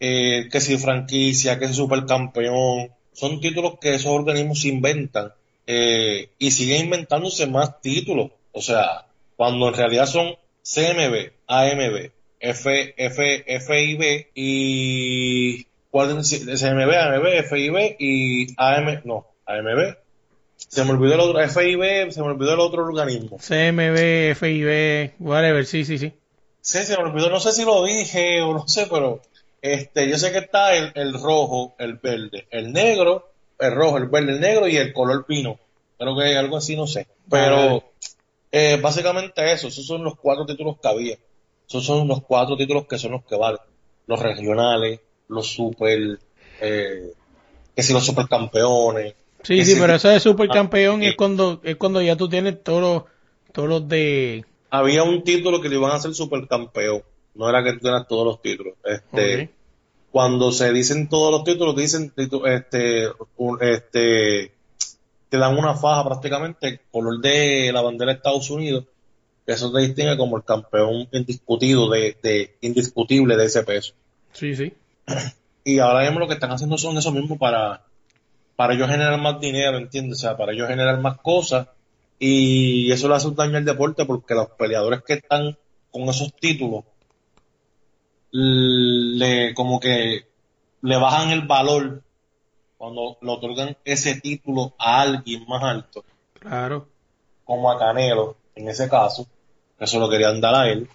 eh, 0.00 0.48
que 0.50 0.60
si 0.60 0.76
franquicia, 0.78 1.58
que 1.58 1.68
si 1.68 1.74
supercampeón, 1.74 2.90
son 3.12 3.40
títulos 3.40 3.74
que 3.80 3.94
esos 3.94 4.12
organismos 4.12 4.64
inventan 4.66 5.32
eh, 5.66 6.30
y 6.38 6.50
siguen 6.50 6.84
inventándose 6.84 7.46
más 7.46 7.80
títulos, 7.80 8.30
o 8.52 8.60
sea, 8.60 9.06
cuando 9.36 9.68
en 9.68 9.74
realidad 9.74 10.06
son 10.06 10.34
CMB, 10.62 11.32
AMB, 11.46 12.10
F, 12.40 12.94
F, 12.96 13.44
FIB 13.60 14.26
y. 14.34 15.66
CMB, 15.92 16.90
AMB, 16.92 17.26
FIB 17.48 17.96
y 17.98 18.46
AM, 18.58 19.00
no, 19.04 19.26
AMB, 19.46 19.96
se 20.56 20.84
me 20.84 20.90
olvidó 20.92 21.14
el 21.14 21.20
otro, 21.20 21.48
FIB, 21.48 22.10
se 22.10 22.20
me 22.20 22.28
olvidó 22.28 22.54
el 22.54 22.60
otro 22.60 22.84
organismo. 22.84 23.38
CMB, 23.38 24.34
FIB, 24.34 25.14
whatever, 25.20 25.64
sí, 25.66 25.84
sí, 25.84 25.98
sí. 25.98 26.12
Sí, 26.60 26.78
se 26.84 26.96
me 26.96 27.04
olvidó, 27.04 27.30
no 27.30 27.40
sé 27.40 27.52
si 27.52 27.64
lo 27.64 27.84
dije 27.84 28.42
o 28.42 28.52
no 28.52 28.66
sé, 28.66 28.88
pero 28.90 29.22
este, 29.62 30.08
yo 30.08 30.18
sé 30.18 30.32
que 30.32 30.38
está 30.38 30.74
el, 30.74 30.92
el 30.94 31.12
rojo, 31.12 31.74
el 31.78 31.94
verde, 31.94 32.46
el 32.50 32.72
negro, 32.72 33.30
el 33.58 33.72
rojo, 33.72 33.98
el 33.98 34.06
verde, 34.06 34.32
el 34.32 34.40
negro 34.40 34.68
y 34.68 34.76
el 34.76 34.92
color 34.92 35.24
vino. 35.28 35.58
Creo 35.98 36.16
que 36.16 36.36
algo 36.36 36.56
así, 36.56 36.76
no 36.76 36.86
sé. 36.86 37.06
Pero 37.30 37.82
eh, 38.52 38.78
básicamente 38.80 39.52
eso, 39.52 39.68
esos 39.68 39.86
son 39.86 40.04
los 40.04 40.16
cuatro 40.16 40.44
títulos 40.46 40.76
que 40.80 40.88
había. 40.88 41.16
Esos 41.68 41.84
son 41.84 42.06
los 42.06 42.22
cuatro 42.22 42.56
títulos 42.56 42.86
que 42.86 42.98
son 42.98 43.12
los 43.12 43.24
que 43.24 43.36
valen. 43.36 43.60
Los 44.06 44.20
regionales, 44.20 45.00
los 45.28 45.48
super, 45.48 46.18
eh, 46.60 47.12
que 47.74 47.82
si 47.82 47.92
los 47.92 48.04
supercampeones. 48.04 49.14
Sí, 49.46 49.64
sí, 49.64 49.76
pero 49.78 49.94
eso 49.94 50.08
de 50.08 50.18
supercampeón 50.20 51.02
Ah, 51.02 51.06
es 51.06 51.16
cuando 51.16 51.60
es 51.62 51.76
cuando 51.76 52.02
ya 52.02 52.16
tú 52.16 52.28
tienes 52.28 52.62
todos 52.64 52.80
los, 52.82 53.02
todos 53.52 53.68
los 53.68 53.88
de... 53.88 54.44
había 54.70 55.02
un 55.04 55.22
título 55.22 55.60
que 55.60 55.68
le 55.68 55.76
iban 55.76 55.92
a 55.92 55.94
hacer 55.96 56.14
supercampeón. 56.14 57.02
No 57.34 57.48
era 57.48 57.62
que 57.62 57.74
tú 57.74 57.80
tenías 57.80 58.08
todos 58.08 58.24
los 58.26 58.42
títulos. 58.42 58.74
Este. 58.84 59.50
Cuando 60.10 60.50
se 60.52 60.72
dicen 60.72 61.08
todos 61.08 61.30
los 61.30 61.44
títulos, 61.44 61.76
dicen 61.76 62.12
este, 62.16 63.08
un- 63.36 63.58
este, 63.62 64.52
te 65.28 65.36
dan 65.38 65.58
una 65.58 65.74
faja 65.74 66.04
prácticamente, 66.04 66.68
el 66.68 66.80
color 66.90 67.20
de 67.20 67.70
la 67.72 67.82
bandera 67.82 68.12
de 68.12 68.16
Estados 68.16 68.48
Unidos, 68.50 68.84
que 69.44 69.52
eso 69.52 69.70
te 69.70 69.80
distingue 69.82 70.16
como 70.16 70.38
el 70.38 70.44
campeón 70.44 71.06
indiscutido 71.12 71.90
de, 71.90 72.16
de 72.22 72.56
indiscutible 72.62 73.36
de 73.36 73.44
ese 73.44 73.62
peso. 73.64 73.92
Sí, 74.32 74.56
sí. 74.56 74.72
Y 75.64 75.78
ahora 75.80 76.02
mismo 76.04 76.20
lo 76.20 76.28
que 76.28 76.34
están 76.34 76.50
haciendo 76.52 76.78
son 76.78 76.96
eso 76.96 77.12
mismo 77.12 77.36
para, 77.36 77.84
para 78.56 78.74
ellos 78.74 78.88
generar 78.88 79.20
más 79.20 79.38
dinero, 79.38 79.76
¿entiendes? 79.78 80.18
O 80.18 80.20
sea, 80.22 80.36
para 80.36 80.52
ellos 80.52 80.68
generar 80.68 80.98
más 81.00 81.18
cosas. 81.18 81.68
Y 82.18 82.90
eso 82.90 83.08
le 83.08 83.14
hace 83.14 83.28
un 83.28 83.36
daño 83.36 83.58
al 83.58 83.64
deporte 83.64 84.04
porque 84.06 84.34
los 84.34 84.48
peleadores 84.50 85.02
que 85.06 85.14
están 85.14 85.56
con 85.90 86.02
esos 86.08 86.34
títulos 86.34 86.84
le 88.30 89.54
como 89.54 89.80
que 89.80 90.26
le 90.82 90.96
bajan 90.96 91.30
el 91.30 91.42
valor 91.46 92.02
cuando 92.76 93.16
le 93.20 93.30
otorgan 93.30 93.76
ese 93.84 94.20
título 94.20 94.74
a 94.78 95.00
alguien 95.00 95.44
más 95.48 95.62
alto, 95.62 96.04
Claro. 96.38 96.88
como 97.44 97.70
a 97.70 97.78
Canelo, 97.78 98.36
en 98.54 98.68
ese 98.68 98.88
caso, 98.88 99.26
que 99.78 99.84
eso 99.84 99.98
lo 99.98 100.10
querían 100.10 100.40
dar 100.40 100.54
a 100.54 100.68
él, 100.68 100.88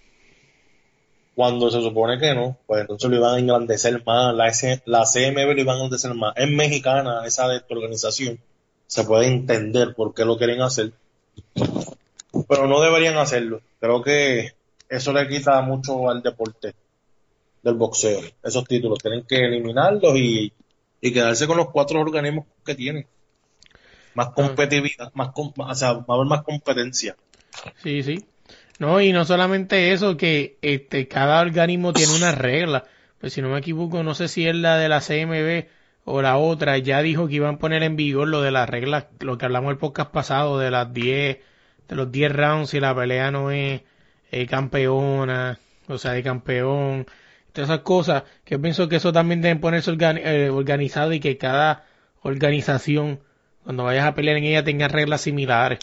cuando 1.36 1.71
se 1.71 1.82
supone 1.82 2.19
que 2.19 2.34
no, 2.36 2.57
pues 2.67 2.82
entonces 2.82 3.09
lo 3.09 3.15
iban 3.17 3.36
a 3.36 3.39
engrandecer 3.39 4.03
más, 4.05 4.34
la, 4.36 4.47
S- 4.47 4.82
la 4.86 5.03
CMB 5.05 5.38
lo 5.55 5.61
iban 5.61 5.75
a 5.75 5.79
engrandecer 5.84 6.13
más. 6.13 6.34
Es 6.36 6.49
mexicana 6.49 7.25
esa 7.25 7.47
de 7.47 7.57
esta 7.57 7.73
organización, 7.73 8.39
se 8.88 9.03
puede 9.05 9.27
entender 9.27 9.95
por 9.95 10.13
qué 10.13 10.25
lo 10.25 10.38
quieren 10.38 10.61
hacer, 10.61 10.91
pero 12.47 12.67
no 12.67 12.82
deberían 12.82 13.17
hacerlo. 13.17 13.61
Creo 13.79 14.01
que 14.01 14.51
eso 14.89 15.13
le 15.13 15.27
quita 15.27 15.61
mucho 15.61 16.09
al 16.09 16.21
deporte 16.21 16.73
del 17.63 17.75
boxeo, 17.75 18.21
esos 18.43 18.65
títulos. 18.65 18.99
Tienen 18.99 19.23
que 19.25 19.38
eliminarlos 19.38 20.15
y, 20.17 20.51
y 20.99 21.13
quedarse 21.13 21.47
con 21.47 21.57
los 21.57 21.69
cuatro 21.71 21.99
organismos 22.01 22.45
que 22.65 22.75
tienen. 22.75 23.07
Más 24.13 24.29
competitividad, 24.32 25.11
más, 25.13 25.32
com- 25.32 25.53
o 25.55 25.75
sea, 25.75 25.93
va 25.93 26.05
a 26.09 26.13
haber 26.15 26.27
más 26.27 26.43
competencia. 26.43 27.15
Sí, 27.82 28.03
sí. 28.03 28.25
No, 28.82 28.99
y 28.99 29.13
no 29.13 29.25
solamente 29.25 29.93
eso, 29.93 30.17
que 30.17 30.57
este 30.63 31.07
cada 31.07 31.39
organismo 31.39 31.93
tiene 31.93 32.15
una 32.15 32.32
regla. 32.32 32.86
Pues 33.19 33.34
si 33.34 33.39
no 33.43 33.49
me 33.49 33.59
equivoco, 33.59 34.01
no 34.01 34.15
sé 34.15 34.27
si 34.27 34.47
es 34.47 34.55
la 34.55 34.77
de 34.77 34.89
la 34.89 35.01
CMB 35.01 35.67
o 36.03 36.23
la 36.23 36.38
otra, 36.38 36.79
ya 36.79 37.03
dijo 37.03 37.27
que 37.27 37.36
iban 37.36 37.55
a 37.55 37.57
poner 37.59 37.84
en 37.84 37.95
vigor 37.95 38.27
lo 38.27 38.41
de 38.41 38.49
las 38.49 38.67
reglas, 38.67 39.05
lo 39.19 39.38
que 39.38 39.45
hablamos 39.45 39.69
el 39.71 39.77
podcast 39.77 40.09
pasado, 40.11 40.57
de 40.57 40.71
las 40.71 40.91
10, 40.91 41.38
de 41.89 41.95
los 41.95 42.11
10 42.11 42.32
rounds, 42.32 42.71
si 42.71 42.79
la 42.79 42.95
pelea 42.95 43.29
no 43.29 43.51
es 43.51 43.82
eh, 44.32 44.47
campeona, 44.47 45.59
o 45.88 45.99
sea, 45.99 46.13
de 46.13 46.23
campeón, 46.23 47.05
todas 47.53 47.69
esas 47.69 47.82
cosas, 47.82 48.23
que 48.45 48.57
pienso 48.57 48.89
que 48.89 48.95
eso 48.95 49.13
también 49.13 49.43
deben 49.43 49.59
ponerse 49.59 49.91
eh, 49.91 50.49
organizado 50.49 51.13
y 51.13 51.19
que 51.19 51.38
cada 51.38 51.86
organización, 52.23 53.19
cuando 53.63 53.84
vayas 53.84 54.07
a 54.07 54.15
pelear 54.15 54.38
en 54.38 54.45
ella, 54.45 54.63
tenga 54.63 54.88
reglas 54.88 55.21
similares. 55.21 55.77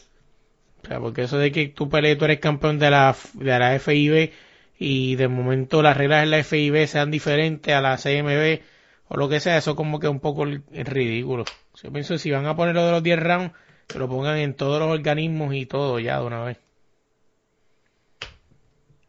O 0.89 0.91
sea, 0.91 1.01
porque 1.01 1.24
eso 1.24 1.36
de 1.36 1.53
que 1.53 1.68
tú 1.68 1.91
pelees, 1.91 2.16
tú 2.16 2.24
eres 2.24 2.41
campeón 2.41 2.78
de 2.78 2.91
la, 2.91 3.14
de 3.34 3.59
la 3.59 3.74
FIB 3.74 4.32
y 4.78 5.16
de 5.16 5.28
momento 5.28 5.82
las 5.82 5.95
reglas 5.95 6.22
en 6.22 6.30
la 6.30 6.39
FIB 6.39 6.86
sean 6.86 7.11
diferentes 7.11 7.74
a 7.74 7.82
la 7.82 7.99
CMB 7.99 8.62
o 9.09 9.16
lo 9.18 9.28
que 9.28 9.39
sea, 9.39 9.59
eso 9.59 9.76
como 9.76 10.01
que 10.01 10.07
es 10.07 10.11
un 10.11 10.20
poco 10.20 10.47
ridículo. 10.47 11.45
Yo 11.82 11.93
pienso 11.93 12.14
que 12.14 12.18
si 12.18 12.30
van 12.30 12.47
a 12.47 12.57
poner 12.57 12.74
lo 12.74 12.86
de 12.86 12.93
los 12.93 13.03
10 13.03 13.18
rounds, 13.18 13.53
que 13.86 13.99
lo 13.99 14.09
pongan 14.09 14.39
en 14.39 14.55
todos 14.55 14.80
los 14.80 14.89
organismos 14.89 15.55
y 15.55 15.66
todo 15.66 15.99
ya 15.99 16.20
de 16.20 16.26
una 16.26 16.43
vez. 16.43 16.59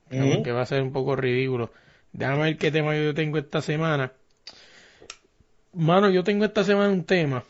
Sea, 0.09 0.25
Ujú. 0.25 0.36
Porque 0.36 0.51
va 0.51 0.63
a 0.63 0.65
ser 0.65 0.82
un 0.82 0.91
poco 0.91 1.15
ridículo. 1.15 1.71
Déjame 2.11 2.43
ver 2.43 2.57
qué 2.57 2.71
tema 2.71 2.93
yo 2.93 3.13
tengo 3.13 3.38
esta 3.38 3.61
semana. 3.61 4.11
Mano, 5.71 6.09
yo 6.09 6.25
tengo 6.25 6.43
esta 6.43 6.65
semana 6.65 6.91
un 6.91 7.05
tema. 7.05 7.45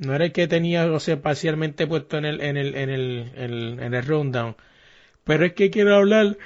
No 0.00 0.14
era 0.14 0.24
el 0.24 0.32
que 0.32 0.48
tenía, 0.48 0.90
o 0.90 0.98
sea, 0.98 1.20
parcialmente 1.20 1.86
puesto 1.86 2.16
en 2.16 2.24
el, 2.24 2.40
en 2.40 2.56
el, 2.56 2.74
en 2.74 2.88
el, 2.88 3.32
en 3.36 3.52
el, 3.52 3.80
en 3.80 3.94
el 3.94 4.02
rundown. 4.02 4.56
Pero 5.24 5.44
es 5.44 5.52
que 5.52 5.70
quiero 5.70 5.94
hablar. 5.94 6.38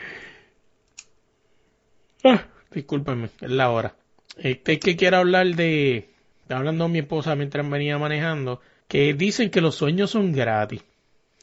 Ah, 2.24 2.48
discúlpenme, 2.72 3.30
es 3.40 3.50
la 3.50 3.70
hora. 3.70 3.94
Este 4.38 4.72
es 4.72 4.80
que 4.80 4.96
quiero 4.96 5.18
hablar 5.18 5.46
de. 5.55 6.09
Estaba 6.42 6.59
hablando 6.59 6.84
con 6.86 6.92
mi 6.92 6.98
esposa 6.98 7.36
mientras 7.36 7.68
venía 7.70 7.96
manejando. 7.96 8.61
Que 8.88 9.14
dicen 9.14 9.50
que 9.50 9.61
los 9.61 9.76
sueños 9.76 10.11
son 10.11 10.32
gratis. 10.32 10.82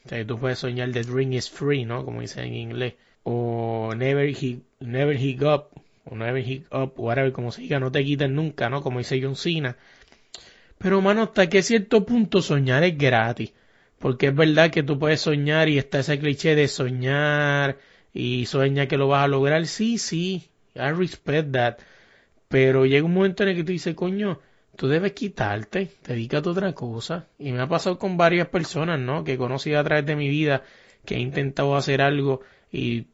O 0.06 0.10
sea, 0.10 0.28
tú 0.28 0.38
puedes 0.38 0.60
soñar 0.60 0.92
the 0.92 1.04
dream 1.04 1.32
is 1.32 1.50
free, 1.50 1.86
¿no? 1.86 2.04
Como 2.04 2.20
dicen 2.20 2.44
en 2.44 2.56
inglés. 2.56 2.96
O 3.24 3.94
never 3.96 4.36
hit, 4.36 4.64
never 4.82 5.18
hit 5.18 5.42
up. 5.44 5.70
O 6.04 6.18
never 6.18 6.44
hit 6.44 6.66
up, 6.74 6.94
whatever, 6.98 7.32
como 7.32 7.54
se 7.54 7.62
diga, 7.62 7.80
no 7.80 7.90
te 7.90 8.04
quiten 8.04 8.36
nunca, 8.36 8.70
¿no? 8.70 8.82
Como 8.82 9.00
dice 9.00 9.22
John 9.22 9.38
Cena. 9.38 9.78
Pero, 10.82 11.02
mano, 11.02 11.24
hasta 11.24 11.48
que 11.48 11.62
cierto 11.62 12.06
punto 12.06 12.42
soñar 12.42 12.84
es 12.84 12.98
gratis. 12.98 13.54
Porque 14.00 14.28
es 14.28 14.36
verdad 14.36 14.72
que 14.72 14.82
tú 14.84 14.98
puedes 14.98 15.22
soñar 15.22 15.70
y 15.70 15.78
está 15.78 16.00
ese 16.00 16.20
cliché 16.20 16.56
de 16.56 16.68
soñar 16.68 17.78
y 18.14 18.48
sueña 18.48 18.88
que 18.88 18.98
lo 18.98 19.08
vas 19.08 19.24
a 19.26 19.28
lograr. 19.28 19.68
Sí, 19.68 20.00
sí, 20.00 20.50
I 20.76 20.92
respect 20.92 21.52
that. 21.52 21.78
Pero 22.48 22.86
llega 22.86 23.06
un 23.06 23.14
momento 23.14 23.44
en 23.44 23.50
el 23.50 23.56
que 23.58 23.64
tú 23.64 23.72
dices, 23.72 23.96
coño, 23.96 24.40
tú 24.76 24.88
debes 24.88 25.14
quitarte, 25.14 25.92
dedícate 26.06 26.50
a 26.50 26.52
otra 26.52 26.74
cosa. 26.74 27.28
Y 27.38 27.52
me 27.52 27.62
ha 27.62 27.68
pasado 27.68 28.00
con 28.00 28.18
varias 28.18 28.48
personas, 28.48 29.00
¿no? 29.00 29.24
Que 29.24 29.34
he 29.34 29.38
conocido 29.38 29.80
a 29.80 29.84
través 29.84 30.06
de 30.06 30.16
mi 30.16 30.30
vida, 30.30 30.64
que 31.06 31.16
he 31.16 31.20
intentado 31.20 31.76
hacer 31.76 32.02
algo 32.02 32.42
y, 32.72 33.08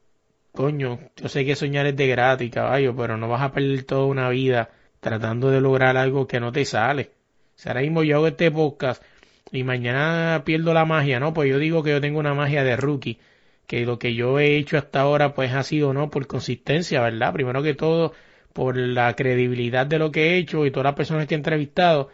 coño, 0.54 1.00
yo 1.18 1.30
sé 1.30 1.46
que 1.46 1.56
soñar 1.56 1.86
es 1.88 1.98
de 1.98 2.08
gratis, 2.08 2.52
caballo, 2.52 2.96
pero 2.96 3.18
no 3.18 3.28
vas 3.28 3.42
a 3.42 3.52
perder 3.52 3.84
toda 3.84 4.06
una 4.06 4.30
vida 4.30 4.70
tratando 5.02 5.52
de 5.52 5.62
lograr 5.62 5.98
algo 5.98 6.28
que 6.28 6.40
no 6.40 6.52
te 6.52 6.66
sale. 6.66 7.17
Si 7.58 7.68
ahora 7.68 7.82
mismo 7.82 8.04
yo 8.04 8.18
hago 8.18 8.28
este 8.28 8.52
podcast 8.52 9.04
y 9.52 9.64
mañana 9.64 10.44
pierdo 10.46 10.76
la 10.76 10.86
magia, 10.86 11.20
¿no? 11.20 11.34
Pues 11.34 11.50
yo 11.50 11.58
digo 11.58 11.82
que 11.82 11.90
yo 11.90 12.00
tengo 12.00 12.20
una 12.20 12.36
magia 12.36 12.64
de 12.64 12.78
rookie, 12.78 13.18
que 13.66 13.84
lo 13.84 13.98
que 13.98 14.14
yo 14.14 14.40
he 14.40 14.58
hecho 14.58 14.78
hasta 14.78 15.02
ahora 15.02 15.34
pues 15.34 15.52
ha 15.54 15.64
sido, 15.64 15.92
¿no? 15.92 16.12
Por 16.12 16.28
consistencia, 16.28 17.02
¿verdad? 17.02 17.34
Primero 17.34 17.64
que 17.64 17.74
todo, 17.74 18.14
por 18.54 18.78
la 18.78 19.16
credibilidad 19.16 19.88
de 19.88 19.98
lo 19.98 20.12
que 20.12 20.36
he 20.36 20.38
hecho 20.38 20.68
y 20.68 20.72
todas 20.72 20.86
las 20.86 20.96
personas 20.96 21.26
que 21.26 21.34
he 21.34 21.38
entrevistado 21.38 22.10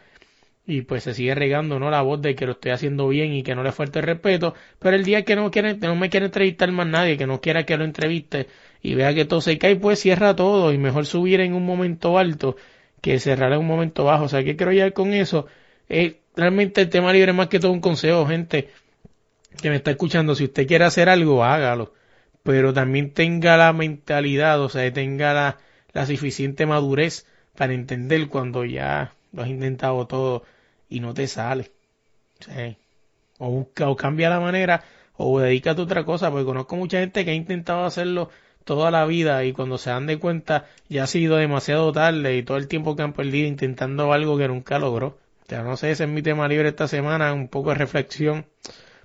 y 0.66 0.84
pues 0.84 1.04
se 1.04 1.14
sigue 1.14 1.36
regando, 1.36 1.78
¿no? 1.78 1.92
La 1.92 2.02
voz 2.04 2.22
de 2.22 2.36
que 2.36 2.46
lo 2.46 2.54
estoy 2.54 2.72
haciendo 2.72 3.10
bien 3.10 3.34
y 3.34 3.44
que 3.44 3.54
no 3.54 3.64
le 3.64 3.74
falta 3.74 4.00
el 4.00 4.06
respeto, 4.06 4.54
pero 4.80 4.96
el 4.96 5.04
día 5.04 5.26
que 5.26 5.36
no 5.36 5.52
quiere, 5.52 5.76
no 5.76 5.96
me 5.98 6.10
quiere 6.10 6.28
entrevistar 6.28 6.72
más 6.72 6.88
nadie, 6.88 7.18
que 7.18 7.28
no 7.28 7.42
quiera 7.42 7.66
que 7.66 7.76
lo 7.76 7.84
entreviste 7.84 8.48
y 8.82 8.96
vea 8.96 9.14
que 9.14 9.26
todo 9.26 9.42
se 9.42 9.58
cae, 9.58 9.76
pues 9.76 10.00
cierra 10.00 10.36
todo 10.38 10.72
y 10.72 10.78
mejor 10.78 11.06
subir 11.06 11.42
en 11.42 11.54
un 11.54 11.66
momento 11.66 12.18
alto 12.18 12.56
que 13.04 13.20
cerrar 13.20 13.52
en 13.52 13.60
un 13.60 13.68
momento 13.68 14.06
bajo. 14.06 14.24
O 14.24 14.30
sea, 14.30 14.46
¿qué 14.46 14.56
quiero 14.56 14.72
llegar 14.72 14.94
con 14.94 15.14
eso? 15.14 15.46
Eh, 15.90 16.22
realmente 16.38 16.82
el 16.82 16.90
tema 16.90 17.12
libre 17.12 17.32
es 17.32 17.38
más 17.38 17.50
que 17.50 17.60
todo 17.60 17.72
un 17.74 17.82
consejo, 17.82 18.26
gente 18.26 18.70
que 19.62 19.70
me 19.70 19.76
está 19.76 19.92
escuchando. 19.92 20.36
Si 20.36 20.46
usted 20.46 20.66
quiere 20.66 20.86
hacer 20.86 21.10
algo, 21.10 21.44
hágalo. 21.44 21.94
Pero 22.44 22.74
también 22.74 23.12
tenga 23.12 23.58
la 23.58 23.74
mentalidad, 23.74 24.62
o 24.62 24.70
sea, 24.70 24.92
tenga 24.94 25.34
la, 25.34 25.58
la 25.92 26.06
suficiente 26.06 26.66
madurez 26.66 27.28
para 27.58 27.74
entender 27.74 28.30
cuando 28.30 28.64
ya 28.64 29.14
lo 29.34 29.44
has 29.44 29.50
intentado 29.50 30.08
todo 30.08 30.44
y 30.90 31.02
no 31.02 31.14
te 31.14 31.28
sale. 31.28 31.72
Sea, 32.40 32.76
o 33.38 33.50
busca 33.50 33.90
o 33.90 33.98
cambia 33.98 34.30
la 34.30 34.40
manera 34.40 34.84
o 35.18 35.40
dedícate 35.42 35.82
a 35.82 35.84
otra 35.84 36.06
cosa, 36.06 36.32
porque 36.32 36.46
conozco 36.46 36.78
mucha 36.78 37.00
gente 37.00 37.26
que 37.26 37.32
ha 37.32 37.36
intentado 37.36 37.84
hacerlo 37.84 38.30
toda 38.64 38.92
la 38.92 39.06
vida 39.06 39.44
y 39.46 39.54
cuando 39.54 39.78
se 39.78 39.90
dan 39.90 40.08
de 40.08 40.18
cuenta 40.18 40.66
ya 40.90 41.04
ha 41.04 41.08
sido 41.08 41.38
demasiado 41.38 41.92
tarde 41.92 42.38
y 42.38 42.44
todo 42.44 42.58
el 42.58 42.68
tiempo 42.68 42.96
que 42.96 43.04
han 43.04 43.14
perdido 43.14 43.48
intentando 43.48 44.14
algo 44.14 44.38
que 44.38 44.48
nunca 44.48 44.80
logró. 44.80 45.08
O 45.08 45.46
sea, 45.48 45.64
no 45.64 45.78
sé, 45.78 45.92
ese 45.92 46.06
es 46.06 46.10
mi 46.10 46.22
tema 46.22 46.48
libre 46.48 46.70
esta 46.70 46.88
semana, 46.88 47.34
un 47.34 47.48
poco 47.48 47.70
de 47.70 47.76
reflexión 47.76 48.46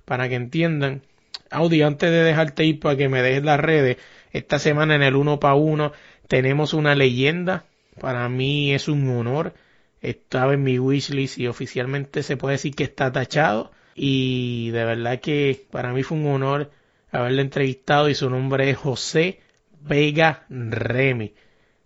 para 0.05 0.29
que 0.29 0.35
entiendan. 0.35 1.03
Audi, 1.51 1.81
antes 1.81 2.11
de 2.11 2.23
dejarte 2.23 2.65
ir 2.65 2.79
para 2.79 2.95
que 2.95 3.09
me 3.09 3.21
dejes 3.21 3.43
las 3.43 3.59
redes, 3.59 3.97
esta 4.31 4.59
semana 4.59 4.95
en 4.95 5.03
el 5.03 5.15
uno 5.15 5.39
para 5.39 5.55
uno 5.55 5.91
tenemos 6.27 6.73
una 6.73 6.95
leyenda. 6.95 7.65
Para 7.99 8.29
mí 8.29 8.73
es 8.73 8.87
un 8.87 9.09
honor. 9.09 9.53
Estaba 10.01 10.53
en 10.53 10.63
mi 10.63 10.79
wishlist 10.79 11.37
y 11.37 11.47
oficialmente 11.47 12.23
se 12.23 12.37
puede 12.37 12.53
decir 12.53 12.75
que 12.75 12.83
está 12.83 13.11
tachado. 13.11 13.71
Y 13.95 14.69
de 14.69 14.85
verdad 14.85 15.19
que 15.19 15.65
para 15.71 15.91
mí 15.91 16.03
fue 16.03 16.17
un 16.17 16.27
honor 16.27 16.71
haberle 17.11 17.41
entrevistado 17.41 18.09
y 18.09 18.15
su 18.15 18.29
nombre 18.29 18.69
es 18.69 18.77
José 18.77 19.39
Vega 19.81 20.45
Remy. 20.49 21.33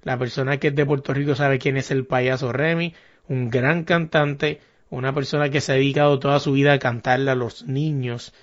La 0.04 0.18
persona 0.18 0.58
que 0.58 0.68
es 0.68 0.76
de 0.76 0.86
Puerto 0.86 1.14
Rico 1.14 1.36
sabe 1.36 1.60
quién 1.60 1.78
es 1.78 1.92
el 1.92 2.06
payaso 2.06 2.52
Remy, 2.52 2.94
un 3.30 3.50
gran 3.50 3.84
cantante, 3.84 4.60
una 4.90 5.14
persona 5.14 5.50
que 5.50 5.62
se 5.62 5.72
ha 5.72 5.76
dedicado 5.76 6.20
toda 6.20 6.40
su 6.40 6.52
vida 6.52 6.74
a 6.74 6.80
cantarle 6.80 7.32
a 7.32 7.36
los 7.36 7.66
niños 7.66 8.34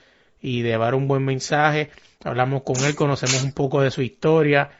y 0.41 0.63
llevar 0.63 0.95
un 0.95 1.07
buen 1.07 1.25
mensaje. 1.25 1.91
Hablamos 2.25 2.63
con 2.63 2.77
él, 2.85 2.95
conocemos 2.95 3.43
un 3.45 3.53
poco 3.53 3.83
de 3.83 3.91
su 3.91 4.03
historia. 4.03 4.71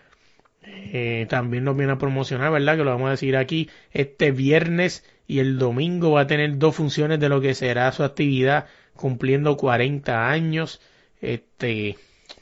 Eh, 0.63 1.27
también 1.29 1.65
nos 1.65 1.77
viene 1.77 1.93
a 1.93 1.99
promocionar, 1.99 2.51
¿verdad? 2.51 2.77
Que 2.77 2.85
lo 2.85 2.91
vamos 2.91 3.09
a 3.09 3.13
decir 3.13 3.37
aquí. 3.37 3.69
Este 3.93 4.31
viernes 4.31 5.05
y 5.27 5.39
el 5.39 5.59
domingo 5.59 6.13
va 6.13 6.23
a 6.23 6.27
tener 6.27 6.59
dos 6.59 6.77
funciones 6.77 7.21
de 7.21 7.29
lo 7.29 7.41
que 7.41 7.55
será 7.55 7.93
su 7.93 8.03
actividad 8.05 8.67
cumpliendo 8.95 9.57
40 9.57 10.29
años. 10.29 10.81
Este, 11.21 11.97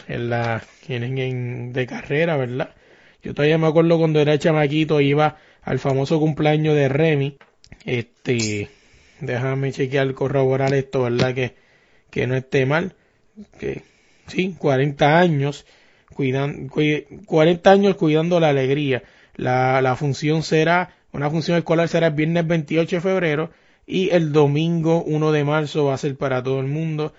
en 0.07 0.31
la, 0.31 0.63
en, 0.89 1.19
en, 1.19 1.73
de 1.73 1.87
carrera, 1.87 2.37
¿verdad? 2.37 2.75
Yo 3.23 3.35
todavía 3.35 3.59
me 3.59 3.67
acuerdo 3.67 3.99
cuando 3.99 4.21
era 4.21 4.39
chamaquito 4.39 5.01
iba 5.01 5.37
al 5.63 5.79
famoso 5.79 6.19
cumpleaños 6.19 6.75
de 6.75 6.89
Remy. 6.89 7.37
Este, 7.85 8.69
déjame 9.21 9.73
chequear, 9.73 10.13
corroborar 10.15 10.73
esto, 10.75 11.03
¿verdad? 11.03 11.35
Que, 11.35 11.55
que 12.11 12.27
no 12.27 12.37
esté 12.37 12.67
mal. 12.67 12.95
Que, 13.59 13.83
sí, 14.27 14.55
40 14.59 15.19
años, 15.19 15.67
cuidan, 16.15 16.69
cuid, 16.69 17.05
40 17.27 17.71
años 17.71 17.97
cuidando 17.97 18.41
la 18.41 18.49
alegría. 18.49 19.03
La, 19.37 19.81
la 19.83 19.97
función 19.97 20.43
será, 20.43 20.97
una 21.13 21.31
función 21.31 21.59
escolar 21.59 21.89
será 21.89 22.09
el 22.09 22.15
viernes 22.15 22.47
28 22.47 22.97
de 22.97 23.01
febrero 23.01 23.51
y 23.87 24.11
el 24.11 24.33
domingo 24.33 25.03
1 25.05 25.33
de 25.33 25.45
marzo 25.45 25.87
va 25.87 25.95
a 25.95 25.99
ser 25.99 26.17
para 26.17 26.43
todo 26.43 26.61
el 26.61 26.67
mundo. 26.67 27.15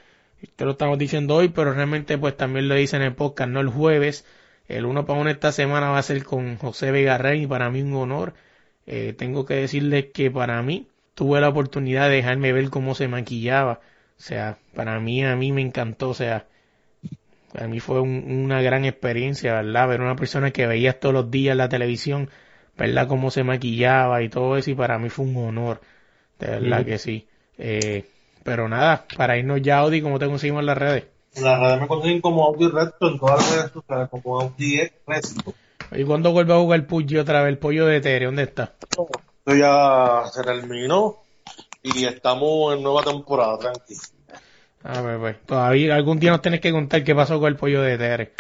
Te 0.56 0.66
lo 0.66 0.72
estamos 0.72 0.98
diciendo 0.98 1.36
hoy, 1.36 1.50
pero 1.50 1.74
realmente 1.74 2.18
pues 2.18 2.36
también 2.38 2.68
lo 2.68 2.76
dicen 2.76 3.02
en 3.02 3.08
el 3.10 3.16
podcast, 3.16 3.50
no 3.52 3.60
el 3.60 3.68
jueves. 3.70 4.26
El 4.68 4.86
uno 4.86 5.06
para 5.06 5.20
uno 5.20 5.30
esta 5.30 5.52
semana 5.52 5.90
va 5.90 5.98
a 5.98 6.04
ser 6.04 6.24
con 6.24 6.58
José 6.58 6.92
Vega 6.92 7.18
Rey 7.18 7.44
y 7.44 7.48
para 7.48 7.70
mí 7.70 7.82
un 7.82 7.94
honor. 7.96 8.34
Eh, 8.86 9.14
tengo 9.18 9.46
que 9.46 9.56
decirles 9.56 10.08
que 10.14 10.32
para 10.32 10.62
mí 10.62 10.88
tuve 11.16 11.42
la 11.42 11.50
oportunidad 11.50 12.08
de 12.10 12.16
dejarme 12.18 12.54
ver 12.54 12.70
cómo 12.70 12.96
se 12.96 13.08
maquillaba. 13.08 13.82
O 14.18 14.22
sea, 14.22 14.58
para 14.76 15.00
mí, 15.00 15.24
a 15.26 15.36
mí 15.36 15.52
me 15.52 15.62
encantó. 15.62 16.10
O 16.10 16.14
sea, 16.14 16.46
para 17.54 17.68
mí 17.68 17.80
fue 17.80 18.00
un- 18.02 18.26
una 18.46 18.62
gran 18.62 18.86
experiencia, 18.86 19.54
¿verdad? 19.56 19.88
Ver 19.88 20.02
una 20.02 20.16
persona 20.16 20.52
que 20.52 20.68
veías 20.68 21.00
todos 21.00 21.14
los 21.14 21.32
días 21.32 21.54
en 21.54 21.58
la 21.60 21.70
televisión, 21.70 22.30
verla 22.78 23.08
cómo 23.08 23.32
se 23.32 23.44
maquillaba 23.44 24.22
y 24.24 24.30
todo 24.30 24.58
eso, 24.58 24.72
y 24.72 24.76
para 24.76 25.00
mí 25.00 25.10
fue 25.10 25.26
un 25.26 25.36
honor. 25.38 25.82
De 26.40 26.48
verdad 26.48 26.86
que 26.86 26.98
sí. 27.00 27.28
Eh, 27.58 28.06
pero 28.50 28.68
nada, 28.68 29.06
para 29.16 29.38
irnos 29.38 29.62
ya, 29.62 29.78
Audi, 29.78 30.02
¿cómo 30.02 30.18
te 30.18 30.26
conseguimos 30.26 30.62
en 30.62 30.66
las 30.66 30.78
redes? 30.80 31.06
En 31.36 31.44
las 31.44 31.60
redes 31.60 31.82
me 31.82 31.88
consiguen 31.88 32.20
como 32.20 32.46
Audi 32.46 32.68
Resto 32.68 33.08
en 33.08 33.20
todas 33.20 33.42
las 33.42 33.56
redes 33.56 33.72
sociales, 33.74 34.10
como 34.10 34.42
Audi 34.42 34.90
Resto. 35.06 35.54
¿Y 35.92 36.04
cuándo 36.04 36.32
vuelve 36.32 36.54
a 36.54 36.58
jugar 36.58 36.88
Puggy 36.88 37.18
otra 37.18 37.44
vez? 37.44 37.50
El 37.50 37.60
pollo 37.60 37.86
de 37.86 38.02
Tere, 38.02 38.26
¿dónde 38.26 38.42
está? 38.42 38.74
Esto 38.90 39.56
ya 39.56 40.24
se 40.32 40.42
terminó 40.42 41.18
y 41.84 42.06
estamos 42.06 42.76
en 42.76 42.82
nueva 42.82 43.04
temporada, 43.04 43.60
tranqui. 43.60 43.94
A 44.84 45.00
ver, 45.02 45.20
pues, 45.20 45.36
todavía 45.46 45.94
algún 45.94 46.20
día 46.20 46.32
nos 46.32 46.42
tenés 46.42 46.60
que 46.60 46.72
contar 46.72 47.04
qué 47.04 47.14
pasó 47.14 47.40
con 47.40 47.50
el 47.50 47.56
pollo 47.56 47.84
de 47.84 48.00
Tere. 48.00 48.32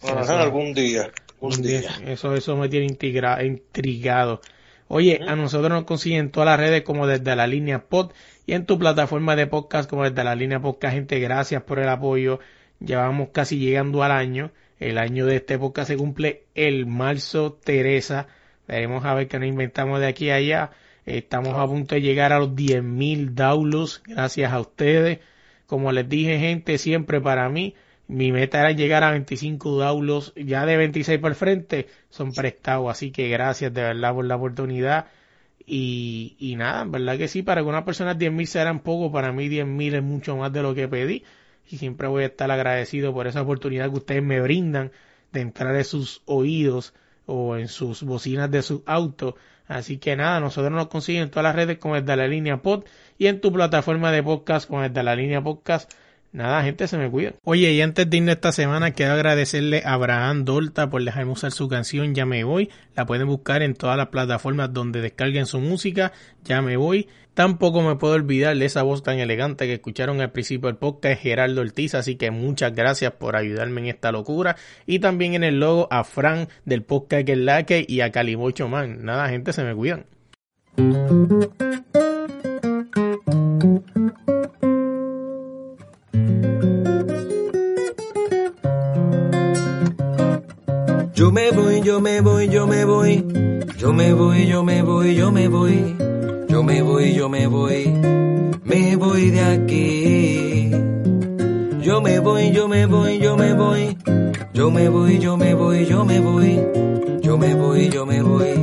Bueno, 0.00 0.20
algún 0.20 0.72
día, 0.72 1.10
algún 1.34 1.60
día. 1.60 1.82
Eso, 2.06 2.34
eso 2.34 2.56
me 2.56 2.70
tiene 2.70 2.86
intrigado. 2.86 4.40
Oye, 4.88 5.20
a 5.26 5.34
nosotros 5.34 5.70
nos 5.70 5.84
consiguen 5.84 6.20
en 6.20 6.30
todas 6.30 6.46
las 6.46 6.60
redes 6.60 6.82
como 6.82 7.06
desde 7.06 7.34
la 7.36 7.46
línea 7.46 7.84
pod 7.84 8.12
y 8.46 8.52
en 8.52 8.66
tu 8.66 8.78
plataforma 8.78 9.34
de 9.34 9.46
podcast 9.46 9.88
como 9.88 10.04
desde 10.04 10.22
la 10.24 10.34
línea 10.34 10.60
podcast. 10.60 10.94
Gente, 10.94 11.18
gracias 11.20 11.62
por 11.62 11.78
el 11.78 11.88
apoyo. 11.88 12.38
Llevamos 12.80 13.30
casi 13.32 13.58
llegando 13.58 14.02
al 14.02 14.12
año. 14.12 14.50
El 14.78 14.98
año 14.98 15.24
de 15.26 15.36
este 15.36 15.58
podcast 15.58 15.88
se 15.88 15.96
cumple 15.96 16.44
el 16.54 16.86
marzo 16.86 17.52
Teresa. 17.52 18.26
Veremos 18.68 19.04
a 19.04 19.14
ver 19.14 19.28
qué 19.28 19.38
nos 19.38 19.48
inventamos 19.48 20.00
de 20.00 20.06
aquí 20.06 20.30
a 20.30 20.36
allá. 20.36 20.70
Estamos 21.06 21.54
a 21.54 21.66
punto 21.66 21.94
de 21.94 22.02
llegar 22.02 22.32
a 22.32 22.38
los 22.38 22.50
10.000 22.50 23.30
downloads. 23.30 24.02
Gracias 24.06 24.52
a 24.52 24.60
ustedes. 24.60 25.20
Como 25.66 25.92
les 25.92 26.08
dije, 26.08 26.38
gente, 26.38 26.76
siempre 26.78 27.20
para 27.20 27.48
mí, 27.48 27.74
mi 28.06 28.32
meta 28.32 28.60
era 28.60 28.72
llegar 28.72 29.02
a 29.04 29.10
25 29.10 29.78
downloads. 29.78 30.32
Ya 30.36 30.66
de 30.66 30.76
26 30.76 31.18
por 31.20 31.30
el 31.30 31.36
frente 31.36 31.88
son 32.10 32.32
prestados. 32.32 32.90
Así 32.90 33.10
que 33.10 33.28
gracias 33.28 33.72
de 33.72 33.82
verdad 33.82 34.14
por 34.14 34.24
la 34.24 34.36
oportunidad. 34.36 35.06
Y, 35.66 36.36
y 36.38 36.56
nada, 36.56 36.82
en 36.82 36.92
verdad 36.92 37.16
que 37.16 37.28
sí, 37.28 37.42
para 37.42 37.60
algunas 37.60 37.84
personas 37.84 38.18
10.000 38.18 38.46
serán 38.46 38.80
poco. 38.80 39.10
Para 39.10 39.32
mí 39.32 39.48
10.000 39.48 39.94
es 39.96 40.02
mucho 40.02 40.36
más 40.36 40.52
de 40.52 40.62
lo 40.62 40.74
que 40.74 40.88
pedí. 40.88 41.24
Y 41.70 41.78
siempre 41.78 42.08
voy 42.08 42.24
a 42.24 42.26
estar 42.26 42.50
agradecido 42.50 43.14
por 43.14 43.26
esa 43.26 43.42
oportunidad 43.42 43.90
que 43.90 43.96
ustedes 43.96 44.22
me 44.22 44.40
brindan 44.40 44.92
de 45.32 45.40
entrar 45.40 45.74
en 45.74 45.84
sus 45.84 46.22
oídos 46.26 46.94
o 47.26 47.56
en 47.56 47.68
sus 47.68 48.02
bocinas 48.02 48.50
de 48.50 48.62
su 48.62 48.82
auto. 48.86 49.36
Así 49.66 49.96
que 49.96 50.14
nada, 50.14 50.40
nosotros 50.40 50.72
nos 50.72 50.88
consiguen 50.88 51.22
en 51.24 51.30
todas 51.30 51.44
las 51.44 51.56
redes 51.56 51.78
como 51.78 51.94
desde 51.94 52.16
la 52.16 52.28
línea 52.28 52.60
pod 52.60 52.84
y 53.16 53.28
en 53.28 53.40
tu 53.40 53.50
plataforma 53.50 54.12
de 54.12 54.22
podcast 54.22 54.68
como 54.68 54.82
desde 54.82 55.02
la 55.02 55.16
línea 55.16 55.42
podcast. 55.42 55.90
Nada, 56.34 56.64
gente, 56.64 56.88
se 56.88 56.98
me 56.98 57.08
cuida. 57.08 57.34
Oye, 57.44 57.72
y 57.74 57.80
antes 57.80 58.10
de 58.10 58.16
irnos 58.16 58.34
esta 58.34 58.50
semana, 58.50 58.90
quiero 58.90 59.12
agradecerle 59.12 59.82
a 59.84 59.92
Abraham 59.92 60.44
Dolta 60.44 60.90
por 60.90 61.04
dejarme 61.04 61.30
usar 61.30 61.52
su 61.52 61.68
canción 61.68 62.12
Ya 62.12 62.26
me 62.26 62.42
voy. 62.42 62.70
La 62.96 63.06
pueden 63.06 63.28
buscar 63.28 63.62
en 63.62 63.74
todas 63.74 63.96
las 63.96 64.08
plataformas 64.08 64.72
donde 64.72 65.00
descarguen 65.00 65.46
su 65.46 65.60
música. 65.60 66.12
Ya 66.42 66.60
me 66.60 66.76
voy. 66.76 67.06
Tampoco 67.34 67.82
me 67.82 67.94
puedo 67.94 68.14
olvidar 68.14 68.56
de 68.56 68.64
esa 68.64 68.82
voz 68.82 69.04
tan 69.04 69.20
elegante 69.20 69.66
que 69.66 69.74
escucharon 69.74 70.20
al 70.20 70.32
principio 70.32 70.66
del 70.66 70.76
podcast, 70.76 71.22
Gerardo 71.22 71.60
Ortiz. 71.60 71.94
Así 71.94 72.16
que 72.16 72.32
muchas 72.32 72.74
gracias 72.74 73.12
por 73.12 73.36
ayudarme 73.36 73.82
en 73.82 73.86
esta 73.86 74.10
locura. 74.10 74.56
Y 74.86 74.98
también 74.98 75.34
en 75.34 75.44
el 75.44 75.60
logo 75.60 75.86
a 75.92 76.02
Fran 76.02 76.48
del 76.64 76.82
podcast 76.82 77.26
que 77.26 77.32
es 77.34 77.38
la 77.38 77.64
y 77.68 78.00
a 78.00 78.10
Calibocho 78.10 78.66
Man. 78.66 79.04
Nada, 79.04 79.28
gente, 79.28 79.52
se 79.52 79.62
me 79.62 79.72
cuidan. 79.72 80.06
Yo 91.24 91.32
me 91.32 91.50
voy, 91.52 91.80
yo 91.80 92.02
me 92.02 92.20
voy, 92.20 92.48
yo 92.50 92.66
me 92.66 92.84
voy. 92.84 93.24
Yo 93.78 93.94
me 93.94 94.12
voy, 94.12 94.46
yo 94.46 94.62
me 94.62 94.82
voy, 94.82 95.14
yo 95.14 95.32
me 95.32 95.48
voy. 95.48 95.96
Yo 96.50 96.62
me 96.62 96.82
voy, 96.82 97.14
yo 97.14 97.30
me 97.30 97.46
voy. 97.46 97.86
Me 98.62 98.96
voy 98.96 99.30
de 99.30 99.40
aquí. 99.40 100.70
Yo 101.80 102.02
me 102.02 102.18
voy, 102.18 102.50
yo 102.50 102.68
me 102.68 102.84
voy, 102.84 103.18
yo 103.20 103.38
me 103.38 103.54
voy. 103.54 103.96
Yo 104.52 104.70
me 104.70 104.90
voy, 104.90 105.18
yo 105.18 105.38
me 105.38 105.54
voy, 105.54 105.86
yo 105.86 106.04
me 106.04 106.20
voy. 106.20 106.60
Yo 107.22 107.38
me 107.38 107.54
voy, 107.54 107.88
yo 107.88 108.04
me 108.04 108.20
voy. 108.20 108.54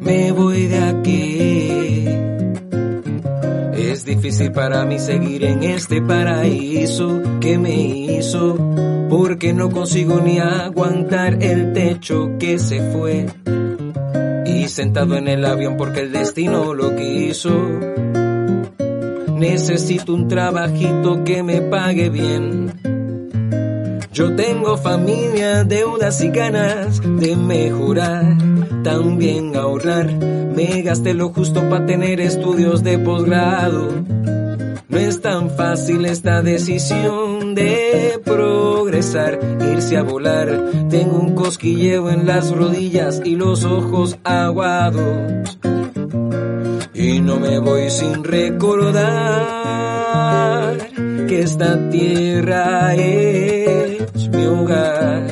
Me 0.00 0.32
voy 0.32 0.66
de 0.66 0.78
aquí. 0.78 2.04
Es 3.74 4.04
difícil 4.04 4.50
para 4.50 4.84
mí 4.86 4.98
seguir 4.98 5.44
en 5.44 5.62
este 5.62 6.02
paraíso 6.02 7.22
que 7.40 7.58
me 7.58 7.76
hizo, 7.76 8.58
porque 9.26 9.52
no 9.52 9.70
consigo 9.70 10.20
ni 10.20 10.38
aguantar 10.38 11.42
el 11.42 11.72
techo 11.72 12.38
que 12.38 12.60
se 12.60 12.80
fue. 12.92 13.26
Y 14.46 14.68
sentado 14.68 15.16
en 15.16 15.26
el 15.26 15.44
avión 15.44 15.76
porque 15.76 16.02
el 16.02 16.12
destino 16.12 16.72
lo 16.74 16.94
quiso. 16.94 17.50
Necesito 19.34 20.14
un 20.14 20.28
trabajito 20.28 21.24
que 21.24 21.42
me 21.42 21.60
pague 21.60 22.08
bien. 22.08 22.72
Yo 24.12 24.36
tengo 24.36 24.76
familia, 24.76 25.64
deudas 25.64 26.22
y 26.22 26.28
ganas 26.28 27.00
de 27.02 27.34
mejorar, 27.34 28.38
también 28.84 29.56
ahorrar. 29.56 30.06
Me 30.54 30.82
gasté 30.82 31.14
lo 31.14 31.30
justo 31.30 31.68
para 31.68 31.84
tener 31.84 32.20
estudios 32.20 32.84
de 32.84 32.96
posgrado. 33.00 33.88
No 34.88 34.98
es 34.98 35.20
tan 35.20 35.50
fácil 35.50 36.04
esta 36.04 36.42
decisión 36.42 37.35
de 37.54 38.20
progresar, 38.24 39.38
irse 39.72 39.96
a 39.96 40.02
volar. 40.02 40.48
Tengo 40.90 41.18
un 41.18 41.34
cosquilleo 41.34 42.10
en 42.10 42.26
las 42.26 42.50
rodillas 42.50 43.20
y 43.24 43.36
los 43.36 43.64
ojos 43.64 44.18
aguados. 44.24 45.58
Y 46.94 47.20
no 47.20 47.38
me 47.38 47.58
voy 47.58 47.90
sin 47.90 48.24
recordar 48.24 48.96
que 51.28 51.40
esta 51.40 51.90
tierra 51.90 52.94
es 52.94 54.28
mi 54.30 54.46
hogar. 54.46 55.26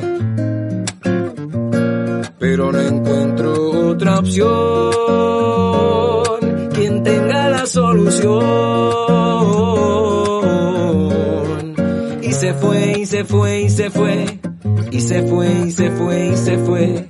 Pero 2.39 2.71
no 2.71 2.79
encuentro 2.79 3.89
otra 3.89 4.19
opción. 4.19 4.45
Quien 6.73 7.03
tenga 7.03 7.49
la 7.49 7.65
solución. 7.65 8.84
Fue, 13.25 13.61
y 13.61 13.69
se 13.69 13.89
fue, 13.89 14.25
y 14.91 15.01
se 15.01 15.21
fue. 15.23 15.65
Y 15.65 15.71
se 15.71 15.89
fue, 15.91 16.27
y 16.27 16.27
se 16.27 16.27
fue, 16.27 16.27
y 16.27 16.35
se 16.35 16.57
fue. 16.57 17.05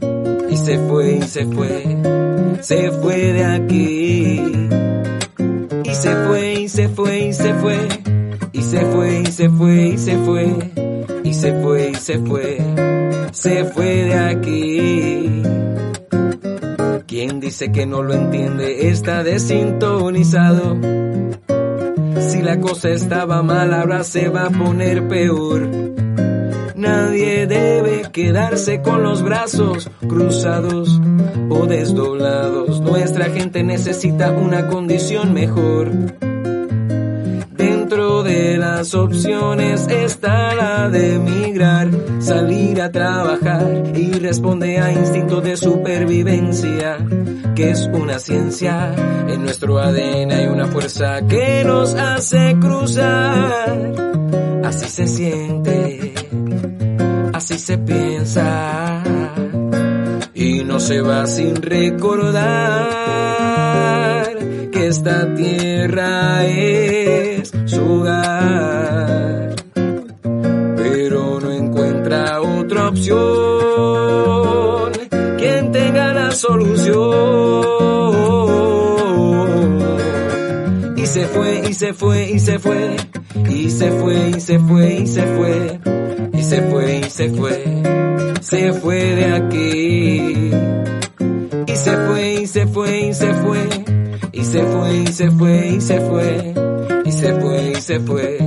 Y 0.50 0.58
se 0.58 0.80
fue, 0.88 1.12
y 1.12 1.22
se 1.22 1.46
fue. 1.46 2.58
Se 2.62 2.92
fue 2.92 3.18
de 3.34 3.44
aquí. 3.46 4.42
Y 5.84 5.94
se 5.94 6.16
fue, 6.26 6.54
y 6.62 6.70
se 6.70 6.90
fue, 6.90 7.20
y 7.28 7.34
se 7.34 7.54
fue. 7.56 7.78
Y 8.54 8.62
se 8.62 8.86
fue, 8.86 9.20
y 9.20 9.26
se 9.26 9.50
fue, 9.50 9.88
y 9.88 9.98
se 9.98 10.18
fue. 10.18 10.56
Y 11.24 11.34
se 11.34 11.54
fue, 11.62 11.90
y 11.90 11.96
se 11.96 12.20
fue. 12.20 12.58
Se 13.32 13.66
fue 13.66 13.86
de 13.86 14.16
aquí. 14.16 15.42
Quien 17.08 17.40
dice 17.40 17.72
que 17.72 17.86
no 17.86 18.02
lo 18.02 18.14
entiende 18.14 18.90
está 18.90 19.24
desintonizado. 19.24 20.78
Si 22.20 22.42
la 22.42 22.60
cosa 22.60 22.90
estaba 22.90 23.44
mal, 23.44 23.74
ahora 23.74 24.04
se 24.04 24.30
va 24.30 24.48
a 24.48 24.50
poner 24.50 25.08
peor. 25.08 25.85
Nadie 26.86 27.48
debe 27.48 28.04
quedarse 28.12 28.84
con 28.84 29.02
los 29.02 29.24
brazos 29.24 29.90
cruzados 30.08 31.02
o 31.50 31.66
desdoblados. 31.66 32.80
Nuestra 32.80 33.26
gente 33.26 33.64
necesita 33.64 34.30
una 34.30 34.68
condición 34.68 35.34
mejor. 35.34 35.90
Dentro 37.52 38.22
de 38.22 38.58
las 38.58 38.94
opciones 38.94 39.88
está 39.88 40.54
la 40.54 40.90
de 40.90 41.16
emigrar, 41.16 41.90
salir 42.20 42.80
a 42.80 42.92
trabajar 42.92 43.84
y 43.96 44.12
responde 44.20 44.78
a 44.78 44.92
instinto 44.92 45.42
de 45.42 45.58
supervivencia, 45.58 46.98
que 47.56 47.72
es 47.72 47.90
una 47.92 48.20
ciencia. 48.20 48.94
En 49.28 49.42
nuestro 49.42 49.80
ADN 49.80 50.32
hay 50.32 50.46
una 50.46 50.68
fuerza 50.68 51.26
que 51.28 51.64
nos 51.66 51.96
hace 51.96 52.56
cruzar. 52.60 53.94
Así 54.64 54.88
se 54.88 55.08
siente, 55.08 56.05
se 57.66 57.78
piensa 57.80 59.02
y 60.36 60.64
no 60.64 60.80
se 60.80 61.02
va 61.02 61.26
sin 61.26 61.56
recordar 61.56 62.44
que 64.72 64.86
esta 64.86 65.34
tierra 65.34 66.46
es 66.46 67.52
su 67.66 67.82
hogar. 67.82 69.56
Pero 70.76 71.40
no 71.40 71.52
encuentra 71.52 72.40
otra 72.40 72.90
opción. 72.90 73.16
Quien 75.40 75.72
tenga 75.72 76.14
la 76.14 76.30
solución. 76.34 77.66
se 81.16 81.28
fue, 81.28 81.64
y 81.70 81.74
se 81.74 81.94
fue, 81.94 82.30
y 82.30 82.40
se 82.40 82.60
fue, 82.60 82.98
y 83.50 83.70
se 83.70 83.90
fue, 83.90 84.30
y 84.30 84.42
se 84.42 84.60
fue, 84.60 84.94
y 84.96 85.08
se 85.08 85.24
fue, 85.24 85.80
y 85.85 85.85
se 86.56 86.62
fue, 86.62 87.00
y 87.00 87.10
se 87.10 87.30
fue, 87.32 87.84
se 88.40 88.74
fue 88.74 88.98
de 88.98 89.26
aquí. 89.26 90.52
Y 91.68 91.76
se 91.76 91.98
fue, 91.98 92.34
y 92.36 92.48
se 92.48 92.68
fue, 92.68 93.08
y 93.08 93.14
se 93.14 93.34
fue, 93.34 93.68
y 94.32 94.44
se 94.44 94.64
fue, 94.64 94.96
y 94.96 95.08
se 95.08 95.32
fue, 95.32 95.68
y 95.68 95.82
se 95.82 96.00
fue, 96.00 96.54
y 97.04 97.12
se 97.12 97.34
fue, 97.34 97.72
y 97.72 97.76
se 97.82 98.00
fue, 98.00 98.38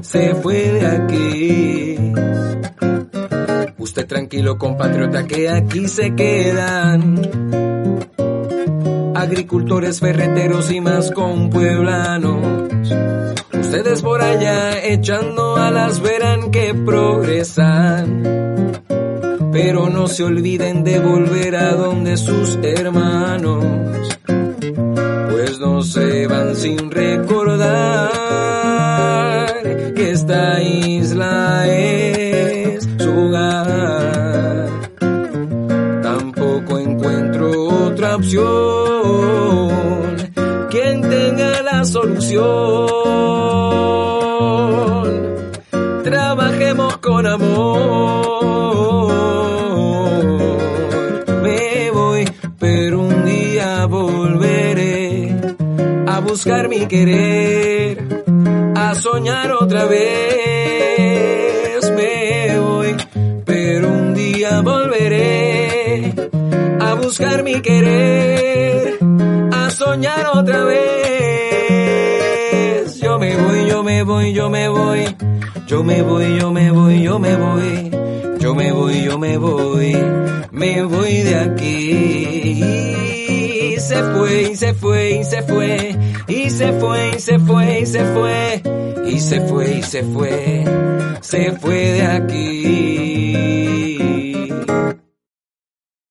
se 0.00 0.34
fue 0.36 0.54
de 0.54 0.86
aquí. 0.86 1.98
Usted 3.76 4.06
tranquilo 4.06 4.56
compatriota 4.56 5.26
que 5.26 5.50
aquí 5.50 5.86
se 5.86 6.14
quedan 6.14 7.20
agricultores, 9.14 10.00
ferreteros 10.00 10.72
y 10.72 10.80
más 10.80 11.10
con 11.10 11.50
pueblanos. 11.50 12.63
Ustedes 13.76 14.02
por 14.02 14.22
allá 14.22 14.84
echando 14.84 15.56
alas 15.56 16.00
verán 16.00 16.52
que 16.52 16.72
progresan. 16.74 18.22
Pero 19.50 19.90
no 19.90 20.06
se 20.06 20.22
olviden 20.22 20.84
de 20.84 21.00
volver 21.00 21.56
a 21.56 21.74
donde 21.74 22.16
sus 22.16 22.56
hermanos, 22.62 23.64
pues 25.28 25.58
no 25.58 25.82
se 25.82 26.28
van 26.28 26.54
sin 26.54 26.88
recordar 26.88 28.12
que 29.96 30.10
esta 30.12 30.62
isla 30.62 31.66
es 31.66 32.88
su 32.96 33.10
hogar. 33.10 34.68
Tampoco 36.00 36.78
encuentro 36.78 37.86
otra 37.86 38.14
opción. 38.14 39.74
Quien 40.70 41.00
tenga 41.02 41.62
la 41.62 41.84
solución, 41.84 42.73
buscar 56.44 56.68
mi 56.68 56.84
querer, 56.86 57.96
a 58.76 58.94
soñar 58.94 59.50
otra 59.52 59.86
vez. 59.86 61.90
Me 61.96 62.58
voy, 62.58 62.94
pero 63.46 63.88
un 63.88 64.14
día 64.14 64.60
volveré 64.60 66.12
a 66.80 66.92
buscar 66.96 67.44
mi 67.44 67.62
querer, 67.62 68.98
a 69.52 69.70
soñar 69.70 70.26
otra 70.34 70.64
vez. 70.64 70.84
Yo 73.00 73.18
me 73.18 73.34
voy, 73.38 73.66
yo 73.66 73.82
me 73.82 74.02
voy, 74.02 74.34
yo 74.34 74.50
me 74.50 74.68
voy, 74.68 75.16
yo 75.66 75.82
me 75.82 76.02
voy, 76.02 76.38
yo 76.38 76.52
me 76.52 76.70
voy, 76.74 77.02
yo 77.08 77.18
me 77.20 77.36
voy, 77.36 77.90
yo 78.38 78.54
me 78.54 78.70
voy, 78.70 79.02
yo 79.02 79.18
me 79.18 79.38
voy, 79.38 79.96
me 80.50 80.82
voy 80.82 81.22
de 81.22 81.36
aquí. 81.36 82.60
Se 83.78 84.02
fue, 84.02 84.54
se 84.56 84.74
fue, 84.74 85.24
se 85.24 85.42
fue, 85.42 85.96
se 86.54 86.72
fue, 86.74 87.10
y 87.16 87.18
se 87.18 87.38
fue, 87.40 87.80
y 87.80 87.86
se 87.86 88.04
fue, 88.04 88.62
y 89.06 89.18
se 89.18 89.40
fue, 89.40 89.78
y 89.78 89.82
se 89.82 90.02
fue, 90.04 90.64
se 91.20 91.52
fue 91.52 91.74
de 91.74 92.02
aquí. 92.02 92.53